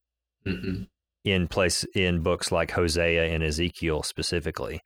Mm-mm. 0.45 0.89
in 1.25 1.47
place 1.47 1.85
in 1.95 2.21
books 2.23 2.51
like 2.51 2.73
Hosea 2.73 3.27
and 3.33 3.45
Ezekiel 3.45 4.03
specifically. 4.03 4.81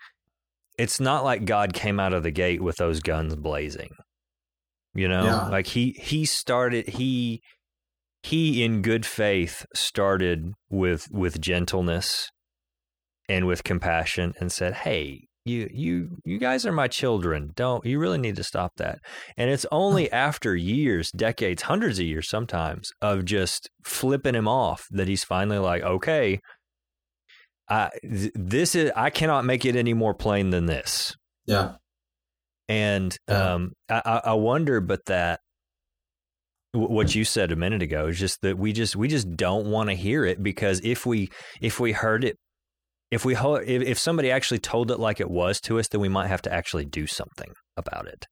It's 0.78 1.00
not 1.00 1.24
like 1.24 1.46
God 1.46 1.72
came 1.72 1.98
out 1.98 2.12
of 2.12 2.22
the 2.22 2.30
gate 2.30 2.60
with 2.62 2.76
those 2.76 3.00
guns 3.00 3.34
blazing. 3.36 3.90
You 4.94 5.08
know, 5.08 5.24
Yeah. 5.24 5.48
like 5.48 5.68
he 5.68 5.92
he 5.98 6.26
started 6.26 6.88
he 6.90 7.40
he 8.22 8.62
in 8.62 8.82
good 8.82 9.06
faith 9.06 9.64
started 9.74 10.52
with 10.68 11.08
with 11.10 11.40
gentleness 11.40 12.28
and 13.30 13.46
with 13.46 13.64
compassion 13.64 14.34
and 14.40 14.52
said, 14.52 14.74
"Hey, 14.74 15.28
you 15.50 15.68
you 15.72 16.16
you 16.24 16.38
guys 16.38 16.64
are 16.66 16.72
my 16.72 16.88
children. 16.88 17.50
Don't 17.56 17.84
you 17.84 17.98
really 17.98 18.18
need 18.18 18.36
to 18.36 18.44
stop 18.44 18.72
that?" 18.76 18.98
And 19.36 19.50
it's 19.50 19.66
only 19.72 20.10
after 20.12 20.54
years, 20.56 21.10
decades, 21.10 21.62
hundreds 21.62 21.98
of 21.98 22.06
years 22.06 22.28
sometimes 22.28 22.90
of 23.02 23.24
just 23.24 23.68
flipping 23.84 24.34
him 24.34 24.48
off 24.48 24.86
that 24.90 25.08
he's 25.08 25.24
finally 25.24 25.58
like, 25.58 25.82
"Okay, 25.82 26.40
I 27.68 27.90
th- 28.02 28.32
this 28.34 28.74
is 28.74 28.90
I 28.96 29.10
cannot 29.10 29.44
make 29.44 29.64
it 29.64 29.76
any 29.76 29.94
more 29.94 30.14
plain 30.14 30.50
than 30.50 30.66
this." 30.66 31.14
Yeah. 31.46 31.74
And 32.68 33.16
Yeah. 33.28 33.54
um, 33.54 33.72
I, 33.88 34.02
I 34.04 34.20
I 34.26 34.32
wonder, 34.34 34.80
but 34.80 35.00
that 35.06 35.40
what 36.72 37.14
you 37.14 37.24
said 37.24 37.50
a 37.50 37.56
minute 37.56 37.82
ago 37.82 38.06
is 38.06 38.18
just 38.18 38.40
that 38.42 38.56
we 38.56 38.72
just 38.72 38.94
we 38.94 39.08
just 39.08 39.28
don't 39.36 39.66
want 39.66 39.88
to 39.90 39.94
hear 39.94 40.24
it 40.24 40.40
because 40.42 40.80
if 40.84 41.04
we 41.04 41.28
if 41.60 41.80
we 41.80 41.90
heard 41.92 42.22
it 42.22 42.36
if 43.10 43.24
we 43.24 43.34
ho- 43.34 43.54
if, 43.56 43.82
if 43.82 43.98
somebody 43.98 44.30
actually 44.30 44.58
told 44.60 44.90
it 44.90 44.98
like 45.00 45.20
it 45.20 45.30
was 45.30 45.60
to 45.60 45.78
us 45.78 45.88
then 45.88 46.00
we 46.00 46.08
might 46.08 46.28
have 46.28 46.42
to 46.42 46.52
actually 46.52 46.84
do 46.84 47.06
something 47.06 47.52
about 47.76 48.06
it 48.06 48.26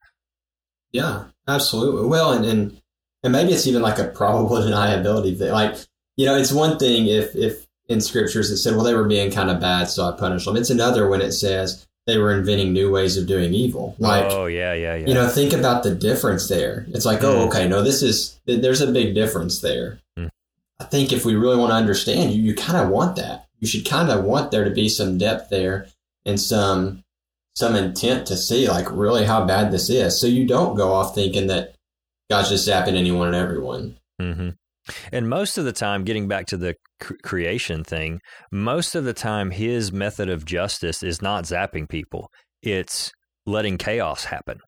Yeah, 0.93 1.25
absolutely. 1.47 2.07
Well, 2.09 2.33
and, 2.33 2.45
and 2.47 2.81
and 3.23 3.33
maybe 3.33 3.53
it's 3.53 3.67
even 3.67 3.83
like 3.83 3.99
a 3.99 4.05
probable 4.09 4.57
deniability 4.67 5.37
thing. 5.39 5.51
Like, 5.53 5.77
you 6.17 6.25
know, 6.27 6.37
it's 6.37 6.53
one 6.53 6.79
thing 6.79 7.07
if 7.09 7.35
if 7.37 7.67
in 7.89 8.01
scriptures 8.01 8.51
it 8.51 8.59
said, 8.59 8.75
well, 8.75 8.85
they 8.85 8.95
were 8.95 9.09
being 9.09 9.31
kind 9.31 9.51
of 9.51 9.61
bad, 9.61 9.89
so 9.89 10.05
I 10.09 10.17
punished 10.17 10.47
them. 10.47 10.57
It's 10.57 10.71
another 10.71 11.09
when 11.09 11.21
it 11.21 11.33
says 11.33 11.87
they 12.07 12.17
were 12.19 12.33
inventing 12.33 12.73
new 12.73 12.91
ways 12.91 13.17
of 13.19 13.27
doing 13.27 13.53
evil. 13.55 13.97
Like, 13.99 14.27
oh 14.31 14.47
yeah, 14.47 14.73
yeah, 14.75 14.95
yeah. 14.95 15.07
you 15.09 15.15
know, 15.15 15.29
think 15.29 15.53
about 15.53 15.83
the 15.83 15.95
difference 15.95 16.49
there. 16.49 16.87
It's 16.89 17.05
like, 17.05 17.23
oh, 17.25 17.37
Mm. 17.37 17.49
okay, 17.49 17.69
no, 17.69 17.83
this 17.83 18.03
is 18.03 18.39
there's 18.47 18.81
a 18.81 18.93
big 18.93 19.15
difference 19.15 19.61
there. 19.61 20.01
Mm. 20.19 20.31
I 20.81 20.85
think 20.85 21.13
if 21.13 21.25
we 21.27 21.35
really 21.35 21.57
want 21.57 21.71
to 21.73 21.77
understand 21.77 22.33
you, 22.33 22.41
you 22.43 22.55
kind 22.55 22.79
of 22.79 22.89
want 22.89 23.17
that. 23.17 23.48
You 23.61 23.67
should 23.67 23.85
kind 23.89 24.11
of 24.11 24.25
want 24.25 24.51
there 24.51 24.65
to 24.65 24.71
be 24.71 24.89
some 24.89 25.19
depth 25.19 25.51
there 25.51 25.89
and 26.25 26.41
some 26.41 27.03
some 27.55 27.75
intent 27.75 28.27
to 28.29 28.37
see 28.37 28.69
like 28.69 28.89
really 28.91 29.25
how 29.25 29.45
bad 29.45 29.73
this 29.73 29.91
is, 29.91 30.21
so 30.21 30.27
you 30.29 30.47
don't 30.47 30.77
go 30.77 30.93
off 30.93 31.15
thinking 31.15 31.49
that 31.49 31.75
God's 32.31 32.51
just 32.51 32.69
zapping 32.69 32.95
anyone 32.97 33.27
and 33.29 33.37
everyone. 33.37 33.97
hmm 34.21 34.51
And 35.13 35.29
most 35.29 35.59
of 35.59 35.65
the 35.65 35.73
time, 35.73 36.05
getting 36.05 36.29
back 36.29 36.47
to 36.47 36.57
the 36.57 36.75
cr- 37.01 37.15
creation 37.25 37.83
thing, 37.85 38.21
most 38.53 38.95
of 38.95 39.05
the 39.05 39.13
time, 39.13 39.51
his 39.51 39.91
method 39.93 40.29
of 40.31 40.45
justice 40.45 41.03
is 41.03 41.21
not 41.21 41.45
zapping 41.45 41.89
people; 41.89 42.31
it's 42.63 43.11
letting 43.45 43.77
chaos 43.77 44.25
happen. 44.25 44.61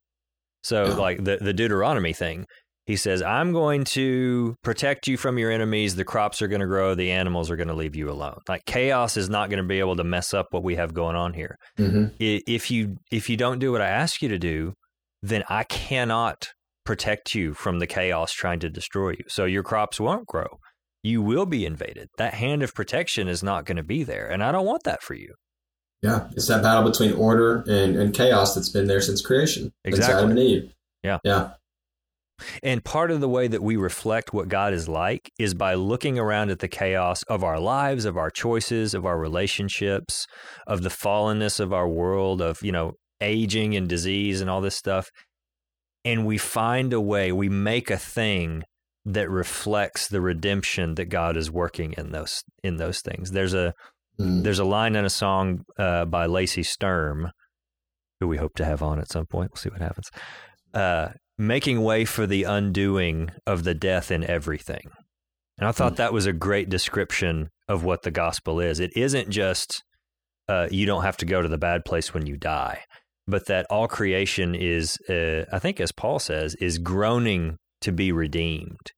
So, 0.64 0.88
Yeah. 0.88 0.94
like 0.94 1.24
the 1.24 1.38
the 1.40 1.52
Deuteronomy 1.54 2.12
thing, 2.12 2.44
he 2.86 2.96
says, 2.96 3.22
"I'm 3.22 3.52
going 3.52 3.84
to 3.84 4.56
protect 4.62 5.06
you 5.06 5.16
from 5.16 5.38
your 5.38 5.50
enemies. 5.50 5.96
The 5.96 6.04
crops 6.04 6.42
are 6.42 6.48
going 6.48 6.60
to 6.60 6.66
grow. 6.66 6.94
The 6.94 7.10
animals 7.10 7.50
are 7.50 7.56
going 7.56 7.68
to 7.68 7.74
leave 7.74 7.96
you 7.96 8.10
alone." 8.10 8.38
Like 8.48 8.62
chaos 8.66 9.16
is 9.16 9.28
not 9.28 9.50
going 9.50 9.62
to 9.62 9.68
be 9.68 9.78
able 9.78 9.96
to 9.96 10.04
mess 10.04 10.34
up 10.34 10.46
what 10.50 10.64
we 10.64 10.76
have 10.76 10.94
going 10.94 11.16
on 11.16 11.34
here. 11.34 11.56
Mm-hmm. 11.78 12.14
If 12.18 12.70
you 12.70 12.96
if 13.10 13.28
you 13.28 13.36
don't 13.36 13.58
do 13.58 13.72
what 13.72 13.80
I 13.80 13.88
ask 13.88 14.22
you 14.22 14.28
to 14.28 14.38
do, 14.38 14.74
then 15.22 15.44
I 15.48 15.64
cannot 15.64 16.48
protect 16.84 17.34
you 17.34 17.54
from 17.54 17.78
the 17.78 17.86
chaos 17.86 18.32
trying 18.32 18.58
to 18.60 18.70
destroy 18.70 19.10
you. 19.10 19.24
So 19.28 19.44
your 19.44 19.62
crops 19.62 20.00
won't 20.00 20.26
grow. 20.26 20.58
You 21.02 21.22
will 21.22 21.46
be 21.46 21.64
invaded. 21.64 22.08
That 22.18 22.34
hand 22.34 22.62
of 22.62 22.74
protection 22.74 23.28
is 23.28 23.42
not 23.42 23.64
going 23.64 23.76
to 23.76 23.82
be 23.82 24.02
there. 24.02 24.26
And 24.26 24.42
I 24.42 24.52
don't 24.52 24.66
want 24.66 24.82
that 24.84 25.02
for 25.02 25.14
you. 25.14 25.34
Yeah, 26.02 26.28
it's 26.32 26.48
that 26.48 26.62
battle 26.62 26.90
between 26.90 27.12
order 27.12 27.62
and, 27.68 27.96
and 27.96 28.14
chaos 28.14 28.54
that's 28.54 28.70
been 28.70 28.86
there 28.86 29.00
since 29.00 29.20
creation. 29.20 29.70
Since 29.84 29.98
Exactly. 29.98 30.14
Adam 30.16 30.30
and 30.30 30.38
Eve. 30.38 30.74
Yeah. 31.02 31.18
Yeah. 31.24 31.50
And 32.62 32.84
part 32.84 33.10
of 33.10 33.20
the 33.20 33.28
way 33.28 33.48
that 33.48 33.62
we 33.62 33.76
reflect 33.76 34.32
what 34.32 34.48
God 34.48 34.72
is 34.72 34.88
like 34.88 35.30
is 35.38 35.54
by 35.54 35.74
looking 35.74 36.18
around 36.18 36.50
at 36.50 36.58
the 36.58 36.68
chaos 36.68 37.22
of 37.24 37.44
our 37.44 37.60
lives, 37.60 38.04
of 38.04 38.16
our 38.16 38.30
choices, 38.30 38.94
of 38.94 39.04
our 39.06 39.18
relationships, 39.18 40.26
of 40.66 40.82
the 40.82 40.88
fallenness 40.88 41.60
of 41.60 41.72
our 41.72 41.88
world, 41.88 42.40
of, 42.40 42.62
you 42.62 42.72
know, 42.72 42.92
aging 43.20 43.76
and 43.76 43.88
disease 43.88 44.40
and 44.40 44.48
all 44.48 44.60
this 44.60 44.76
stuff. 44.76 45.10
And 46.04 46.26
we 46.26 46.38
find 46.38 46.92
a 46.92 47.00
way, 47.00 47.32
we 47.32 47.48
make 47.48 47.90
a 47.90 47.98
thing 47.98 48.64
that 49.04 49.30
reflects 49.30 50.08
the 50.08 50.20
redemption 50.20 50.94
that 50.94 51.06
God 51.06 51.36
is 51.36 51.50
working 51.50 51.94
in 51.96 52.12
those 52.12 52.42
in 52.62 52.76
those 52.76 53.00
things. 53.00 53.30
There's 53.30 53.54
a 53.54 53.74
Mm. 54.20 54.42
there's 54.42 54.58
a 54.58 54.64
line 54.64 54.96
in 54.96 55.04
a 55.04 55.10
song 55.10 55.64
uh, 55.78 56.04
by 56.04 56.26
Lacey 56.26 56.62
Sturm, 56.62 57.30
who 58.18 58.28
we 58.28 58.36
hope 58.36 58.54
to 58.56 58.64
have 58.64 58.82
on 58.82 58.98
at 58.98 59.10
some 59.10 59.26
point. 59.26 59.50
We'll 59.50 59.60
see 59.60 59.70
what 59.70 59.80
happens. 59.80 60.10
Uh, 60.74 61.08
making 61.40 61.80
way 61.82 62.04
for 62.04 62.26
the 62.26 62.44
undoing 62.44 63.30
of 63.46 63.64
the 63.64 63.74
death 63.74 64.10
in 64.10 64.22
everything. 64.22 64.90
And 65.56 65.66
I 65.66 65.72
thought 65.72 65.96
that 65.96 66.12
was 66.12 66.26
a 66.26 66.32
great 66.32 66.68
description 66.68 67.50
of 67.66 67.82
what 67.82 68.02
the 68.02 68.10
gospel 68.10 68.60
is. 68.60 68.78
It 68.78 68.96
isn't 68.96 69.30
just 69.30 69.82
uh, 70.48 70.68
you 70.70 70.84
don't 70.84 71.02
have 71.02 71.16
to 71.18 71.26
go 71.26 71.40
to 71.40 71.48
the 71.48 71.58
bad 71.58 71.84
place 71.84 72.12
when 72.12 72.26
you 72.26 72.36
die, 72.36 72.80
but 73.26 73.46
that 73.46 73.66
all 73.70 73.88
creation 73.88 74.54
is, 74.54 74.98
uh, 75.08 75.44
I 75.52 75.58
think, 75.58 75.80
as 75.80 75.92
Paul 75.92 76.18
says, 76.18 76.54
is 76.56 76.78
groaning 76.78 77.56
to 77.82 77.92
be 77.92 78.12
redeemed 78.12 78.92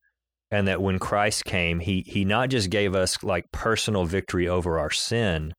and 0.53 0.69
that 0.69 0.83
when 0.83 0.99
Christ 0.99 1.45
came, 1.45 1.81
he 1.81 2.05
he 2.07 2.25
not 2.25 2.51
just 2.51 2.71
gave 2.71 2.95
us 2.95 3.23
like 3.25 3.51
personal 3.53 4.05
victory 4.05 4.47
over 4.47 4.79
our 4.79 4.91
sin, 4.91 5.55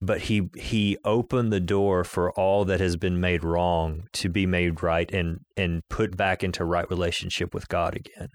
but 0.00 0.22
he 0.22 0.48
he 0.56 0.96
opened 1.04 1.52
the 1.52 1.60
door 1.60 2.04
for 2.04 2.32
all 2.32 2.64
that 2.64 2.80
has 2.80 2.96
been 2.96 3.20
made 3.20 3.42
wrong 3.42 4.02
to 4.12 4.28
be 4.28 4.46
made 4.46 4.82
right 4.82 5.10
and 5.12 5.38
and 5.56 5.82
put 5.88 6.16
back 6.16 6.44
into 6.44 6.64
right 6.64 6.88
relationship 6.88 7.52
with 7.52 7.68
God 7.68 7.96
again. 7.96 8.28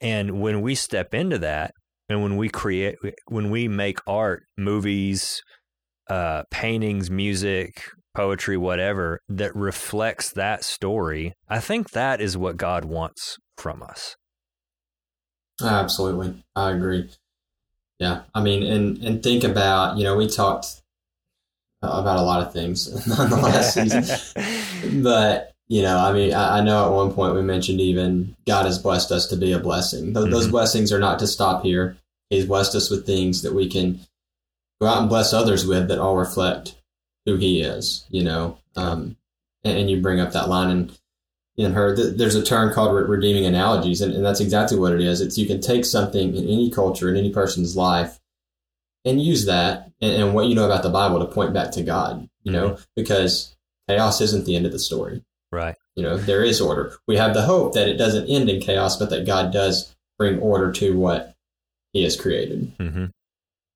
And 0.00 0.40
when 0.40 0.60
we 0.60 0.74
step 0.74 1.14
into 1.14 1.38
that, 1.38 1.72
and 2.08 2.22
when 2.22 2.36
we 2.36 2.48
create, 2.48 2.96
when 3.26 3.50
we 3.50 3.68
make 3.68 3.98
art, 4.06 4.42
movies, 4.58 5.42
uh, 6.08 6.42
paintings, 6.50 7.10
music, 7.10 7.82
poetry, 8.14 8.56
whatever 8.56 9.20
that 9.28 9.54
reflects 9.54 10.32
that 10.32 10.64
story, 10.64 11.32
I 11.48 11.60
think 11.60 11.90
that 11.90 12.20
is 12.20 12.36
what 12.36 12.56
God 12.56 12.84
wants 12.84 13.36
from 13.56 13.82
us. 13.82 14.16
Absolutely. 15.62 16.42
I 16.56 16.70
agree. 16.70 17.10
Yeah. 17.98 18.22
I 18.34 18.42
mean, 18.42 18.62
and, 18.62 18.98
and 19.04 19.22
think 19.22 19.44
about, 19.44 19.98
you 19.98 20.04
know, 20.04 20.16
we 20.16 20.26
talked 20.26 20.79
about 21.82 22.18
a 22.18 22.22
lot 22.22 22.46
of 22.46 22.52
things 22.52 22.88
on 23.18 23.30
the 23.30 23.36
last 23.36 23.74
season, 23.74 25.02
but, 25.02 25.54
you 25.68 25.82
know, 25.82 25.96
I 25.98 26.12
mean, 26.12 26.34
I, 26.34 26.58
I 26.58 26.60
know 26.62 26.86
at 26.86 26.92
one 26.94 27.12
point 27.12 27.34
we 27.34 27.42
mentioned 27.42 27.80
even 27.80 28.36
God 28.46 28.66
has 28.66 28.78
blessed 28.78 29.10
us 29.12 29.26
to 29.28 29.36
be 29.36 29.52
a 29.52 29.58
blessing. 29.58 30.12
Th- 30.14 30.28
Those 30.30 30.48
Mhm. 30.48 30.52
blessings 30.52 30.92
are 30.92 30.98
not 30.98 31.18
to 31.20 31.26
stop 31.26 31.62
here. 31.62 31.96
He's 32.28 32.46
blessed 32.46 32.74
us 32.74 32.90
with 32.90 33.06
things 33.06 33.42
that 33.42 33.54
we 33.54 33.68
can 33.68 34.00
go 34.80 34.86
out 34.88 35.00
and 35.00 35.08
bless 35.08 35.32
others 35.32 35.66
with 35.66 35.88
that 35.88 35.98
all 35.98 36.16
reflect 36.16 36.74
who 37.26 37.36
he 37.36 37.62
is, 37.62 38.04
you 38.10 38.22
know. 38.24 38.58
Um, 38.76 39.16
and, 39.64 39.78
and 39.78 39.90
you 39.90 40.00
bring 40.02 40.20
up 40.20 40.32
that 40.32 40.48
line 40.48 40.70
and 40.70 40.98
in 41.56 41.72
her, 41.72 41.94
th- 41.96 42.16
there's 42.16 42.36
a 42.36 42.44
term 42.44 42.72
called 42.72 42.94
re- 42.94 43.02
redeeming 43.04 43.44
analogies, 43.44 44.00
and, 44.00 44.14
and 44.14 44.24
that's 44.24 44.40
exactly 44.40 44.78
what 44.78 44.92
it 44.92 45.00
is. 45.00 45.20
It's 45.20 45.36
you 45.36 45.46
can 45.46 45.60
take 45.60 45.84
something 45.84 46.34
in 46.36 46.44
any 46.48 46.70
culture, 46.70 47.08
in 47.10 47.16
any 47.16 47.30
person's 47.32 47.76
life, 47.76 48.19
and 49.04 49.20
use 49.22 49.46
that 49.46 49.90
and, 50.00 50.22
and 50.22 50.34
what 50.34 50.46
you 50.46 50.54
know 50.54 50.66
about 50.66 50.82
the 50.82 50.90
Bible 50.90 51.18
to 51.20 51.32
point 51.32 51.54
back 51.54 51.70
to 51.72 51.82
God, 51.82 52.28
you 52.42 52.52
know, 52.52 52.78
because 52.96 53.56
chaos 53.88 54.20
isn't 54.20 54.44
the 54.44 54.56
end 54.56 54.66
of 54.66 54.72
the 54.72 54.78
story. 54.78 55.22
Right. 55.52 55.76
You 55.96 56.02
know, 56.02 56.16
there 56.16 56.44
is 56.44 56.60
order. 56.60 56.96
We 57.08 57.16
have 57.16 57.34
the 57.34 57.42
hope 57.42 57.74
that 57.74 57.88
it 57.88 57.96
doesn't 57.96 58.28
end 58.28 58.48
in 58.48 58.60
chaos, 58.60 58.96
but 58.96 59.10
that 59.10 59.26
God 59.26 59.52
does 59.52 59.94
bring 60.18 60.38
order 60.38 60.70
to 60.72 60.96
what 60.96 61.34
He 61.92 62.04
has 62.04 62.16
created. 62.16 62.72
hmm 62.78 63.06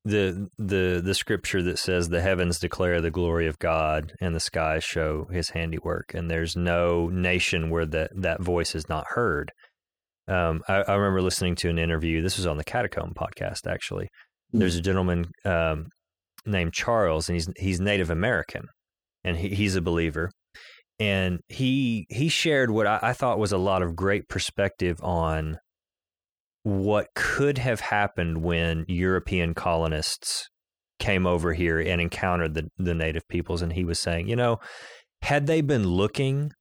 The 0.04 0.48
the 0.58 1.00
the 1.04 1.14
scripture 1.14 1.62
that 1.62 1.78
says 1.78 2.08
the 2.08 2.20
heavens 2.20 2.58
declare 2.58 3.00
the 3.00 3.10
glory 3.10 3.46
of 3.46 3.58
God 3.58 4.12
and 4.20 4.34
the 4.34 4.40
skies 4.40 4.84
show 4.84 5.26
His 5.32 5.50
handiwork, 5.50 6.14
and 6.14 6.30
there's 6.30 6.54
no 6.54 7.08
nation 7.08 7.70
where 7.70 7.86
that 7.86 8.10
that 8.14 8.40
voice 8.40 8.74
is 8.74 8.88
not 8.88 9.06
heard. 9.08 9.50
Um, 10.28 10.62
I, 10.68 10.76
I 10.82 10.94
remember 10.94 11.22
listening 11.22 11.54
to 11.56 11.68
an 11.70 11.78
interview. 11.78 12.22
This 12.22 12.36
was 12.36 12.46
on 12.46 12.56
the 12.56 12.64
Catacomb 12.64 13.14
podcast, 13.14 13.66
actually. 13.66 14.08
There's 14.52 14.76
a 14.76 14.80
gentleman 14.80 15.26
um, 15.44 15.86
named 16.46 16.72
Charles, 16.72 17.28
and 17.28 17.36
he's 17.36 17.48
he's 17.56 17.80
Native 17.80 18.10
American, 18.10 18.66
and 19.24 19.36
he, 19.36 19.48
he's 19.50 19.76
a 19.76 19.82
believer. 19.82 20.30
And 21.00 21.40
he 21.48 22.06
he 22.08 22.28
shared 22.28 22.70
what 22.70 22.86
I, 22.86 22.98
I 23.02 23.12
thought 23.12 23.38
was 23.38 23.52
a 23.52 23.58
lot 23.58 23.82
of 23.82 23.96
great 23.96 24.28
perspective 24.28 25.02
on 25.02 25.58
what 26.62 27.08
could 27.14 27.58
have 27.58 27.80
happened 27.80 28.42
when 28.42 28.84
European 28.88 29.54
colonists 29.54 30.48
came 30.98 31.26
over 31.26 31.52
here 31.52 31.78
and 31.78 32.00
encountered 32.00 32.54
the, 32.54 32.68
the 32.78 32.94
native 32.94 33.22
peoples. 33.28 33.60
And 33.60 33.72
he 33.72 33.84
was 33.84 33.98
saying, 33.98 34.28
you 34.28 34.36
know, 34.36 34.58
had 35.22 35.46
they 35.46 35.60
been 35.60 35.86
looking 35.86 36.52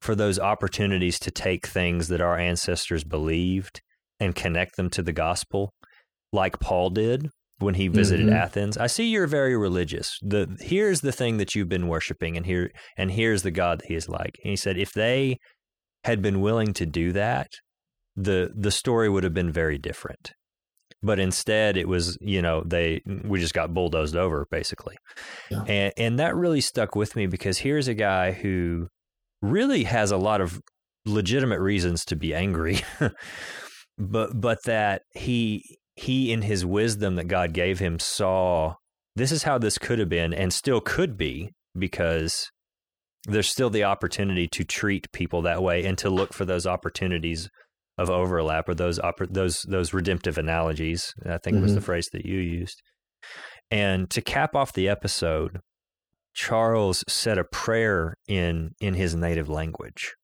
for 0.00 0.14
those 0.14 0.38
opportunities 0.38 1.18
to 1.20 1.30
take 1.30 1.66
things 1.66 2.08
that 2.08 2.20
our 2.20 2.36
ancestors 2.36 3.04
believed 3.04 3.80
and 4.18 4.34
connect 4.34 4.76
them 4.76 4.90
to 4.90 5.02
the 5.02 5.12
gospel, 5.12 5.72
like 6.32 6.58
Paul 6.60 6.90
did 6.90 7.28
when 7.58 7.74
he 7.74 7.88
visited 7.88 8.26
Mhm. 8.26 8.32
Athens, 8.34 8.76
I 8.76 8.86
see 8.88 9.06
you're 9.08 9.26
very 9.26 9.56
religious. 9.56 10.18
The 10.22 10.56
here's 10.60 11.00
the 11.02 11.12
thing 11.12 11.36
that 11.36 11.54
you've 11.54 11.68
been 11.68 11.86
worshiping, 11.88 12.36
and 12.36 12.46
here 12.46 12.70
and 12.96 13.10
here's 13.12 13.42
the 13.42 13.50
God 13.50 13.80
that 13.80 13.86
He 13.88 13.94
is 13.94 14.08
like. 14.08 14.36
And 14.42 14.50
he 14.50 14.56
said, 14.56 14.76
if 14.78 14.92
they 14.92 15.38
had 16.04 16.20
been 16.22 16.40
willing 16.40 16.72
to 16.74 16.86
do 16.86 17.12
that, 17.12 17.48
the 18.16 18.50
the 18.56 18.70
story 18.72 19.08
would 19.08 19.22
have 19.24 19.34
been 19.34 19.52
very 19.52 19.78
different. 19.78 20.32
But 21.04 21.18
instead, 21.18 21.76
it 21.76 21.86
was 21.88 22.16
you 22.20 22.42
know 22.42 22.62
they 22.64 23.02
we 23.24 23.38
just 23.40 23.54
got 23.54 23.74
bulldozed 23.74 24.16
over 24.16 24.46
basically, 24.50 24.96
Yeah. 25.50 25.62
and 25.68 25.92
and 25.96 26.18
that 26.18 26.34
really 26.34 26.60
stuck 26.60 26.96
with 26.96 27.14
me 27.16 27.26
because 27.26 27.58
here's 27.58 27.86
a 27.88 27.94
guy 27.94 28.32
who 28.32 28.88
really 29.40 29.84
has 29.84 30.10
a 30.10 30.16
lot 30.16 30.40
of 30.40 30.60
legitimate 31.04 31.60
reasons 31.60 32.04
to 32.06 32.16
be 32.16 32.34
angry, 32.34 32.80
but 33.98 34.40
but 34.40 34.58
that 34.64 35.02
he 35.14 35.78
he 35.94 36.32
in 36.32 36.42
his 36.42 36.64
wisdom 36.64 37.16
that 37.16 37.28
God 37.28 37.52
gave 37.52 37.78
him 37.78 37.98
saw 37.98 38.74
this 39.14 39.32
is 39.32 39.42
how 39.42 39.58
this 39.58 39.78
could 39.78 39.98
have 39.98 40.08
been 40.08 40.32
and 40.32 40.52
still 40.52 40.80
could 40.80 41.16
be 41.16 41.50
because 41.78 42.50
there's 43.24 43.48
still 43.48 43.70
the 43.70 43.84
opportunity 43.84 44.48
to 44.48 44.64
treat 44.64 45.12
people 45.12 45.42
that 45.42 45.62
way 45.62 45.84
and 45.84 45.96
to 45.98 46.10
look 46.10 46.32
for 46.32 46.44
those 46.44 46.66
opportunities 46.66 47.48
of 47.98 48.10
overlap 48.10 48.68
or 48.68 48.74
those 48.74 48.98
oppor- 48.98 49.32
those 49.32 49.62
those 49.68 49.92
redemptive 49.92 50.38
analogies. 50.38 51.12
I 51.26 51.38
think 51.38 51.60
was 51.60 51.74
the 51.74 51.78
mm-hmm. 51.78 51.84
phrase 51.84 52.08
that 52.12 52.24
you 52.26 52.38
used. 52.38 52.82
And 53.70 54.10
to 54.10 54.20
cap 54.20 54.56
off 54.56 54.72
the 54.72 54.88
episode, 54.88 55.60
Charles 56.34 57.04
said 57.06 57.38
a 57.38 57.44
prayer 57.44 58.16
in 58.26 58.70
in 58.80 58.94
his 58.94 59.14
native 59.14 59.48
language. 59.48 60.14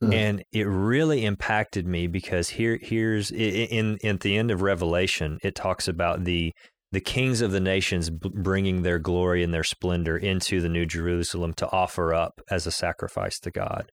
Hmm. 0.00 0.12
And 0.12 0.44
it 0.52 0.66
really 0.66 1.24
impacted 1.24 1.86
me 1.86 2.06
because 2.06 2.48
here, 2.50 2.78
here's 2.80 3.30
in, 3.30 3.98
in 3.98 4.08
at 4.08 4.20
the 4.20 4.36
end 4.36 4.50
of 4.50 4.62
Revelation, 4.62 5.38
it 5.42 5.54
talks 5.54 5.88
about 5.88 6.24
the 6.24 6.52
the 6.92 7.00
kings 7.00 7.40
of 7.40 7.52
the 7.52 7.60
nations 7.60 8.10
bringing 8.10 8.82
their 8.82 8.98
glory 8.98 9.44
and 9.44 9.54
their 9.54 9.62
splendor 9.62 10.16
into 10.16 10.60
the 10.60 10.68
New 10.68 10.86
Jerusalem 10.86 11.52
to 11.54 11.70
offer 11.70 12.12
up 12.12 12.40
as 12.50 12.66
a 12.66 12.72
sacrifice 12.72 13.38
to 13.40 13.50
God. 13.50 13.90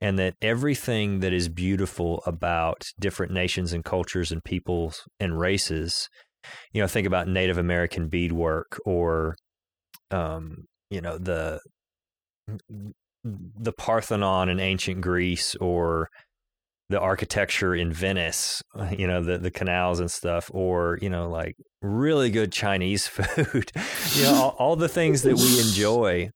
And 0.00 0.18
that 0.18 0.34
everything 0.40 1.20
that 1.20 1.32
is 1.32 1.48
beautiful 1.48 2.22
about 2.24 2.84
different 3.00 3.32
nations 3.32 3.72
and 3.72 3.84
cultures 3.84 4.30
and 4.30 4.42
peoples 4.44 5.02
and 5.18 5.38
races, 5.38 6.08
you 6.72 6.80
know, 6.80 6.86
think 6.86 7.06
about 7.08 7.26
Native 7.26 7.58
American 7.58 8.08
beadwork 8.08 8.78
or, 8.86 9.34
um, 10.12 10.66
you 10.90 11.00
know, 11.00 11.18
the 11.18 11.60
the 13.58 13.72
Parthenon 13.72 14.48
in 14.48 14.60
ancient 14.60 15.00
Greece 15.00 15.54
or 15.56 16.08
the 16.88 17.00
architecture 17.00 17.74
in 17.74 17.92
Venice, 17.92 18.62
you 18.96 19.06
know, 19.06 19.22
the 19.22 19.38
the 19.38 19.50
canals 19.50 20.00
and 20.00 20.10
stuff, 20.10 20.50
or 20.52 20.98
you 21.02 21.10
know, 21.10 21.28
like 21.28 21.56
really 21.82 22.30
good 22.30 22.52
Chinese 22.52 23.06
food. 23.06 23.70
you 24.14 24.22
know, 24.24 24.34
all, 24.34 24.56
all, 24.58 24.76
the 24.76 24.88
things 24.88 25.22
that 25.22 25.36
we 25.36 25.60
enjoy 25.60 26.30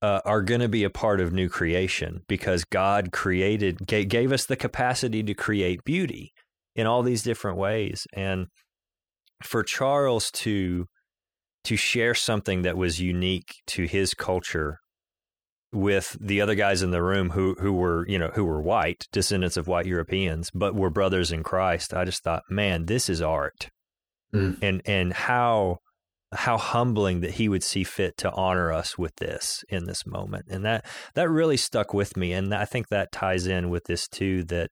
uh, 0.00 0.20
are 0.24 0.42
going 0.42 0.60
to 0.60 0.68
be 0.68 0.84
a 0.84 0.90
part 0.90 1.20
of 1.20 1.32
new 1.32 1.48
creation 1.48 2.22
because 2.28 2.64
God 2.64 3.12
created 3.12 3.86
gave, 3.86 4.08
gave 4.08 4.32
us 4.32 4.46
the 4.46 4.56
capacity 4.56 5.22
to 5.22 5.34
create 5.34 5.84
beauty 5.84 6.32
in 6.74 6.86
all 6.86 7.02
these 7.02 7.22
different 7.22 7.58
ways, 7.58 8.06
and 8.12 8.46
for 9.42 9.62
Charles 9.62 10.30
to 10.30 10.86
to 11.64 11.76
share 11.76 12.14
something 12.14 12.62
that 12.62 12.76
was 12.76 13.00
unique 13.00 13.54
to 13.68 13.86
his 13.86 14.14
culture 14.14 14.78
with 15.72 16.16
the 16.20 16.40
other 16.40 16.54
guys 16.54 16.82
in 16.82 16.90
the 16.90 17.02
room 17.02 17.30
who 17.30 17.54
who 17.58 17.72
were 17.72 18.06
you 18.08 18.18
know 18.18 18.30
who 18.34 18.44
were 18.44 18.60
white 18.60 19.06
descendants 19.10 19.56
of 19.56 19.66
white 19.66 19.86
Europeans 19.86 20.50
but 20.52 20.74
were 20.74 20.90
brothers 20.90 21.32
in 21.32 21.42
Christ. 21.42 21.94
I 21.94 22.04
just 22.04 22.22
thought 22.22 22.42
man 22.50 22.86
this 22.86 23.08
is 23.08 23.22
art. 23.22 23.70
Mm. 24.34 24.56
and 24.62 24.82
and 24.86 25.12
how 25.12 25.78
how 26.34 26.56
humbling 26.56 27.20
that 27.20 27.32
he 27.32 27.48
would 27.48 27.62
see 27.62 27.84
fit 27.84 28.16
to 28.18 28.32
honor 28.32 28.72
us 28.72 28.96
with 28.96 29.14
this 29.16 29.64
in 29.68 29.84
this 29.84 30.06
moment. 30.06 30.46
And 30.48 30.64
that 30.64 30.86
that 31.14 31.28
really 31.28 31.58
stuck 31.58 31.92
with 31.92 32.16
me. 32.16 32.32
And 32.32 32.54
I 32.54 32.64
think 32.64 32.88
that 32.88 33.12
ties 33.12 33.46
in 33.46 33.68
with 33.68 33.84
this 33.84 34.08
too 34.08 34.44
that 34.44 34.70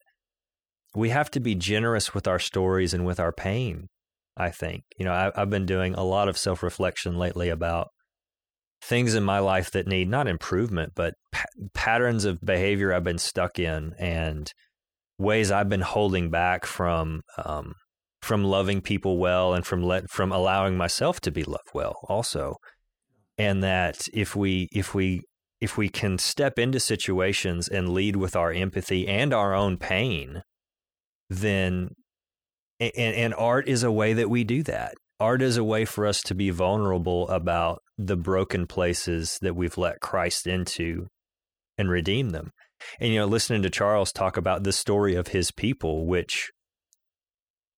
we 0.95 1.11
have 1.11 1.31
to 1.33 1.41
be 1.41 1.55
generous 1.55 2.15
with 2.15 2.27
our 2.27 2.39
stories 2.39 2.95
and 2.95 3.05
with 3.05 3.21
our 3.21 3.33
pain 3.33 3.89
I 4.37 4.51
think. 4.51 4.85
You 4.97 5.05
know 5.05 5.13
I, 5.13 5.31
I've 5.41 5.51
been 5.51 5.67
doing 5.67 5.95
a 5.95 6.05
lot 6.05 6.29
of 6.29 6.39
self 6.39 6.63
reflection 6.63 7.19
lately 7.19 7.51
about 7.51 7.89
things 8.83 9.15
in 9.15 9.23
my 9.23 9.39
life 9.39 9.71
that 9.73 9.87
need 9.87 10.09
not 10.09 10.29
improvement, 10.29 10.93
but 10.95 11.15
pa- 11.33 11.45
patterns 11.75 12.25
of 12.25 12.41
behavior 12.41 12.93
I've 12.93 13.05
been 13.05 13.19
stuck 13.19 13.59
in 13.59 13.93
and 13.99 14.51
ways 15.19 15.51
I've 15.51 15.69
been 15.69 15.83
holding 15.83 16.31
back 16.31 16.67
from 16.67 17.23
um, 17.45 17.75
from 18.23 18.45
loving 18.45 18.81
people 18.81 19.19
well 19.19 19.55
and 19.55 19.67
from 19.67 19.83
let 19.83 20.11
from 20.11 20.33
allowing 20.33 20.77
myself 20.77 21.21
to 21.21 21.31
be 21.31 21.45
loved 21.45 21.71
well 21.75 21.97
also. 22.09 22.57
And 23.39 23.63
that 23.63 24.07
if 24.13 24.35
we 24.35 24.69
if 24.73 24.95
we 24.95 25.23
if 25.61 25.77
we 25.77 25.89
can 25.89 26.19
step 26.19 26.59
into 26.59 26.81
situations 26.81 27.69
and 27.69 27.91
lead 27.91 28.17
with 28.17 28.35
our 28.35 28.53
empathy 28.53 29.07
and 29.07 29.35
our 29.35 29.55
own 29.55 29.77
pain, 29.77 30.43
then 31.29 31.91
and, 32.79 32.93
and 32.97 33.35
art 33.35 33.69
is 33.69 33.83
a 33.83 33.93
way 33.93 34.15
that 34.15 34.31
we 34.31 34.43
do 34.43 34.63
that 34.63 34.95
art 35.21 35.43
is 35.43 35.57
a 35.57 35.65
way 35.65 35.85
for 35.85 36.07
us 36.07 36.23
to 36.23 36.35
be 36.35 36.51
vulnerable 36.51 37.29
about 37.29 37.83
the 37.99 38.17
broken 38.17 38.67
places 38.67 39.39
that 39.43 39.55
we've 39.55 39.79
let 39.79 40.01
Christ 40.01 40.47
into 40.47 41.07
and 41.77 41.91
redeem 41.91 42.31
them. 42.31 42.51
And, 42.99 43.13
you 43.13 43.21
know, 43.21 43.27
listening 43.27 43.63
to 43.63 43.71
Charles 43.71 44.13
talk 44.13 44.37
about 44.37 44.65
the 44.65 44.73
story 44.73 45.15
of 45.15 45.29
his 45.29 45.51
people, 45.51 46.07
which 46.07 46.51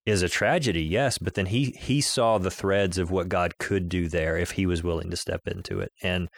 is 0.06 0.22
a 0.22 0.28
tragedy, 0.28 0.82
yes, 0.82 1.18
but 1.18 1.34
then 1.34 1.46
he 1.46 1.76
he 1.78 2.00
saw 2.00 2.38
the 2.38 2.50
threads 2.50 2.98
of 2.98 3.10
what 3.10 3.28
God 3.28 3.58
could 3.58 3.88
do 3.88 4.08
there 4.08 4.36
if 4.36 4.52
he 4.52 4.66
was 4.66 4.82
willing 4.82 5.10
to 5.10 5.16
step 5.16 5.42
into 5.46 5.80
it. 5.80 5.92
And 6.02 6.28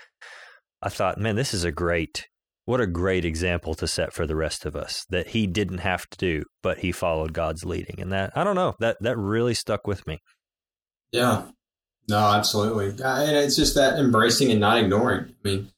I 0.82 0.90
thought, 0.90 1.18
man, 1.18 1.36
this 1.36 1.54
is 1.54 1.64
a 1.64 1.72
great 1.72 2.26
what 2.66 2.80
a 2.80 2.86
great 2.86 3.26
example 3.26 3.74
to 3.74 3.86
set 3.86 4.12
for 4.12 4.26
the 4.26 4.36
rest 4.36 4.64
of 4.64 4.74
us 4.74 5.04
that 5.10 5.28
he 5.28 5.46
didn't 5.46 5.78
have 5.78 6.06
to 6.08 6.18
do, 6.18 6.44
but 6.62 6.78
he 6.78 6.92
followed 6.92 7.34
God's 7.34 7.64
leading. 7.64 8.00
And 8.00 8.12
that 8.12 8.32
I 8.36 8.44
don't 8.44 8.56
know, 8.56 8.74
that 8.80 8.96
that 9.00 9.16
really 9.16 9.54
stuck 9.54 9.86
with 9.86 10.06
me. 10.06 10.20
Yeah. 11.14 11.44
No, 12.08 12.18
absolutely. 12.18 12.88
And 12.88 13.36
it's 13.36 13.54
just 13.54 13.76
that 13.76 14.00
embracing 14.00 14.50
and 14.50 14.58
not 14.58 14.78
ignoring. 14.78 15.32
I 15.44 15.48
mean, 15.48 15.70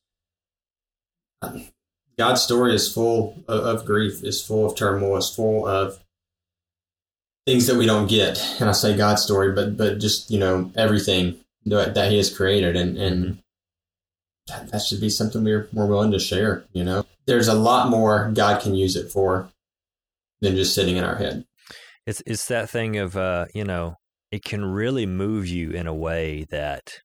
God's 2.18 2.41
story 2.41 2.74
is 2.74 2.91
full 2.91 3.45
of, 3.47 3.84
grief, 3.84 4.24
is 4.24 4.43
full 4.43 4.64
of 4.64 4.74
turmoil, 4.74 5.18
is 5.18 5.28
full 5.28 5.66
of 5.66 6.03
things 7.45 7.66
that 7.66 7.76
we 7.76 7.84
don't 7.84 8.09
get. 8.09 8.43
And 8.59 8.70
I 8.70 8.72
say 8.72 8.97
God's 8.97 9.22
story, 9.22 9.53
but 9.53 9.76
but 9.76 9.99
just 9.99 10.30
you 10.30 10.39
know 10.39 10.72
everything 10.74 11.39
that, 11.66 11.95
that 11.95 12.11
He 12.11 12.16
has 12.16 12.34
created, 12.34 12.74
and 12.74 12.97
and 12.97 13.39
that, 14.49 14.70
that 14.72 14.82
should 14.82 15.03
be 15.03 15.11
something 15.11 15.45
we're 15.45 15.68
more 15.72 15.87
willing 15.87 16.12
to 16.12 16.18
share. 16.18 16.64
You 16.72 16.82
know, 16.82 17.05
there's 17.26 17.49
a 17.49 17.55
lot 17.55 17.91
more 17.91 18.32
God 18.32 18.62
can 18.62 18.74
use 18.74 18.97
it 18.97 19.12
for 19.12 19.51
than 20.41 20.57
just 20.57 20.74
sitting 20.74 20.97
in 20.97 21.05
our 21.05 21.16
head. 21.16 21.45
It's 22.07 22.22
it's 22.24 22.49
that 22.49 22.70
thing 22.70 22.97
of 22.97 23.18
uh, 23.18 23.45
you 23.55 23.64
know 23.64 23.99
it 24.30 24.44
can 24.44 24.64
really 24.64 25.06
move 25.06 25.46
you 25.46 25.70
in 25.70 25.86
a 25.86 25.94
way 25.94 26.46
that 26.50 27.00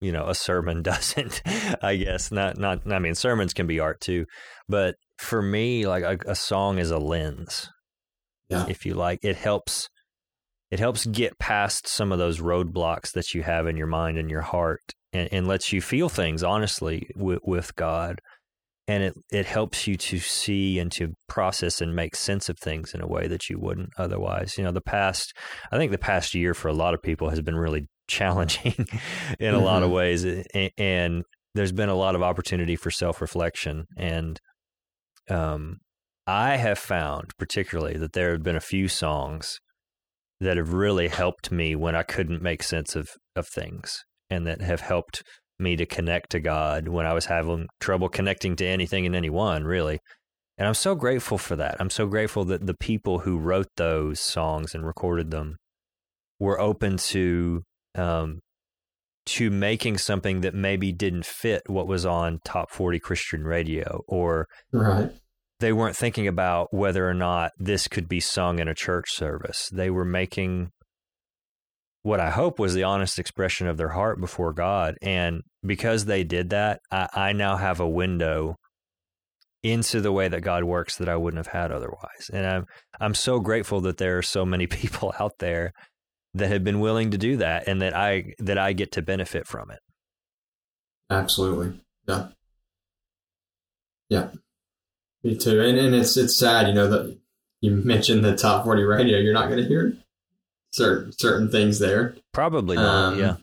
you 0.00 0.12
know 0.12 0.28
a 0.28 0.34
sermon 0.34 0.82
doesn't 0.90 1.42
i 1.82 1.96
guess. 1.96 2.30
Not 2.30 2.58
not 2.58 2.90
i 2.90 2.98
mean 2.98 3.14
sermons 3.14 3.54
can 3.54 3.66
be 3.66 3.80
art 3.80 4.00
too 4.00 4.26
but 4.68 4.96
for 5.18 5.42
me 5.42 5.86
like 5.86 6.02
a, 6.02 6.18
a 6.26 6.34
song 6.34 6.78
is 6.78 6.90
a 6.90 6.98
lens 6.98 7.68
yeah. 8.50 8.66
if 8.68 8.84
you 8.84 8.94
like. 8.94 9.20
It 9.22 9.36
helps 9.36 9.88
it 10.70 10.78
helps 10.78 11.06
get 11.06 11.38
past 11.38 11.88
some 11.88 12.12
of 12.12 12.18
those 12.18 12.40
roadblocks 12.40 13.12
that 13.12 13.34
you 13.34 13.42
have 13.42 13.66
in 13.66 13.76
your 13.76 13.86
mind 13.86 14.18
and 14.18 14.30
your 14.30 14.42
heart 14.42 14.92
and, 15.12 15.28
and 15.32 15.48
lets 15.48 15.72
you 15.72 15.80
feel 15.80 16.08
things 16.08 16.42
honestly 16.44 17.08
with, 17.16 17.40
with 17.44 17.74
god 17.74 18.20
and 18.90 19.04
it 19.04 19.14
it 19.30 19.46
helps 19.46 19.86
you 19.86 19.94
to 19.94 20.18
see 20.18 20.80
and 20.80 20.90
to 20.90 21.14
process 21.28 21.80
and 21.80 21.94
make 21.94 22.16
sense 22.16 22.48
of 22.48 22.58
things 22.58 22.92
in 22.92 23.00
a 23.00 23.06
way 23.06 23.28
that 23.28 23.48
you 23.48 23.56
wouldn't 23.56 23.90
otherwise. 23.96 24.58
You 24.58 24.64
know, 24.64 24.72
the 24.72 24.80
past 24.80 25.32
I 25.70 25.78
think 25.78 25.92
the 25.92 25.98
past 25.98 26.34
year 26.34 26.54
for 26.54 26.66
a 26.66 26.72
lot 26.74 26.92
of 26.92 27.02
people 27.02 27.30
has 27.30 27.40
been 27.40 27.56
really 27.56 27.86
challenging 28.08 28.74
in 28.76 28.84
mm-hmm. 28.84 29.54
a 29.54 29.58
lot 29.58 29.84
of 29.84 29.90
mm-hmm. 29.90 29.94
ways 29.94 30.72
and 30.76 31.22
there's 31.54 31.70
been 31.70 31.88
a 31.88 31.94
lot 31.94 32.16
of 32.16 32.22
opportunity 32.24 32.74
for 32.74 32.90
self-reflection 32.90 33.84
and 33.96 34.40
um 35.28 35.76
I 36.26 36.56
have 36.56 36.78
found 36.78 37.30
particularly 37.38 37.96
that 37.98 38.12
there 38.12 38.32
have 38.32 38.42
been 38.42 38.56
a 38.56 38.60
few 38.60 38.88
songs 38.88 39.60
that 40.40 40.56
have 40.56 40.72
really 40.72 41.06
helped 41.06 41.52
me 41.52 41.76
when 41.76 41.94
I 41.94 42.02
couldn't 42.02 42.42
make 42.42 42.64
sense 42.64 42.96
of 42.96 43.10
of 43.36 43.46
things 43.46 44.02
and 44.28 44.44
that 44.48 44.60
have 44.60 44.80
helped 44.80 45.22
me 45.60 45.76
to 45.76 45.86
connect 45.86 46.30
to 46.30 46.40
God 46.40 46.88
when 46.88 47.06
I 47.06 47.12
was 47.12 47.26
having 47.26 47.68
trouble 47.80 48.08
connecting 48.08 48.56
to 48.56 48.66
anything 48.66 49.06
and 49.06 49.14
anyone, 49.14 49.64
really. 49.64 50.00
And 50.58 50.68
I'm 50.68 50.74
so 50.74 50.94
grateful 50.94 51.38
for 51.38 51.56
that. 51.56 51.76
I'm 51.80 51.90
so 51.90 52.06
grateful 52.06 52.44
that 52.46 52.66
the 52.66 52.74
people 52.74 53.20
who 53.20 53.38
wrote 53.38 53.68
those 53.76 54.20
songs 54.20 54.74
and 54.74 54.86
recorded 54.86 55.30
them 55.30 55.56
were 56.38 56.60
open 56.60 56.96
to 56.96 57.62
um, 57.94 58.40
to 59.26 59.50
making 59.50 59.98
something 59.98 60.40
that 60.40 60.54
maybe 60.54 60.92
didn't 60.92 61.24
fit 61.24 61.62
what 61.66 61.86
was 61.86 62.04
on 62.04 62.40
top 62.44 62.70
40 62.70 62.98
Christian 62.98 63.44
radio 63.44 64.02
or 64.08 64.48
right. 64.72 65.10
they 65.60 65.72
weren't 65.72 65.96
thinking 65.96 66.26
about 66.26 66.72
whether 66.72 67.08
or 67.08 67.14
not 67.14 67.52
this 67.58 67.86
could 67.86 68.08
be 68.08 68.20
sung 68.20 68.58
in 68.58 68.68
a 68.68 68.74
church 68.74 69.12
service. 69.12 69.68
They 69.72 69.90
were 69.90 70.04
making 70.04 70.72
what 72.02 72.20
I 72.20 72.30
hope 72.30 72.58
was 72.58 72.74
the 72.74 72.84
honest 72.84 73.18
expression 73.18 73.66
of 73.66 73.76
their 73.76 73.90
heart 73.90 74.20
before 74.20 74.52
God. 74.52 74.96
And 75.02 75.42
because 75.64 76.04
they 76.06 76.24
did 76.24 76.50
that, 76.50 76.80
I, 76.90 77.08
I, 77.14 77.32
now 77.32 77.56
have 77.56 77.80
a 77.80 77.88
window 77.88 78.56
into 79.62 80.00
the 80.00 80.12
way 80.12 80.26
that 80.28 80.40
God 80.40 80.64
works 80.64 80.96
that 80.96 81.08
I 81.08 81.16
wouldn't 81.16 81.44
have 81.44 81.54
had 81.54 81.70
otherwise. 81.70 82.30
And 82.32 82.46
I'm 82.46 82.64
I'm 82.98 83.14
so 83.14 83.40
grateful 83.40 83.82
that 83.82 83.98
there 83.98 84.16
are 84.16 84.22
so 84.22 84.46
many 84.46 84.66
people 84.66 85.12
out 85.20 85.34
there 85.38 85.72
that 86.34 86.48
have 86.48 86.64
been 86.64 86.80
willing 86.80 87.10
to 87.10 87.18
do 87.18 87.36
that 87.38 87.66
and 87.66 87.82
that 87.82 87.94
I 87.94 88.32
that 88.38 88.56
I 88.56 88.72
get 88.72 88.92
to 88.92 89.02
benefit 89.02 89.46
from 89.46 89.70
it. 89.70 89.80
Absolutely. 91.10 91.80
Yeah. 92.08 92.28
Yeah. 94.08 94.28
Me 95.22 95.36
too. 95.36 95.60
And 95.60 95.76
and 95.76 95.94
it's 95.94 96.16
it's 96.16 96.36
sad, 96.36 96.68
you 96.68 96.74
know, 96.74 96.88
that 96.88 97.18
you 97.60 97.72
mentioned 97.72 98.24
the 98.24 98.36
top 98.36 98.64
forty 98.64 98.84
radio, 98.84 99.18
you're 99.18 99.34
not 99.34 99.50
gonna 99.50 99.66
hear 99.66 99.98
certain 100.70 101.12
certain 101.12 101.50
things 101.50 101.78
there. 101.78 102.16
Probably 102.32 102.76
not. 102.76 102.84
Um, 102.84 103.18
yeah. 103.18 103.36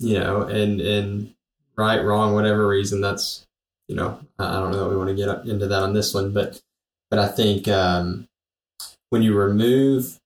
You 0.00 0.18
know, 0.18 0.42
and 0.42 0.80
and 0.80 1.34
right, 1.76 2.02
wrong, 2.02 2.34
whatever 2.34 2.66
reason. 2.66 3.00
That's 3.00 3.46
you 3.88 3.96
know, 3.96 4.20
I 4.38 4.54
don't 4.54 4.72
know 4.72 4.84
that 4.84 4.90
we 4.90 4.96
want 4.96 5.10
to 5.10 5.14
get 5.14 5.28
up 5.28 5.46
into 5.46 5.66
that 5.66 5.82
on 5.82 5.92
this 5.92 6.14
one, 6.14 6.32
but 6.32 6.60
but 7.10 7.18
I 7.18 7.28
think 7.28 7.68
um, 7.68 8.28
when 9.10 9.22
you 9.22 9.34
remove 9.34 10.18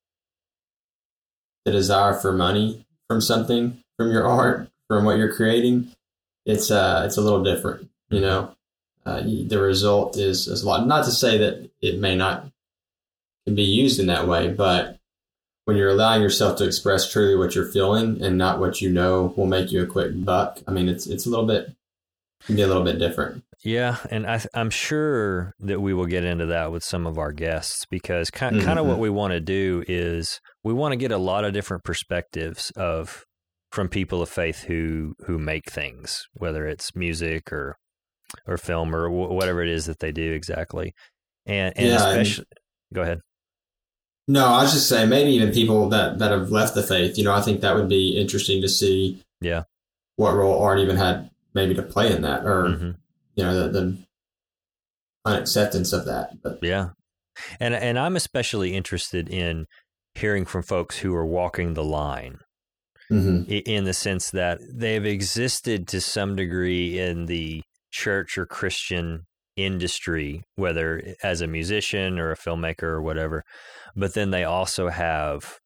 the 1.64 1.72
desire 1.72 2.14
for 2.14 2.32
money 2.32 2.86
from 3.08 3.20
something, 3.20 3.82
from 3.96 4.10
your 4.10 4.26
art, 4.26 4.70
from 4.86 5.04
what 5.04 5.18
you're 5.18 5.34
creating, 5.34 5.92
it's 6.46 6.70
uh 6.70 7.02
it's 7.04 7.16
a 7.16 7.20
little 7.20 7.44
different. 7.44 7.90
You 8.10 8.20
know, 8.20 8.54
uh, 9.04 9.22
the 9.22 9.58
result 9.60 10.16
is, 10.16 10.48
is 10.48 10.62
a 10.62 10.66
lot. 10.66 10.86
Not 10.86 11.04
to 11.04 11.10
say 11.10 11.38
that 11.38 11.70
it 11.80 11.98
may 11.98 12.16
not 12.16 12.46
can 13.46 13.54
be 13.54 13.62
used 13.62 13.98
in 13.98 14.06
that 14.06 14.28
way, 14.28 14.48
but 14.48 14.97
when 15.68 15.76
you're 15.76 15.90
allowing 15.90 16.22
yourself 16.22 16.56
to 16.56 16.64
express 16.64 17.12
truly 17.12 17.36
what 17.36 17.54
you're 17.54 17.70
feeling 17.70 18.22
and 18.22 18.38
not 18.38 18.58
what 18.58 18.80
you 18.80 18.88
know 18.88 19.34
will 19.36 19.44
make 19.44 19.70
you 19.70 19.82
a 19.82 19.86
quick 19.86 20.12
buck, 20.24 20.60
I 20.66 20.70
mean, 20.70 20.88
it's 20.88 21.06
it's 21.06 21.26
a 21.26 21.28
little 21.28 21.44
bit 21.44 21.76
can 22.46 22.56
be 22.56 22.62
a 22.62 22.66
little 22.66 22.82
bit 22.82 22.98
different. 22.98 23.44
Yeah, 23.62 23.98
and 24.10 24.26
I, 24.26 24.40
am 24.54 24.70
sure 24.70 25.52
that 25.60 25.82
we 25.82 25.92
will 25.92 26.06
get 26.06 26.24
into 26.24 26.46
that 26.46 26.72
with 26.72 26.82
some 26.82 27.06
of 27.06 27.18
our 27.18 27.32
guests 27.32 27.84
because 27.90 28.30
kind, 28.30 28.56
mm-hmm. 28.56 28.64
kind 28.64 28.78
of 28.78 28.86
what 28.86 28.98
we 28.98 29.10
want 29.10 29.32
to 29.32 29.40
do 29.40 29.84
is 29.86 30.40
we 30.64 30.72
want 30.72 30.92
to 30.92 30.96
get 30.96 31.12
a 31.12 31.18
lot 31.18 31.44
of 31.44 31.52
different 31.52 31.84
perspectives 31.84 32.70
of 32.74 33.26
from 33.70 33.90
people 33.90 34.22
of 34.22 34.30
faith 34.30 34.62
who 34.62 35.12
who 35.26 35.38
make 35.38 35.70
things, 35.70 36.24
whether 36.32 36.66
it's 36.66 36.96
music 36.96 37.52
or 37.52 37.76
or 38.46 38.56
film 38.56 38.94
or 38.94 39.10
w- 39.10 39.34
whatever 39.34 39.62
it 39.62 39.68
is 39.68 39.84
that 39.84 39.98
they 39.98 40.12
do 40.12 40.32
exactly. 40.32 40.94
And, 41.44 41.74
and 41.76 41.88
yeah, 41.88 42.08
especially, 42.08 42.46
and, 42.90 42.94
go 42.94 43.02
ahead. 43.02 43.18
No, 44.30 44.44
I 44.44 44.62
was 44.62 44.74
just 44.74 44.90
saying 44.90 45.08
maybe 45.08 45.30
even 45.30 45.52
people 45.52 45.88
that 45.88 46.18
that 46.18 46.30
have 46.30 46.50
left 46.50 46.74
the 46.74 46.82
faith. 46.82 47.16
You 47.16 47.24
know, 47.24 47.32
I 47.32 47.40
think 47.40 47.62
that 47.62 47.74
would 47.74 47.88
be 47.88 48.20
interesting 48.20 48.60
to 48.62 48.68
see. 48.68 49.22
Yeah. 49.40 49.62
What 50.16 50.34
role 50.34 50.62
Art 50.62 50.80
even 50.80 50.96
had 50.96 51.30
maybe 51.54 51.74
to 51.74 51.82
play 51.82 52.12
in 52.12 52.22
that, 52.22 52.44
or 52.44 52.64
mm-hmm. 52.64 52.90
you 53.36 53.44
know, 53.44 53.54
the, 53.54 53.68
the 53.68 53.96
unacceptance 55.24 55.92
of 55.92 56.04
that. 56.06 56.42
But 56.42 56.58
yeah, 56.60 56.90
and 57.58 57.74
and 57.74 57.98
I'm 57.98 58.16
especially 58.16 58.74
interested 58.74 59.28
in 59.28 59.66
hearing 60.14 60.44
from 60.44 60.62
folks 60.62 60.98
who 60.98 61.14
are 61.14 61.26
walking 61.26 61.74
the 61.74 61.84
line 61.84 62.40
mm-hmm. 63.10 63.50
in 63.50 63.84
the 63.84 63.94
sense 63.94 64.30
that 64.32 64.58
they've 64.72 65.06
existed 65.06 65.86
to 65.88 66.00
some 66.00 66.36
degree 66.36 66.98
in 66.98 67.26
the 67.26 67.62
church 67.90 68.36
or 68.36 68.44
Christian 68.44 69.26
industry, 69.58 70.42
whether 70.54 71.14
as 71.22 71.40
a 71.40 71.46
musician 71.46 72.18
or 72.18 72.30
a 72.30 72.36
filmmaker 72.36 72.84
or 72.84 73.02
whatever, 73.02 73.44
but 73.96 74.14
then 74.14 74.30
they 74.30 74.44
also 74.44 74.88
have, 74.88 75.58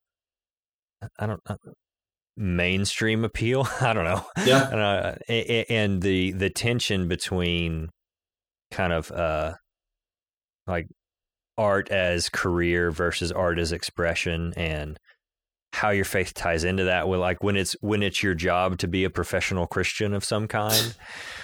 I 1.19 1.27
don't 1.27 1.41
know, 1.49 1.57
mainstream 2.37 3.25
appeal. 3.25 3.69
I 3.81 3.93
don't 3.93 4.05
know. 4.05 4.25
Yeah. 4.45 5.17
Uh, 5.29 5.33
and 5.69 6.03
the 6.03 6.33
the 6.33 6.51
tension 6.51 7.09
between 7.09 7.91
kind 8.71 8.93
of 8.93 9.11
uh 9.13 9.53
like 10.67 10.87
art 11.59 11.91
as 11.91 12.31
career 12.31 12.91
versus 12.91 13.31
art 13.31 13.59
as 13.59 13.73
expression 13.73 14.55
and 14.57 14.99
how 15.75 15.91
your 15.91 16.05
faith 16.05 16.35
ties 16.35 16.65
into 16.65 16.85
that 16.85 17.09
well 17.09 17.21
like 17.21 17.43
when 17.43 17.57
it's 17.57 17.77
when 17.81 18.03
it's 18.03 18.23
your 18.23 18.35
job 18.35 18.79
to 18.79 18.89
be 18.89 19.05
a 19.05 19.11
professional 19.11 19.67
christian 19.67 20.15
of 20.15 20.25
some 20.25 20.49
kind 20.49 20.95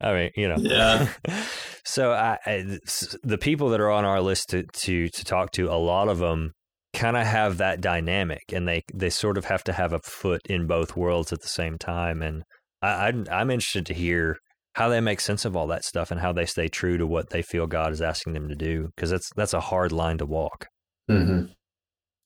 i 0.00 0.12
mean 0.12 0.30
you 0.36 0.48
know 0.48 0.56
yeah 0.58 1.08
so 1.84 2.12
I, 2.12 2.38
I, 2.44 2.78
the 3.22 3.38
people 3.38 3.70
that 3.70 3.80
are 3.80 3.90
on 3.90 4.04
our 4.04 4.20
list 4.20 4.50
to 4.50 4.64
to 4.64 5.08
to 5.08 5.24
talk 5.24 5.52
to 5.52 5.70
a 5.70 5.78
lot 5.78 6.08
of 6.08 6.18
them 6.18 6.52
kind 6.92 7.16
of 7.16 7.26
have 7.26 7.58
that 7.58 7.80
dynamic 7.80 8.42
and 8.52 8.66
they 8.66 8.82
they 8.94 9.10
sort 9.10 9.38
of 9.38 9.44
have 9.46 9.64
to 9.64 9.72
have 9.72 9.92
a 9.92 10.00
foot 10.00 10.40
in 10.48 10.66
both 10.66 10.96
worlds 10.96 11.32
at 11.32 11.40
the 11.42 11.48
same 11.48 11.78
time 11.78 12.22
and 12.22 12.42
I, 12.82 13.08
I'm, 13.08 13.26
I'm 13.30 13.50
interested 13.50 13.86
to 13.86 13.94
hear 13.94 14.38
how 14.76 14.90
they 14.90 15.00
make 15.00 15.20
sense 15.20 15.46
of 15.46 15.56
all 15.56 15.66
that 15.68 15.84
stuff 15.84 16.10
and 16.10 16.20
how 16.20 16.32
they 16.32 16.44
stay 16.44 16.68
true 16.68 16.98
to 16.98 17.06
what 17.06 17.30
they 17.30 17.40
feel 17.40 17.66
God 17.66 17.92
is 17.92 18.02
asking 18.02 18.34
them 18.34 18.48
to 18.48 18.54
do 18.54 18.90
because 18.94 19.08
that's 19.08 19.30
that's 19.34 19.54
a 19.54 19.60
hard 19.60 19.90
line 19.90 20.18
to 20.18 20.26
walk. 20.26 20.68
Mm-hmm. 21.10 21.46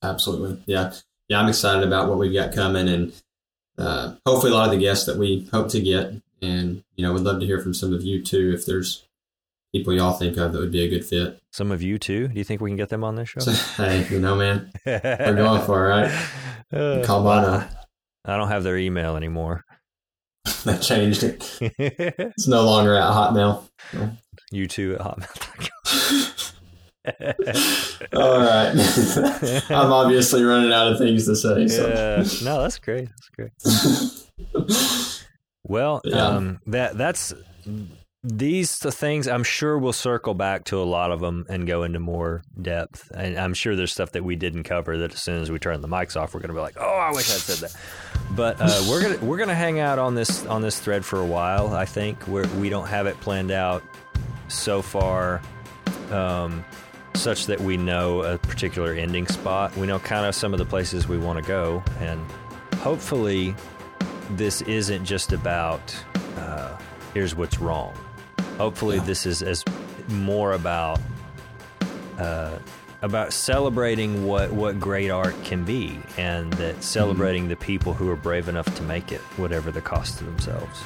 Absolutely, 0.03 0.61
yeah, 0.67 0.93
yeah. 1.29 1.41
I'm 1.41 1.49
excited 1.49 1.87
about 1.87 2.09
what 2.09 2.19
we've 2.19 2.35
got 2.35 2.53
coming, 2.53 2.89
and 2.89 3.13
uh, 3.79 4.15
hopefully 4.27 4.51
a 4.51 4.55
lot 4.57 4.65
of 4.65 4.73
the 4.73 4.81
guests 4.81 5.07
that 5.07 5.17
we 5.17 5.49
hope 5.53 5.69
to 5.69 5.81
get, 5.81 6.13
and 6.43 6.83
you 6.97 7.05
know, 7.05 7.13
we'd 7.13 7.23
love 7.23 7.41
to 7.41 7.47
hear 7.47 7.61
from 7.61 7.75
some 7.75 7.93
of 7.93 8.03
you 8.03 8.23
too 8.23 8.53
if 8.55 8.67
there's 8.67 9.07
people 9.73 9.93
y'all 9.93 10.13
think 10.13 10.37
of 10.37 10.53
that 10.53 10.59
would 10.59 10.73
be 10.73 10.83
a 10.83 10.89
good 10.89 11.05
fit. 11.05 11.41
Some 11.53 11.71
of 11.71 11.83
you 11.83 11.99
too. 11.99 12.29
Do 12.29 12.39
you 12.39 12.45
think 12.45 12.61
we 12.61 12.71
can 12.71 12.77
get 12.77 12.89
them 12.89 13.05
on 13.05 13.15
this 13.15 13.29
show? 13.29 13.41
hey, 13.77 14.07
you 14.11 14.21
know, 14.21 14.35
man, 14.37 14.71
we're 14.85 15.01
going 15.37 15.63
for 15.63 15.87
it, 15.87 15.89
right? 15.91 16.29
Uh, 16.73 17.03
Call 17.05 17.23
Bono. 17.23 17.67
I 18.25 18.37
don't 18.37 18.49
have 18.49 18.65
their 18.65 18.77
email 18.77 19.17
anymore. 19.17 19.65
they 20.65 20.79
changed 20.79 21.23
it. 21.23 21.59
it's 21.61 22.47
no 22.47 22.65
longer 22.65 22.95
at 22.95 23.13
Hotmail. 23.13 23.65
U2 24.53 24.95
at 24.95 25.01
Hotmail. 25.01 26.53
All 28.13 28.39
right. 28.41 29.71
I'm 29.71 29.93
obviously 29.93 30.43
running 30.43 30.73
out 30.73 30.93
of 30.93 30.99
things 30.99 31.27
to 31.27 31.35
say. 31.35 31.67
So. 31.69 31.89
Yeah. 31.89 32.25
No, 32.45 32.63
that's 32.63 32.79
great. 32.79 33.09
That's 33.09 33.29
great. 33.31 33.53
Well, 35.71 36.01
yeah. 36.05 36.27
um, 36.27 36.61
that 36.67 36.99
that's 36.99 37.33
these 38.25 38.81
the 38.81 38.91
things 38.91 39.29
I'm 39.29 39.45
sure 39.45 39.79
we'll 39.79 39.93
circle 39.93 40.35
back 40.35 40.65
to 40.65 40.83
a 40.83 40.85
lot 40.85 41.13
of 41.13 41.21
them 41.21 41.47
and 41.49 41.65
go 41.65 41.85
into 41.85 42.01
more 42.01 42.43
depth. 42.61 43.09
And 43.15 43.39
I'm 43.39 43.55
sure 43.55 43.77
there's 43.77 43.93
stuff 43.93 44.11
that 44.13 44.25
we 44.25 44.35
didn't 44.35 44.65
cover 44.65 44.99
that 44.99 45.15
as 45.15 45.23
soon 45.23 45.41
as 45.41 45.49
we 45.49 45.61
turn 45.61 45.81
the 45.81 45.87
mics 45.87 46.21
off, 46.21 46.35
we're 46.35 46.41
going 46.41 46.49
to 46.49 46.55
be 46.55 46.61
like, 46.61 46.75
"Oh, 46.77 46.85
I 46.85 47.11
wish 47.11 47.31
I'd 47.31 47.39
said 47.39 47.69
that." 47.69 47.77
But 48.33 48.57
uh, 48.61 48.83
we're 48.91 49.01
gonna 49.01 49.25
we're 49.25 49.39
gonna 49.39 49.55
hang 49.55 49.79
out 49.79 50.01
on 50.01 50.17
this 50.17 50.45
on 50.47 50.61
this 50.61 50.81
thread 50.81 51.05
for 51.05 51.21
a 51.21 51.27
while. 51.27 51.73
I 51.73 51.85
think 51.85 52.27
we're, 52.27 52.49
we 52.59 52.69
don't 52.69 52.89
have 52.89 53.07
it 53.07 53.19
planned 53.21 53.53
out 53.53 53.85
so 54.49 54.83
far, 54.83 55.41
um, 56.11 56.65
such 57.15 57.47
that 57.47 57.61
we 57.61 57.77
know 57.77 58.23
a 58.23 58.39
particular 58.39 58.93
ending 58.93 59.29
spot. 59.29 59.77
We 59.77 59.87
know 59.87 60.01
kind 60.01 60.27
of 60.27 60.35
some 60.35 60.53
of 60.53 60.59
the 60.59 60.67
places 60.67 61.07
we 61.07 61.17
want 61.17 61.39
to 61.39 61.47
go, 61.47 61.81
and 62.01 62.21
hopefully, 62.79 63.55
this 64.37 64.63
isn't 64.63 65.05
just 65.05 65.33
about 65.33 65.81
uh, 66.37 66.77
here's 67.15 67.35
what's 67.35 67.61
wrong 67.61 67.95
Hopefully, 68.61 68.97
yeah. 68.97 69.05
this 69.05 69.25
is 69.25 69.43
as 69.43 69.65
more 70.09 70.53
about 70.53 71.01
uh, 72.19 72.59
about 73.01 73.33
celebrating 73.33 74.27
what 74.27 74.53
what 74.53 74.79
great 74.79 75.11
art 75.11 75.35
can 75.45 75.65
be, 75.65 75.99
and 76.19 76.53
that 76.55 76.85
celebrating 76.85 77.45
mm-hmm. 77.45 77.53
the 77.53 77.57
people 77.57 77.95
who 77.95 78.11
are 78.11 78.17
brave 78.17 78.51
enough 78.51 78.67
to 78.77 78.83
make 78.83 79.13
it, 79.13 79.23
whatever 79.39 79.71
the 79.71 79.81
cost 79.81 80.19
to 80.19 80.25
themselves. 80.25 80.83